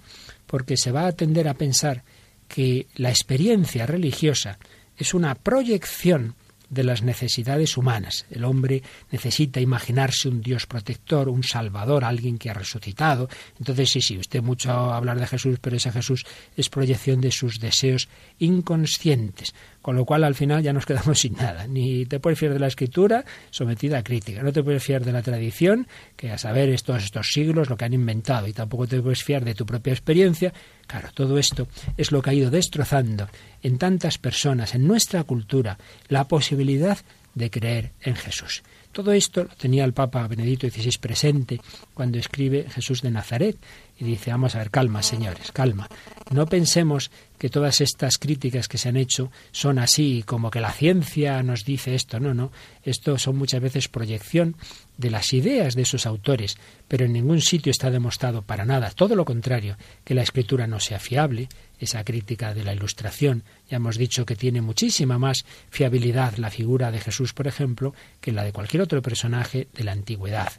Porque 0.46 0.76
se 0.76 0.92
va 0.92 1.06
a 1.06 1.12
tender 1.12 1.48
a 1.48 1.54
pensar 1.54 2.04
que 2.52 2.86
la 2.96 3.08
experiencia 3.08 3.86
religiosa 3.86 4.58
es 4.98 5.14
una 5.14 5.34
proyección 5.34 6.34
de 6.68 6.84
las 6.84 7.02
necesidades 7.02 7.78
humanas. 7.78 8.26
El 8.30 8.44
hombre 8.44 8.82
necesita 9.10 9.58
imaginarse 9.60 10.28
un 10.28 10.42
Dios 10.42 10.66
protector, 10.66 11.30
un 11.30 11.44
Salvador, 11.44 12.04
alguien 12.04 12.36
que 12.36 12.50
ha 12.50 12.54
resucitado. 12.54 13.28
Entonces, 13.58 13.90
sí, 13.90 14.02
sí, 14.02 14.18
usted 14.18 14.42
mucho 14.42 14.70
hablar 14.70 15.18
de 15.18 15.26
Jesús, 15.26 15.58
pero 15.60 15.76
ese 15.76 15.92
Jesús 15.92 16.26
es 16.54 16.68
proyección 16.68 17.22
de 17.22 17.30
sus 17.30 17.58
deseos 17.58 18.08
inconscientes. 18.38 19.54
Con 19.82 19.96
lo 19.96 20.04
cual 20.04 20.24
al 20.24 20.34
final 20.34 20.62
ya 20.62 20.72
nos 20.72 20.86
quedamos 20.86 21.18
sin 21.20 21.34
nada. 21.34 21.66
Ni 21.66 22.06
te 22.06 22.20
puedes 22.20 22.38
fiar 22.38 22.52
de 22.52 22.60
la 22.60 22.68
escritura 22.68 23.24
sometida 23.50 23.98
a 23.98 24.04
crítica. 24.04 24.42
No 24.42 24.52
te 24.52 24.62
puedes 24.62 24.82
fiar 24.82 25.04
de 25.04 25.12
la 25.12 25.22
tradición, 25.22 25.86
que 26.16 26.30
a 26.30 26.38
saber 26.38 26.70
estos, 26.70 27.02
estos 27.02 27.32
siglos 27.32 27.68
lo 27.68 27.76
que 27.76 27.84
han 27.84 27.92
inventado. 27.92 28.46
Y 28.46 28.52
tampoco 28.52 28.86
te 28.86 29.02
puedes 29.02 29.22
fiar 29.22 29.44
de 29.44 29.54
tu 29.54 29.66
propia 29.66 29.92
experiencia. 29.92 30.52
Claro, 30.86 31.08
todo 31.12 31.36
esto 31.38 31.68
es 31.96 32.12
lo 32.12 32.22
que 32.22 32.30
ha 32.30 32.34
ido 32.34 32.50
destrozando 32.50 33.28
en 33.62 33.78
tantas 33.78 34.18
personas, 34.18 34.74
en 34.74 34.86
nuestra 34.86 35.24
cultura, 35.24 35.78
la 36.08 36.28
posibilidad 36.28 36.98
de 37.34 37.50
creer 37.50 37.92
en 38.02 38.14
Jesús. 38.14 38.62
Todo 38.92 39.12
esto 39.12 39.44
lo 39.44 39.54
tenía 39.56 39.84
el 39.84 39.94
Papa 39.94 40.28
Benedicto 40.28 40.68
XVI 40.68 40.98
presente 41.00 41.60
cuando 41.94 42.18
escribe 42.18 42.66
Jesús 42.68 43.00
de 43.00 43.10
Nazaret 43.10 43.56
y 43.98 44.04
dice, 44.04 44.30
vamos 44.30 44.54
a 44.54 44.58
ver, 44.58 44.70
calma, 44.70 45.02
señores, 45.02 45.52
calma. 45.52 45.88
No 46.30 46.46
pensemos 46.46 47.10
que 47.38 47.50
todas 47.50 47.80
estas 47.80 48.18
críticas 48.18 48.68
que 48.68 48.78
se 48.78 48.88
han 48.88 48.96
hecho 48.96 49.30
son 49.50 49.78
así, 49.78 50.22
como 50.24 50.50
que 50.50 50.60
la 50.60 50.72
ciencia 50.72 51.42
nos 51.42 51.64
dice 51.64 51.94
esto. 51.94 52.20
No, 52.20 52.34
no. 52.34 52.52
Esto 52.84 53.18
son 53.18 53.36
muchas 53.36 53.60
veces 53.60 53.88
proyección 53.88 54.56
de 54.96 55.10
las 55.10 55.32
ideas 55.32 55.74
de 55.74 55.82
esos 55.82 56.06
autores, 56.06 56.56
pero 56.88 57.04
en 57.04 57.12
ningún 57.12 57.40
sitio 57.40 57.70
está 57.70 57.90
demostrado 57.90 58.42
para 58.42 58.64
nada, 58.64 58.90
todo 58.90 59.16
lo 59.16 59.24
contrario, 59.24 59.76
que 60.04 60.14
la 60.14 60.22
escritura 60.22 60.66
no 60.66 60.80
sea 60.80 60.98
fiable, 60.98 61.48
esa 61.78 62.04
crítica 62.04 62.54
de 62.54 62.64
la 62.64 62.72
ilustración. 62.72 63.42
Ya 63.68 63.76
hemos 63.76 63.98
dicho 63.98 64.24
que 64.24 64.36
tiene 64.36 64.60
muchísima 64.62 65.18
más 65.18 65.44
fiabilidad 65.70 66.36
la 66.36 66.50
figura 66.50 66.90
de 66.90 67.00
Jesús, 67.00 67.32
por 67.32 67.48
ejemplo, 67.48 67.94
que 68.20 68.32
la 68.32 68.44
de 68.44 68.52
cualquier 68.52 68.82
otro 68.82 69.02
personaje 69.02 69.68
de 69.74 69.84
la 69.84 69.92
antigüedad. 69.92 70.52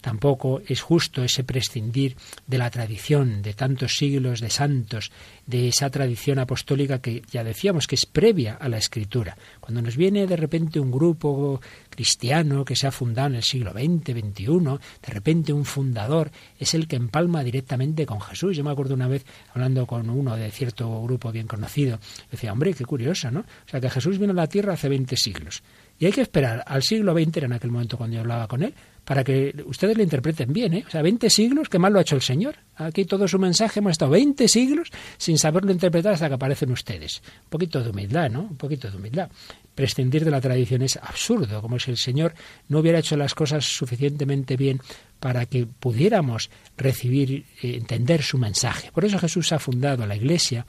Tampoco 0.00 0.62
es 0.66 0.80
justo 0.80 1.24
ese 1.24 1.44
prescindir 1.44 2.16
de 2.46 2.58
la 2.58 2.70
tradición 2.70 3.42
de 3.42 3.54
tantos 3.54 3.96
siglos 3.96 4.40
de 4.40 4.50
santos, 4.50 5.10
de 5.46 5.68
esa 5.68 5.90
tradición 5.90 6.38
apostólica 6.38 7.00
que 7.00 7.22
ya 7.30 7.42
decíamos 7.42 7.86
que 7.86 7.96
es 7.96 8.06
previa 8.06 8.54
a 8.54 8.68
la 8.68 8.78
escritura. 8.78 9.36
Cuando 9.60 9.82
nos 9.82 9.96
viene 9.96 10.26
de 10.26 10.36
repente 10.36 10.78
un 10.78 10.92
grupo 10.92 11.60
cristiano 11.90 12.64
que 12.64 12.76
se 12.76 12.86
ha 12.86 12.92
fundado 12.92 13.28
en 13.28 13.34
el 13.36 13.42
siglo 13.42 13.72
XX, 13.72 14.12
XXI, 14.12 14.46
de 14.46 15.12
repente 15.12 15.52
un 15.52 15.64
fundador 15.64 16.30
es 16.58 16.74
el 16.74 16.86
que 16.86 16.96
empalma 16.96 17.42
directamente 17.42 18.06
con 18.06 18.20
Jesús. 18.20 18.56
Yo 18.56 18.64
me 18.64 18.70
acuerdo 18.70 18.94
una 18.94 19.08
vez 19.08 19.24
hablando 19.52 19.86
con 19.86 20.08
uno 20.10 20.36
de 20.36 20.50
cierto 20.50 21.02
grupo 21.02 21.32
bien 21.32 21.46
conocido, 21.46 21.98
decía, 22.30 22.52
hombre, 22.52 22.74
qué 22.74 22.84
curioso, 22.84 23.30
¿no? 23.30 23.40
O 23.40 23.68
sea, 23.68 23.80
que 23.80 23.90
Jesús 23.90 24.18
vino 24.18 24.32
a 24.32 24.36
la 24.36 24.46
tierra 24.46 24.74
hace 24.74 24.88
20 24.88 25.16
siglos. 25.16 25.62
Y 25.98 26.06
hay 26.06 26.12
que 26.12 26.20
esperar 26.20 26.62
al 26.66 26.82
siglo 26.82 27.12
XX, 27.12 27.38
era 27.38 27.46
en 27.46 27.52
aquel 27.54 27.72
momento 27.72 27.96
cuando 27.96 28.14
yo 28.14 28.20
hablaba 28.20 28.46
con 28.46 28.62
él, 28.62 28.72
para 29.08 29.24
que 29.24 29.54
ustedes 29.64 29.96
le 29.96 30.02
interpreten 30.02 30.52
bien. 30.52 30.74
¿eh? 30.74 30.84
O 30.86 30.90
sea, 30.90 31.00
20 31.00 31.30
siglos, 31.30 31.70
qué 31.70 31.78
mal 31.78 31.94
lo 31.94 31.98
ha 31.98 32.02
hecho 32.02 32.14
el 32.14 32.20
Señor. 32.20 32.56
Aquí 32.76 33.06
todo 33.06 33.26
su 33.26 33.38
mensaje 33.38 33.80
hemos 33.80 33.92
estado 33.92 34.10
20 34.10 34.46
siglos 34.48 34.90
sin 35.16 35.38
saberlo 35.38 35.72
interpretar 35.72 36.12
hasta 36.12 36.28
que 36.28 36.34
aparecen 36.34 36.70
ustedes. 36.72 37.22
Un 37.44 37.48
poquito 37.48 37.82
de 37.82 37.88
humildad, 37.88 38.28
¿no? 38.28 38.42
Un 38.42 38.58
poquito 38.58 38.90
de 38.90 38.98
humildad. 38.98 39.30
Prescindir 39.74 40.26
de 40.26 40.30
la 40.30 40.42
tradición 40.42 40.82
es 40.82 40.98
absurdo, 40.98 41.62
como 41.62 41.78
si 41.78 41.90
el 41.90 41.96
Señor 41.96 42.34
no 42.68 42.80
hubiera 42.80 42.98
hecho 42.98 43.16
las 43.16 43.34
cosas 43.34 43.64
suficientemente 43.64 44.58
bien 44.58 44.78
para 45.20 45.46
que 45.46 45.64
pudiéramos 45.64 46.50
recibir, 46.76 47.46
eh, 47.62 47.76
entender 47.76 48.22
su 48.22 48.36
mensaje. 48.36 48.92
Por 48.92 49.06
eso 49.06 49.18
Jesús 49.18 49.52
ha 49.52 49.58
fundado 49.58 50.04
la 50.06 50.16
Iglesia 50.16 50.66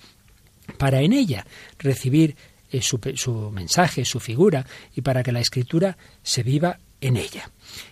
para 0.78 1.02
en 1.02 1.12
ella 1.12 1.46
recibir 1.78 2.38
eh, 2.72 2.82
su, 2.82 3.02
su 3.16 3.52
mensaje, 3.52 4.06
su 4.06 4.22
figura, 4.22 4.66
y 4.96 5.02
para 5.02 5.24
que 5.24 5.34
la 5.34 5.42
Escritura 5.42 5.98
se 6.24 6.42
viva 6.42 6.80
en 7.02 7.18
ella. 7.18 7.52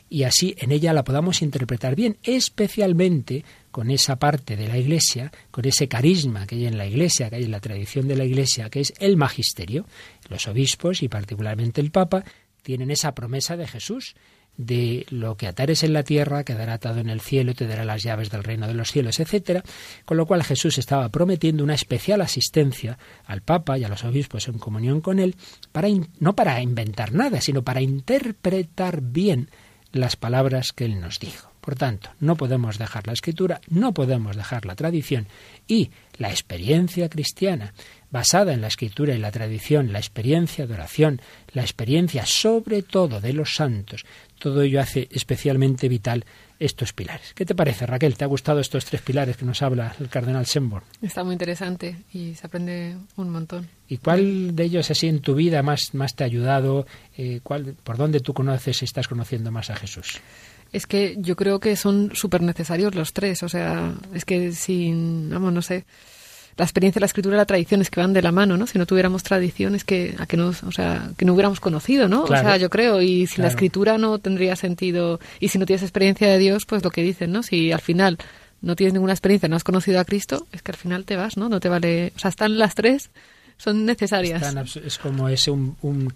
Y 0.09 0.23
así 0.23 0.55
en 0.57 0.71
ella 0.71 0.93
la 0.93 1.03
podamos 1.03 1.41
interpretar 1.41 1.95
bien, 1.95 2.17
especialmente 2.23 3.43
con 3.71 3.91
esa 3.91 4.17
parte 4.17 4.55
de 4.55 4.67
la 4.67 4.77
Iglesia, 4.77 5.31
con 5.51 5.65
ese 5.65 5.87
carisma 5.87 6.47
que 6.47 6.55
hay 6.55 6.65
en 6.65 6.77
la 6.77 6.87
Iglesia, 6.87 7.29
que 7.29 7.37
hay 7.37 7.43
en 7.43 7.51
la 7.51 7.59
tradición 7.59 8.07
de 8.07 8.15
la 8.15 8.25
Iglesia, 8.25 8.69
que 8.69 8.79
es 8.79 8.93
el 8.99 9.17
magisterio. 9.17 9.85
Los 10.29 10.47
obispos 10.47 11.03
y 11.03 11.09
particularmente 11.09 11.81
el 11.81 11.91
Papa 11.91 12.23
tienen 12.63 12.91
esa 12.91 13.13
promesa 13.13 13.57
de 13.57 13.67
Jesús 13.67 14.15
de 14.57 15.05
lo 15.09 15.37
que 15.37 15.47
atares 15.47 15.83
en 15.83 15.93
la 15.93 16.03
tierra 16.03 16.43
quedará 16.43 16.73
atado 16.73 16.99
en 16.99 17.09
el 17.09 17.21
cielo 17.21 17.53
te 17.53 17.67
dará 17.67 17.85
las 17.85 18.03
llaves 18.03 18.29
del 18.29 18.43
reino 18.43 18.67
de 18.67 18.73
los 18.73 18.91
cielos, 18.91 19.19
etcétera, 19.19 19.63
con 20.05 20.17
lo 20.17 20.25
cual 20.25 20.43
Jesús 20.43 20.77
estaba 20.77 21.09
prometiendo 21.09 21.63
una 21.63 21.75
especial 21.75 22.21
asistencia 22.21 22.97
al 23.25 23.41
Papa 23.41 23.77
y 23.77 23.83
a 23.83 23.89
los 23.89 24.03
obispos 24.03 24.47
en 24.47 24.57
comunión 24.57 25.01
con 25.01 25.19
él, 25.19 25.35
para 25.71 25.87
no 26.19 26.35
para 26.35 26.61
inventar 26.61 27.13
nada, 27.13 27.39
sino 27.39 27.63
para 27.63 27.81
interpretar 27.81 29.01
bien 29.01 29.49
las 29.91 30.15
palabras 30.15 30.73
que 30.73 30.85
él 30.85 30.99
nos 30.99 31.19
dijo. 31.19 31.51
Por 31.61 31.75
tanto, 31.75 32.11
no 32.21 32.37
podemos 32.37 32.77
dejar 32.77 33.07
la 33.07 33.13
escritura, 33.13 33.59
no 33.67 33.93
podemos 33.93 34.37
dejar 34.37 34.65
la 34.65 34.75
tradición 34.75 35.27
y 35.67 35.91
la 36.17 36.29
experiencia 36.29 37.09
cristiana 37.09 37.73
basada 38.09 38.53
en 38.53 38.61
la 38.61 38.67
escritura 38.67 39.13
y 39.13 39.17
la 39.17 39.31
tradición, 39.31 39.91
la 39.91 39.99
experiencia 39.99 40.65
de 40.65 40.73
oración, 40.73 41.21
la 41.51 41.63
experiencia 41.63 42.25
sobre 42.25 42.83
todo 42.83 43.19
de 43.19 43.33
los 43.33 43.55
santos, 43.55 44.05
todo 44.37 44.61
ello 44.61 44.79
hace 44.79 45.07
especialmente 45.11 45.87
vital 45.87 46.25
estos 46.59 46.93
pilares. 46.93 47.33
¿Qué 47.33 47.45
te 47.45 47.55
parece, 47.55 47.85
Raquel? 47.85 48.15
¿Te 48.15 48.23
ha 48.23 48.27
gustado 48.27 48.59
estos 48.59 48.85
tres 48.85 49.01
pilares 49.01 49.37
que 49.37 49.45
nos 49.45 49.61
habla 49.61 49.95
el 49.99 50.09
cardenal 50.09 50.45
Sembor? 50.45 50.83
Está 51.01 51.23
muy 51.23 51.33
interesante 51.33 51.97
y 52.13 52.33
se 52.35 52.47
aprende 52.47 52.97
un 53.15 53.29
montón. 53.29 53.67
¿Y 53.87 53.97
cuál 53.97 54.55
de 54.55 54.63
ellos 54.63 54.89
así 54.89 55.07
en 55.07 55.21
tu 55.21 55.35
vida 55.35 55.61
más, 55.61 55.93
más 55.93 56.15
te 56.15 56.23
ha 56.23 56.27
ayudado? 56.27 56.87
Eh, 57.17 57.41
¿cuál, 57.43 57.75
¿Por 57.83 57.97
dónde 57.97 58.19
tú 58.19 58.33
conoces 58.33 58.81
y 58.81 58.85
estás 58.85 59.07
conociendo 59.07 59.51
más 59.51 59.69
a 59.69 59.75
Jesús? 59.75 60.19
Es 60.73 60.85
que 60.85 61.15
yo 61.19 61.35
creo 61.35 61.59
que 61.59 61.75
son 61.75 62.11
súper 62.13 62.41
necesarios 62.41 62.95
los 62.95 63.13
tres. 63.13 63.43
O 63.43 63.49
sea, 63.49 63.93
es 64.13 64.25
que 64.25 64.51
sin, 64.51 65.29
vamos, 65.29 65.53
no 65.53 65.61
sé, 65.61 65.85
la 66.57 66.65
experiencia, 66.65 66.99
la 66.99 67.05
escritura 67.05 67.35
y 67.35 67.37
la 67.37 67.45
tradición 67.45 67.81
es 67.81 67.89
que 67.89 67.99
van 67.99 68.13
de 68.13 68.21
la 68.21 68.31
mano, 68.31 68.57
¿no? 68.57 68.65
Si 68.65 68.79
no 68.79 68.85
tuviéramos 68.85 69.23
tradiciones 69.23 69.83
que 69.83 70.15
a 70.17 70.25
que 70.25 70.37
no, 70.37 70.47
o 70.47 70.71
sea, 70.71 71.11
que 71.15 71.23
no 71.23 71.33
hubiéramos 71.33 71.59
conocido, 71.59 72.07
¿no? 72.07 72.23
O 72.23 72.27
sea, 72.27 72.57
yo 72.57 72.69
creo 72.69 73.01
y 73.01 73.27
sin 73.27 73.43
la 73.43 73.49
escritura 73.49 73.97
no 73.97 74.17
tendría 74.17 74.55
sentido 74.55 75.19
y 75.39 75.49
si 75.49 75.59
no 75.59 75.65
tienes 75.65 75.83
experiencia 75.83 76.27
de 76.27 76.37
Dios, 76.39 76.65
pues 76.65 76.83
lo 76.83 76.89
que 76.89 77.03
dicen, 77.03 77.31
¿no? 77.31 77.43
Si 77.43 77.71
al 77.71 77.81
final 77.81 78.17
no 78.61 78.75
tienes 78.75 78.93
ninguna 78.93 79.13
experiencia, 79.13 79.47
no 79.47 79.55
has 79.55 79.63
conocido 79.63 79.99
a 79.99 80.05
Cristo, 80.05 80.47
es 80.51 80.63
que 80.63 80.71
al 80.71 80.77
final 80.77 81.05
te 81.05 81.15
vas, 81.15 81.37
¿no? 81.37 81.47
No 81.47 81.59
te 81.59 81.69
vale, 81.69 82.11
o 82.15 82.19
sea, 82.19 82.29
están 82.29 82.57
las 82.57 82.73
tres 82.73 83.11
son 83.57 83.85
necesarias. 83.85 84.43
es 84.83 84.97
como 84.97 85.29
ese 85.29 85.51
un 85.51 86.13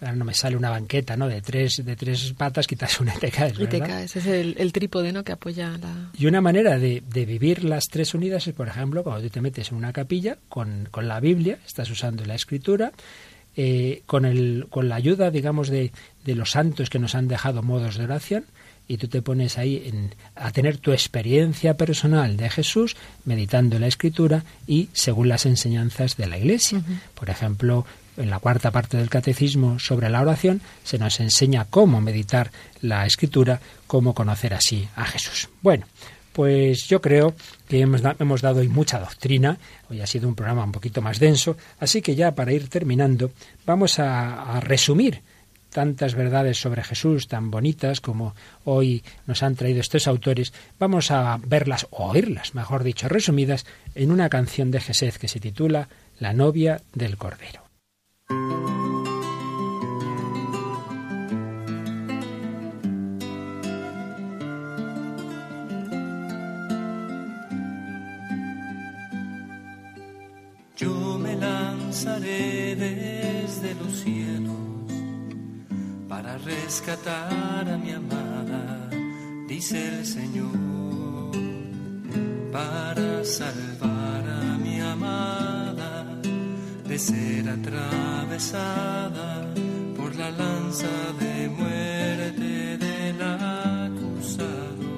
ahora 0.00 0.16
no 0.16 0.24
me 0.24 0.34
sale 0.34 0.56
una 0.56 0.70
banqueta, 0.70 1.16
¿no? 1.16 1.28
De 1.28 1.42
tres, 1.42 1.84
de 1.84 1.96
tres 1.96 2.32
patas, 2.36 2.66
quitas 2.66 3.00
una 3.00 3.14
y 3.14 3.18
te 3.18 3.30
caes. 3.30 3.58
Y 3.58 3.66
te 3.66 3.80
caes, 3.80 4.16
es 4.16 4.26
el, 4.26 4.72
trípode, 4.72 5.12
¿no? 5.12 5.24
Que 5.24 5.32
apoya 5.32 5.76
la... 5.78 6.10
Y 6.18 6.26
una 6.26 6.40
manera 6.40 6.78
de, 6.78 7.02
vivir 7.10 7.64
las 7.64 7.88
tres 7.88 8.14
unidas 8.14 8.46
es, 8.46 8.54
por 8.54 8.68
ejemplo, 8.68 9.02
cuando 9.02 9.22
tú 9.22 9.30
te 9.30 9.40
metes 9.40 9.70
en 9.70 9.76
una 9.76 9.92
capilla 9.92 10.38
con, 10.48 10.88
la 11.02 11.20
Biblia, 11.20 11.58
estás 11.66 11.90
usando 11.90 12.24
la 12.24 12.34
escritura, 12.34 12.92
eh, 13.56 14.02
con, 14.06 14.24
el, 14.24 14.66
con 14.70 14.88
la 14.88 14.96
ayuda, 14.96 15.30
digamos, 15.30 15.68
de, 15.68 15.92
de 16.24 16.34
los 16.34 16.52
santos 16.52 16.88
que 16.88 16.98
nos 16.98 17.14
han 17.14 17.28
dejado 17.28 17.62
modos 17.62 17.96
de 17.96 18.04
oración, 18.04 18.44
y 18.90 18.96
tú 18.96 19.06
te 19.06 19.22
pones 19.22 19.56
ahí 19.56 19.84
en, 19.86 20.16
a 20.34 20.50
tener 20.50 20.78
tu 20.78 20.90
experiencia 20.90 21.76
personal 21.76 22.36
de 22.36 22.50
Jesús, 22.50 22.96
meditando 23.24 23.78
la 23.78 23.86
escritura 23.86 24.42
y 24.66 24.88
según 24.92 25.28
las 25.28 25.46
enseñanzas 25.46 26.16
de 26.16 26.26
la 26.26 26.38
Iglesia. 26.38 26.82
Por 27.14 27.30
ejemplo, 27.30 27.86
en 28.20 28.30
la 28.30 28.38
cuarta 28.38 28.70
parte 28.70 28.96
del 28.96 29.10
catecismo 29.10 29.78
sobre 29.78 30.10
la 30.10 30.20
oración, 30.20 30.60
se 30.84 30.98
nos 30.98 31.20
enseña 31.20 31.66
cómo 31.68 32.00
meditar 32.00 32.50
la 32.82 33.06
escritura, 33.06 33.60
cómo 33.86 34.14
conocer 34.14 34.54
así 34.54 34.88
a 34.94 35.04
Jesús. 35.04 35.48
Bueno, 35.62 35.86
pues 36.32 36.86
yo 36.86 37.00
creo 37.00 37.34
que 37.68 37.80
hemos, 37.80 38.02
hemos, 38.18 38.40
dado 38.40 38.60
hoy 38.60 38.68
mucha 38.68 39.00
doctrina, 39.00 39.58
hoy 39.88 40.00
ha 40.00 40.06
sido 40.06 40.28
un 40.28 40.34
programa 40.34 40.64
un 40.64 40.72
poquito 40.72 41.02
más 41.02 41.18
denso, 41.18 41.56
así 41.80 42.02
que 42.02 42.14
ya 42.14 42.34
para 42.34 42.52
ir 42.52 42.68
terminando 42.68 43.32
vamos 43.66 43.98
a, 43.98 44.56
a 44.56 44.60
resumir 44.60 45.22
tantas 45.70 46.14
verdades 46.14 46.60
sobre 46.60 46.82
Jesús 46.82 47.28
tan 47.28 47.50
bonitas 47.50 48.00
como 48.00 48.34
hoy 48.64 49.02
nos 49.26 49.42
han 49.42 49.54
traído 49.54 49.80
estos 49.80 50.06
autores, 50.06 50.52
vamos 50.78 51.10
a 51.10 51.38
verlas 51.46 51.86
o 51.90 52.10
oírlas, 52.10 52.54
mejor 52.54 52.84
dicho, 52.84 53.08
resumidas 53.08 53.66
en 53.94 54.10
una 54.10 54.28
canción 54.28 54.70
de 54.70 54.80
Jesús 54.80 55.18
que 55.18 55.28
se 55.28 55.40
titula 55.40 55.88
La 56.18 56.32
novia 56.32 56.80
del 56.92 57.16
Cordero. 57.16 57.69
Yo 58.30 58.36
me 71.18 71.34
lanzaré 71.34 72.76
desde 72.76 73.74
los 73.74 73.98
cielos 73.98 74.54
para 76.08 76.38
rescatar 76.38 77.68
a 77.68 77.76
mi 77.78 77.90
amada, 77.90 78.88
dice 79.48 79.98
el 79.98 80.06
Señor, 80.06 81.32
para 82.52 83.24
salvar 83.24 84.28
a 84.28 84.56
mi 84.58 84.80
amada 84.80 85.59
de 86.90 86.98
ser 86.98 87.48
atravesada 87.48 89.46
por 89.96 90.12
la 90.16 90.28
lanza 90.32 90.88
de 91.20 91.48
muerte 91.48 92.78
del 92.78 93.22
acusado. 93.22 94.88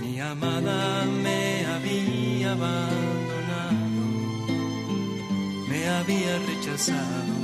Mi 0.00 0.20
amada 0.20 1.06
me 1.06 1.64
había 1.74 2.52
abandonado, 2.52 4.04
me 5.70 5.88
había 5.88 6.38
rechazado 6.50 7.34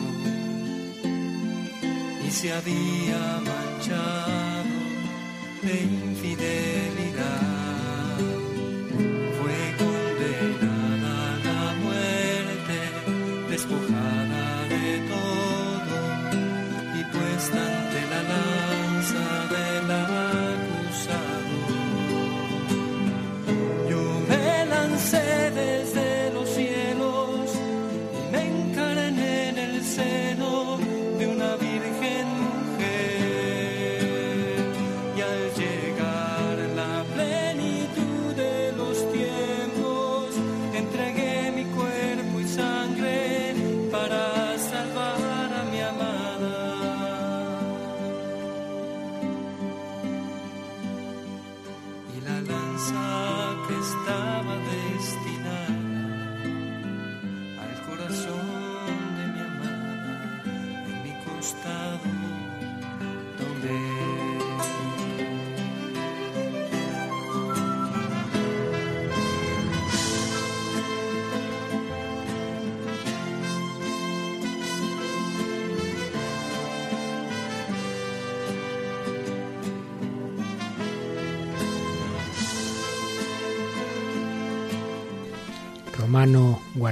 y 2.27 2.31
se 2.31 2.53
había 2.53 3.41
manchado 3.49 4.77
de 5.63 5.75
infidelidad. 5.85 7.10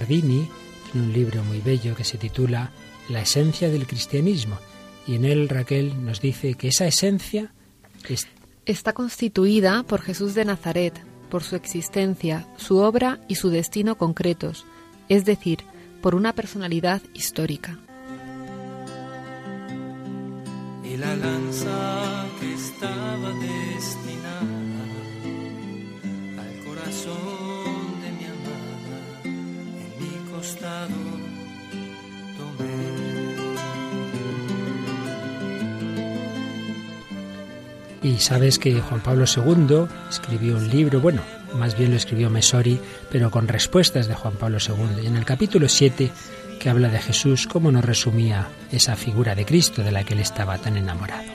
Romano 0.08 0.22
Guardini 0.22 0.48
tiene 0.90 1.06
un 1.06 1.12
libro 1.12 1.44
muy 1.44 1.60
bello 1.60 1.94
que 1.94 2.04
se 2.04 2.16
titula 2.16 2.72
La 3.10 3.20
esencia 3.20 3.68
del 3.68 3.86
cristianismo 3.86 4.58
y 5.06 5.16
en 5.16 5.24
él 5.24 5.48
Raquel 5.48 6.04
nos 6.04 6.20
dice 6.20 6.54
que 6.54 6.68
esa 6.68 6.86
esencia 6.86 7.52
está 8.64 8.92
constituida 8.94 9.82
por 9.82 10.00
Jesús 10.00 10.34
de 10.34 10.46
Nazaret, 10.46 10.94
por 11.30 11.42
su 11.42 11.56
existencia, 11.56 12.46
su 12.56 12.78
obra 12.78 13.20
y 13.28 13.34
su 13.34 13.50
destino 13.50 13.96
concretos, 13.96 14.64
es 15.08 15.24
decir, 15.24 15.58
por 16.02 16.14
una 16.14 16.32
personalidad 16.32 17.02
histórica. 17.12 17.78
Y 20.84 20.96
la 20.96 21.16
lanza 21.16 22.26
que 22.40 22.54
estaba 22.54 23.32
destinada 23.32 24.84
al 26.38 26.64
corazón 26.64 27.77
Y 38.02 38.18
sabes 38.18 38.58
que 38.58 38.80
Juan 38.80 39.02
Pablo 39.02 39.24
II 39.24 39.86
escribió 40.08 40.56
un 40.56 40.68
libro, 40.68 41.00
bueno, 41.00 41.22
más 41.54 41.76
bien 41.76 41.90
lo 41.90 41.96
escribió 41.96 42.30
Mesori, 42.30 42.80
pero 43.10 43.30
con 43.30 43.48
respuestas 43.48 44.06
de 44.06 44.14
Juan 44.14 44.34
Pablo 44.34 44.58
II. 44.66 45.02
Y 45.02 45.06
en 45.06 45.16
el 45.16 45.24
capítulo 45.24 45.68
7, 45.68 46.10
que 46.58 46.70
habla 46.70 46.88
de 46.88 47.00
Jesús, 47.00 47.46
cómo 47.46 47.72
nos 47.72 47.84
resumía 47.84 48.48
esa 48.70 48.96
figura 48.96 49.34
de 49.34 49.44
Cristo 49.44 49.82
de 49.82 49.92
la 49.92 50.04
que 50.04 50.14
él 50.14 50.20
estaba 50.20 50.58
tan 50.58 50.76
enamorado. 50.76 51.28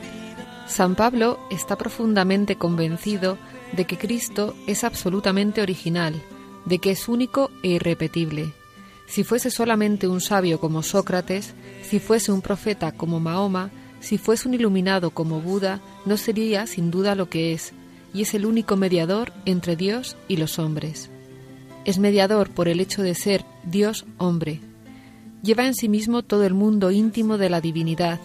San 0.68 0.96
Pablo 0.96 1.40
está 1.52 1.78
profundamente 1.78 2.56
convencido 2.56 3.38
de 3.74 3.86
que 3.86 3.98
Cristo 3.98 4.56
es 4.66 4.84
absolutamente 4.84 5.62
original, 5.62 6.22
de 6.66 6.80
que 6.80 6.92
es 6.92 7.08
único 7.08 7.52
e 7.62 7.70
irrepetible. 7.70 8.54
Si 9.08 9.24
fuese 9.24 9.52
solamente 9.52 10.08
un 10.08 10.22
sabio 10.22 10.60
como 10.60 10.84
Sócrates, 10.84 11.54
si 11.84 12.00
fuese 12.00 12.32
un 12.32 12.42
profeta 12.42 12.92
como 12.92 13.20
Mahoma, 13.20 13.70
si 14.00 14.18
fuese 14.18 14.48
un 14.48 14.54
iluminado 14.54 15.12
como 15.12 15.42
Buda, 15.42 15.80
no 16.06 16.18
sería 16.18 16.68
sin 16.68 16.92
duda 16.92 17.16
lo 17.16 17.30
que 17.30 17.54
es, 17.54 17.74
y 18.14 18.22
es 18.22 18.34
el 18.34 18.46
único 18.46 18.76
mediador 18.76 19.32
entre 19.46 19.76
Dios 19.76 20.18
y 20.28 20.38
los 20.38 20.60
hombres. 20.60 21.10
Es 21.86 22.00
mediador 22.00 22.50
por 22.50 22.68
el 22.68 22.80
hecho 22.80 23.02
de 23.02 23.16
ser 23.16 23.46
Dios 23.64 24.06
hombre. 24.18 24.60
Lleva 25.42 25.66
en 25.66 25.74
sí 25.74 25.90
mismo 25.90 26.24
todo 26.24 26.46
el 26.46 26.54
mundo 26.54 26.92
íntimo 26.92 27.38
de 27.38 27.50
la 27.50 27.60
divinidad, 27.60 28.20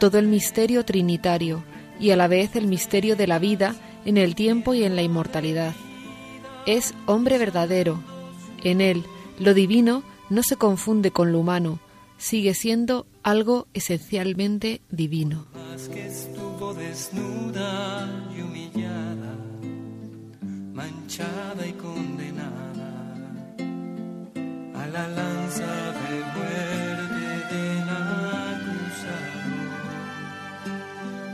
todo 0.00 0.18
el 0.18 0.26
misterio 0.26 0.84
trinitario 0.84 1.62
y 2.00 2.10
a 2.10 2.16
la 2.16 2.28
vez 2.28 2.56
el 2.56 2.66
misterio 2.66 3.16
de 3.16 3.26
la 3.26 3.38
vida 3.38 3.74
en 4.04 4.16
el 4.16 4.34
tiempo 4.34 4.74
y 4.74 4.84
en 4.84 4.96
la 4.96 5.02
inmortalidad. 5.02 5.74
Es 6.66 6.94
hombre 7.06 7.38
verdadero. 7.38 8.02
En 8.62 8.80
él, 8.80 9.04
lo 9.38 9.54
divino 9.54 10.02
no 10.30 10.42
se 10.42 10.56
confunde 10.56 11.10
con 11.10 11.32
lo 11.32 11.40
humano, 11.40 11.78
sigue 12.16 12.54
siendo 12.54 13.06
algo 13.22 13.66
esencialmente 13.74 14.80
divino. 14.90 15.46
que 15.92 16.06
estuvo 16.06 16.74
desnuda 16.74 18.08
y 18.36 18.40
humillada, 18.42 19.36
manchada 20.72 21.66
y 21.66 21.72
condenada 21.72 23.14
a 24.74 24.86
la 24.88 25.08
lanza 25.08 25.92
de 26.00 26.20
muerte 26.36 27.54
del 27.54 27.88
acusado. 27.88 29.38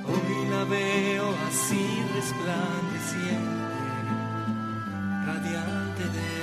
Hoy 0.07 0.48
la 0.50 0.64
veo 0.64 1.34
así 1.48 1.86
resplandeciente, 2.14 3.80
radiante 5.26 6.05
de 6.18 6.34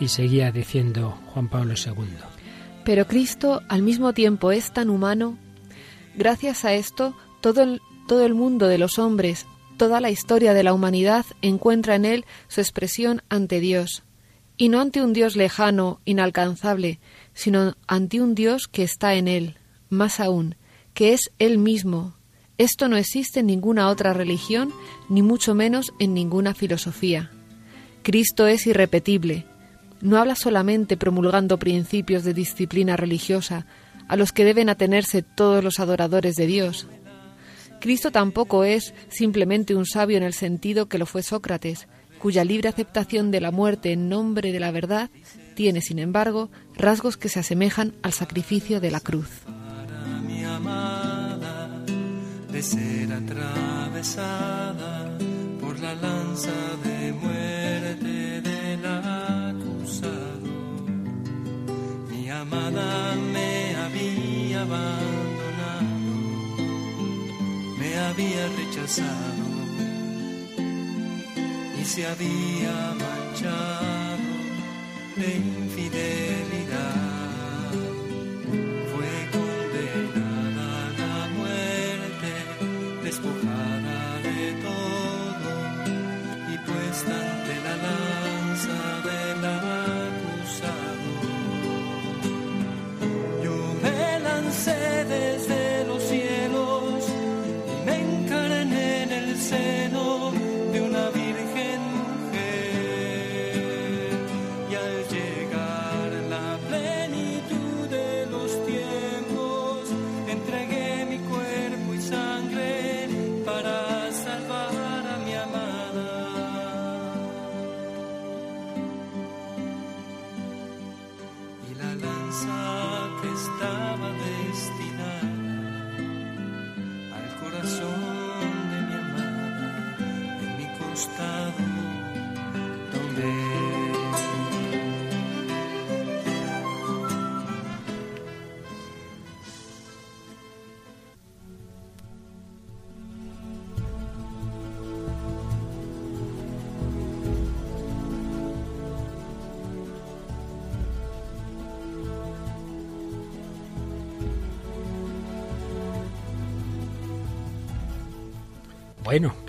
Y 0.00 0.08
seguía 0.08 0.50
diciendo 0.50 1.18
Juan 1.26 1.48
Pablo 1.48 1.74
II. 1.74 2.08
Pero 2.84 3.06
Cristo 3.06 3.60
al 3.68 3.82
mismo 3.82 4.14
tiempo 4.14 4.50
es 4.50 4.72
tan 4.72 4.88
humano. 4.88 5.36
Gracias 6.16 6.64
a 6.64 6.72
esto, 6.72 7.14
todo 7.42 7.62
el, 7.62 7.82
todo 8.08 8.24
el 8.24 8.34
mundo 8.34 8.66
de 8.66 8.78
los 8.78 8.98
hombres, 8.98 9.46
toda 9.80 10.02
la 10.02 10.10
historia 10.10 10.52
de 10.52 10.62
la 10.62 10.74
humanidad 10.74 11.24
encuentra 11.40 11.94
en 11.94 12.04
él 12.04 12.26
su 12.48 12.60
expresión 12.60 13.22
ante 13.30 13.60
Dios. 13.60 14.02
Y 14.58 14.68
no 14.68 14.78
ante 14.78 15.00
un 15.00 15.14
Dios 15.14 15.36
lejano, 15.36 16.00
inalcanzable, 16.04 17.00
sino 17.32 17.74
ante 17.86 18.20
un 18.20 18.34
Dios 18.34 18.68
que 18.68 18.82
está 18.82 19.14
en 19.14 19.26
él, 19.26 19.56
más 19.88 20.20
aún, 20.20 20.54
que 20.92 21.14
es 21.14 21.30
él 21.38 21.56
mismo. 21.56 22.12
Esto 22.58 22.88
no 22.88 22.98
existe 22.98 23.40
en 23.40 23.46
ninguna 23.46 23.88
otra 23.88 24.12
religión, 24.12 24.70
ni 25.08 25.22
mucho 25.22 25.54
menos 25.54 25.94
en 25.98 26.12
ninguna 26.12 26.52
filosofía. 26.52 27.30
Cristo 28.02 28.46
es 28.48 28.66
irrepetible, 28.66 29.46
no 30.02 30.18
habla 30.18 30.34
solamente 30.34 30.98
promulgando 30.98 31.58
principios 31.58 32.22
de 32.22 32.34
disciplina 32.34 32.98
religiosa 32.98 33.64
a 34.08 34.16
los 34.16 34.32
que 34.32 34.44
deben 34.44 34.68
atenerse 34.68 35.22
todos 35.22 35.64
los 35.64 35.80
adoradores 35.80 36.36
de 36.36 36.46
Dios. 36.46 36.86
Cristo 37.80 38.12
tampoco 38.12 38.64
es 38.64 38.94
simplemente 39.08 39.74
un 39.74 39.86
sabio 39.86 40.16
en 40.16 40.22
el 40.22 40.34
sentido 40.34 40.86
que 40.86 40.98
lo 40.98 41.06
fue 41.06 41.22
Sócrates, 41.22 41.88
cuya 42.18 42.44
libre 42.44 42.68
aceptación 42.68 43.30
de 43.30 43.40
la 43.40 43.50
muerte 43.50 43.92
en 43.92 44.08
nombre 44.08 44.52
de 44.52 44.60
la 44.60 44.70
verdad 44.70 45.10
tiene, 45.54 45.80
sin 45.80 45.98
embargo, 45.98 46.50
rasgos 46.74 47.16
que 47.16 47.28
se 47.28 47.40
asemejan 47.40 47.94
al 48.02 48.12
sacrificio 48.12 48.80
de 48.80 48.90
la 48.90 49.00
cruz. 49.00 49.28
para 49.44 50.20
mi 50.20 50.44
amada 50.44 51.84
de 52.52 52.62
ser 52.62 53.12
atravesada 53.12 55.18
por 55.60 55.78
la 55.80 55.94
lanza 55.94 56.52
de 56.84 57.12
muerte 57.12 58.40
del 58.40 58.86
acusado. 58.86 60.50
Mi 62.10 62.30
amada 62.30 63.14
me 63.32 63.76
había 63.76 64.62
abandonado, 64.62 65.19
me 67.80 67.96
había 67.98 68.46
rechazado 68.58 69.46
y 71.80 71.84
se 71.84 72.06
había 72.06 72.94
manchado 73.04 74.30
de 75.16 75.28
infidelidad 75.36 77.00
fue 78.92 79.12
condenada 79.36 80.66
a 80.84 80.90
la 81.00 81.16
muerte, 81.38 82.30
despojada 83.02 84.00
de 84.28 84.40
todo 84.66 85.52
y 86.52 86.54
puesta 86.68 87.14
ante 87.32 87.54
la 87.66 87.74
lanza 87.86 88.78
del 89.08 89.40
acusado. 89.58 91.10
Yo 93.42 93.56
me 93.82 94.00
lancé 94.20 94.80
desde 95.06 95.59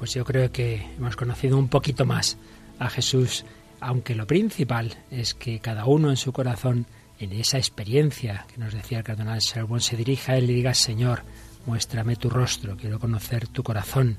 pues 0.01 0.15
yo 0.15 0.25
creo 0.25 0.51
que 0.51 0.83
hemos 0.97 1.15
conocido 1.15 1.59
un 1.59 1.67
poquito 1.67 2.07
más 2.07 2.35
a 2.79 2.89
Jesús, 2.89 3.45
aunque 3.79 4.15
lo 4.15 4.25
principal 4.25 4.97
es 5.11 5.35
que 5.35 5.59
cada 5.59 5.85
uno 5.85 6.09
en 6.09 6.17
su 6.17 6.33
corazón, 6.33 6.87
en 7.19 7.31
esa 7.33 7.59
experiencia 7.59 8.47
que 8.51 8.59
nos 8.59 8.73
decía 8.73 8.97
el 8.97 9.03
cardenal 9.03 9.41
Sherborne, 9.41 9.79
se 9.79 9.95
dirija 9.95 10.31
a 10.31 10.37
él 10.37 10.49
y 10.49 10.55
diga, 10.55 10.73
Señor, 10.73 11.21
muéstrame 11.67 12.15
tu 12.15 12.31
rostro, 12.31 12.77
quiero 12.77 12.97
conocer 12.97 13.47
tu 13.47 13.61
corazón. 13.61 14.17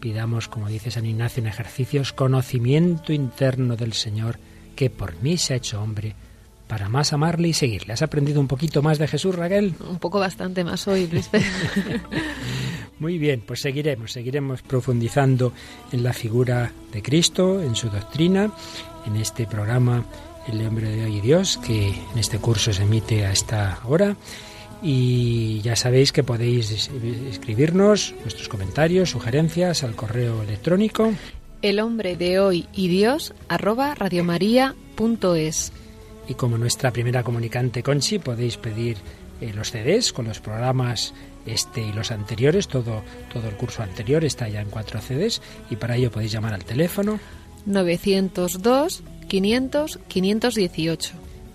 Pidamos, 0.00 0.48
como 0.48 0.66
dice 0.66 0.90
San 0.90 1.06
Ignacio 1.06 1.40
en 1.40 1.46
ejercicios, 1.46 2.12
conocimiento 2.12 3.12
interno 3.12 3.76
del 3.76 3.92
Señor, 3.92 4.40
que 4.74 4.90
por 4.90 5.22
mí 5.22 5.38
se 5.38 5.54
ha 5.54 5.58
hecho 5.58 5.80
hombre, 5.80 6.16
para 6.66 6.88
más 6.88 7.12
amarle 7.12 7.46
y 7.46 7.52
seguirle. 7.52 7.92
¿Has 7.92 8.02
aprendido 8.02 8.40
un 8.40 8.48
poquito 8.48 8.82
más 8.82 8.98
de 8.98 9.06
Jesús, 9.06 9.36
Raquel? 9.36 9.76
Un 9.88 10.00
poco 10.00 10.18
bastante 10.18 10.64
más 10.64 10.88
hoy, 10.88 11.06
Luis. 11.06 11.30
Muy 13.02 13.18
bien, 13.18 13.42
pues 13.44 13.60
seguiremos, 13.60 14.12
seguiremos 14.12 14.62
profundizando 14.62 15.52
en 15.90 16.04
la 16.04 16.12
figura 16.12 16.70
de 16.92 17.02
Cristo, 17.02 17.60
en 17.60 17.74
su 17.74 17.90
doctrina, 17.90 18.52
en 19.08 19.16
este 19.16 19.44
programa 19.44 20.04
El 20.46 20.64
hombre 20.64 20.88
de 20.88 21.04
hoy 21.06 21.16
y 21.16 21.20
Dios, 21.20 21.58
que 21.66 21.88
en 21.88 22.16
este 22.18 22.38
curso 22.38 22.72
se 22.72 22.84
emite 22.84 23.26
a 23.26 23.32
esta 23.32 23.80
hora. 23.88 24.14
Y 24.84 25.60
ya 25.62 25.74
sabéis 25.74 26.12
que 26.12 26.22
podéis 26.22 26.70
es- 26.70 26.90
escribirnos 27.28 28.14
vuestros 28.22 28.48
comentarios, 28.48 29.10
sugerencias 29.10 29.82
al 29.82 29.96
correo 29.96 30.40
electrónico. 30.44 31.12
El 31.60 31.80
hombre 31.80 32.14
de 32.16 32.38
hoy 32.38 32.68
y 32.72 32.86
Dios 32.86 33.34
arroba 33.48 33.96
radiomaria.es. 33.96 35.72
Y 36.28 36.34
como 36.34 36.56
nuestra 36.56 36.92
primera 36.92 37.24
comunicante 37.24 37.82
Conchi, 37.82 38.20
podéis 38.20 38.58
pedir 38.58 38.96
eh, 39.40 39.52
los 39.56 39.72
CDs 39.72 40.12
con 40.12 40.26
los 40.28 40.38
programas 40.38 41.14
este 41.46 41.82
y 41.82 41.92
los 41.92 42.10
anteriores, 42.10 42.68
todo, 42.68 43.02
todo 43.32 43.48
el 43.48 43.56
curso 43.56 43.82
anterior 43.82 44.24
está 44.24 44.48
ya 44.48 44.60
en 44.60 44.70
cuatro 44.70 45.00
CDs 45.00 45.42
y 45.70 45.76
para 45.76 45.96
ello 45.96 46.10
podéis 46.10 46.32
llamar 46.32 46.54
al 46.54 46.64
teléfono 46.64 47.18
902 47.66 49.02
500 49.28 49.98
518. 50.08 51.12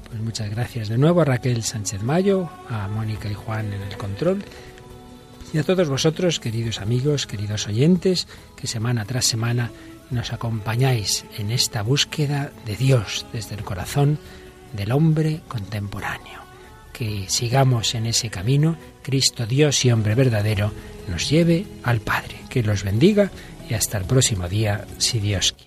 Pues 0.09 0.21
muchas 0.21 0.49
gracias 0.49 0.87
de 0.89 0.97
nuevo 0.97 1.21
a 1.21 1.25
Raquel 1.25 1.63
Sánchez 1.63 2.01
Mayo, 2.01 2.49
a 2.69 2.87
Mónica 2.87 3.29
y 3.29 3.33
Juan 3.33 3.73
en 3.73 3.81
el 3.81 3.97
control 3.97 4.43
y 5.53 5.57
a 5.59 5.63
todos 5.63 5.87
vosotros, 5.87 6.39
queridos 6.39 6.81
amigos, 6.81 7.25
queridos 7.25 7.67
oyentes, 7.67 8.27
que 8.55 8.67
semana 8.67 9.05
tras 9.05 9.25
semana 9.25 9.71
nos 10.09 10.33
acompañáis 10.33 11.25
en 11.37 11.51
esta 11.51 11.81
búsqueda 11.81 12.51
de 12.65 12.75
Dios 12.75 13.25
desde 13.33 13.55
el 13.55 13.63
corazón 13.63 14.19
del 14.73 14.91
hombre 14.91 15.41
contemporáneo. 15.47 16.46
Que 16.97 17.25
sigamos 17.27 17.93
en 17.93 18.07
ese 18.07 18.29
camino, 18.29 18.75
Cristo 19.03 19.45
Dios 19.45 19.85
y 19.85 19.91
hombre 19.91 20.15
verdadero 20.15 20.71
nos 21.07 21.29
lleve 21.29 21.65
al 21.83 21.99
Padre. 21.99 22.37
Que 22.49 22.63
los 22.63 22.83
bendiga 22.83 23.29
y 23.69 23.75
hasta 23.75 23.97
el 23.97 24.05
próximo 24.05 24.49
día, 24.49 24.85
si 24.97 25.19
Dios 25.19 25.53
quiere. 25.53 25.66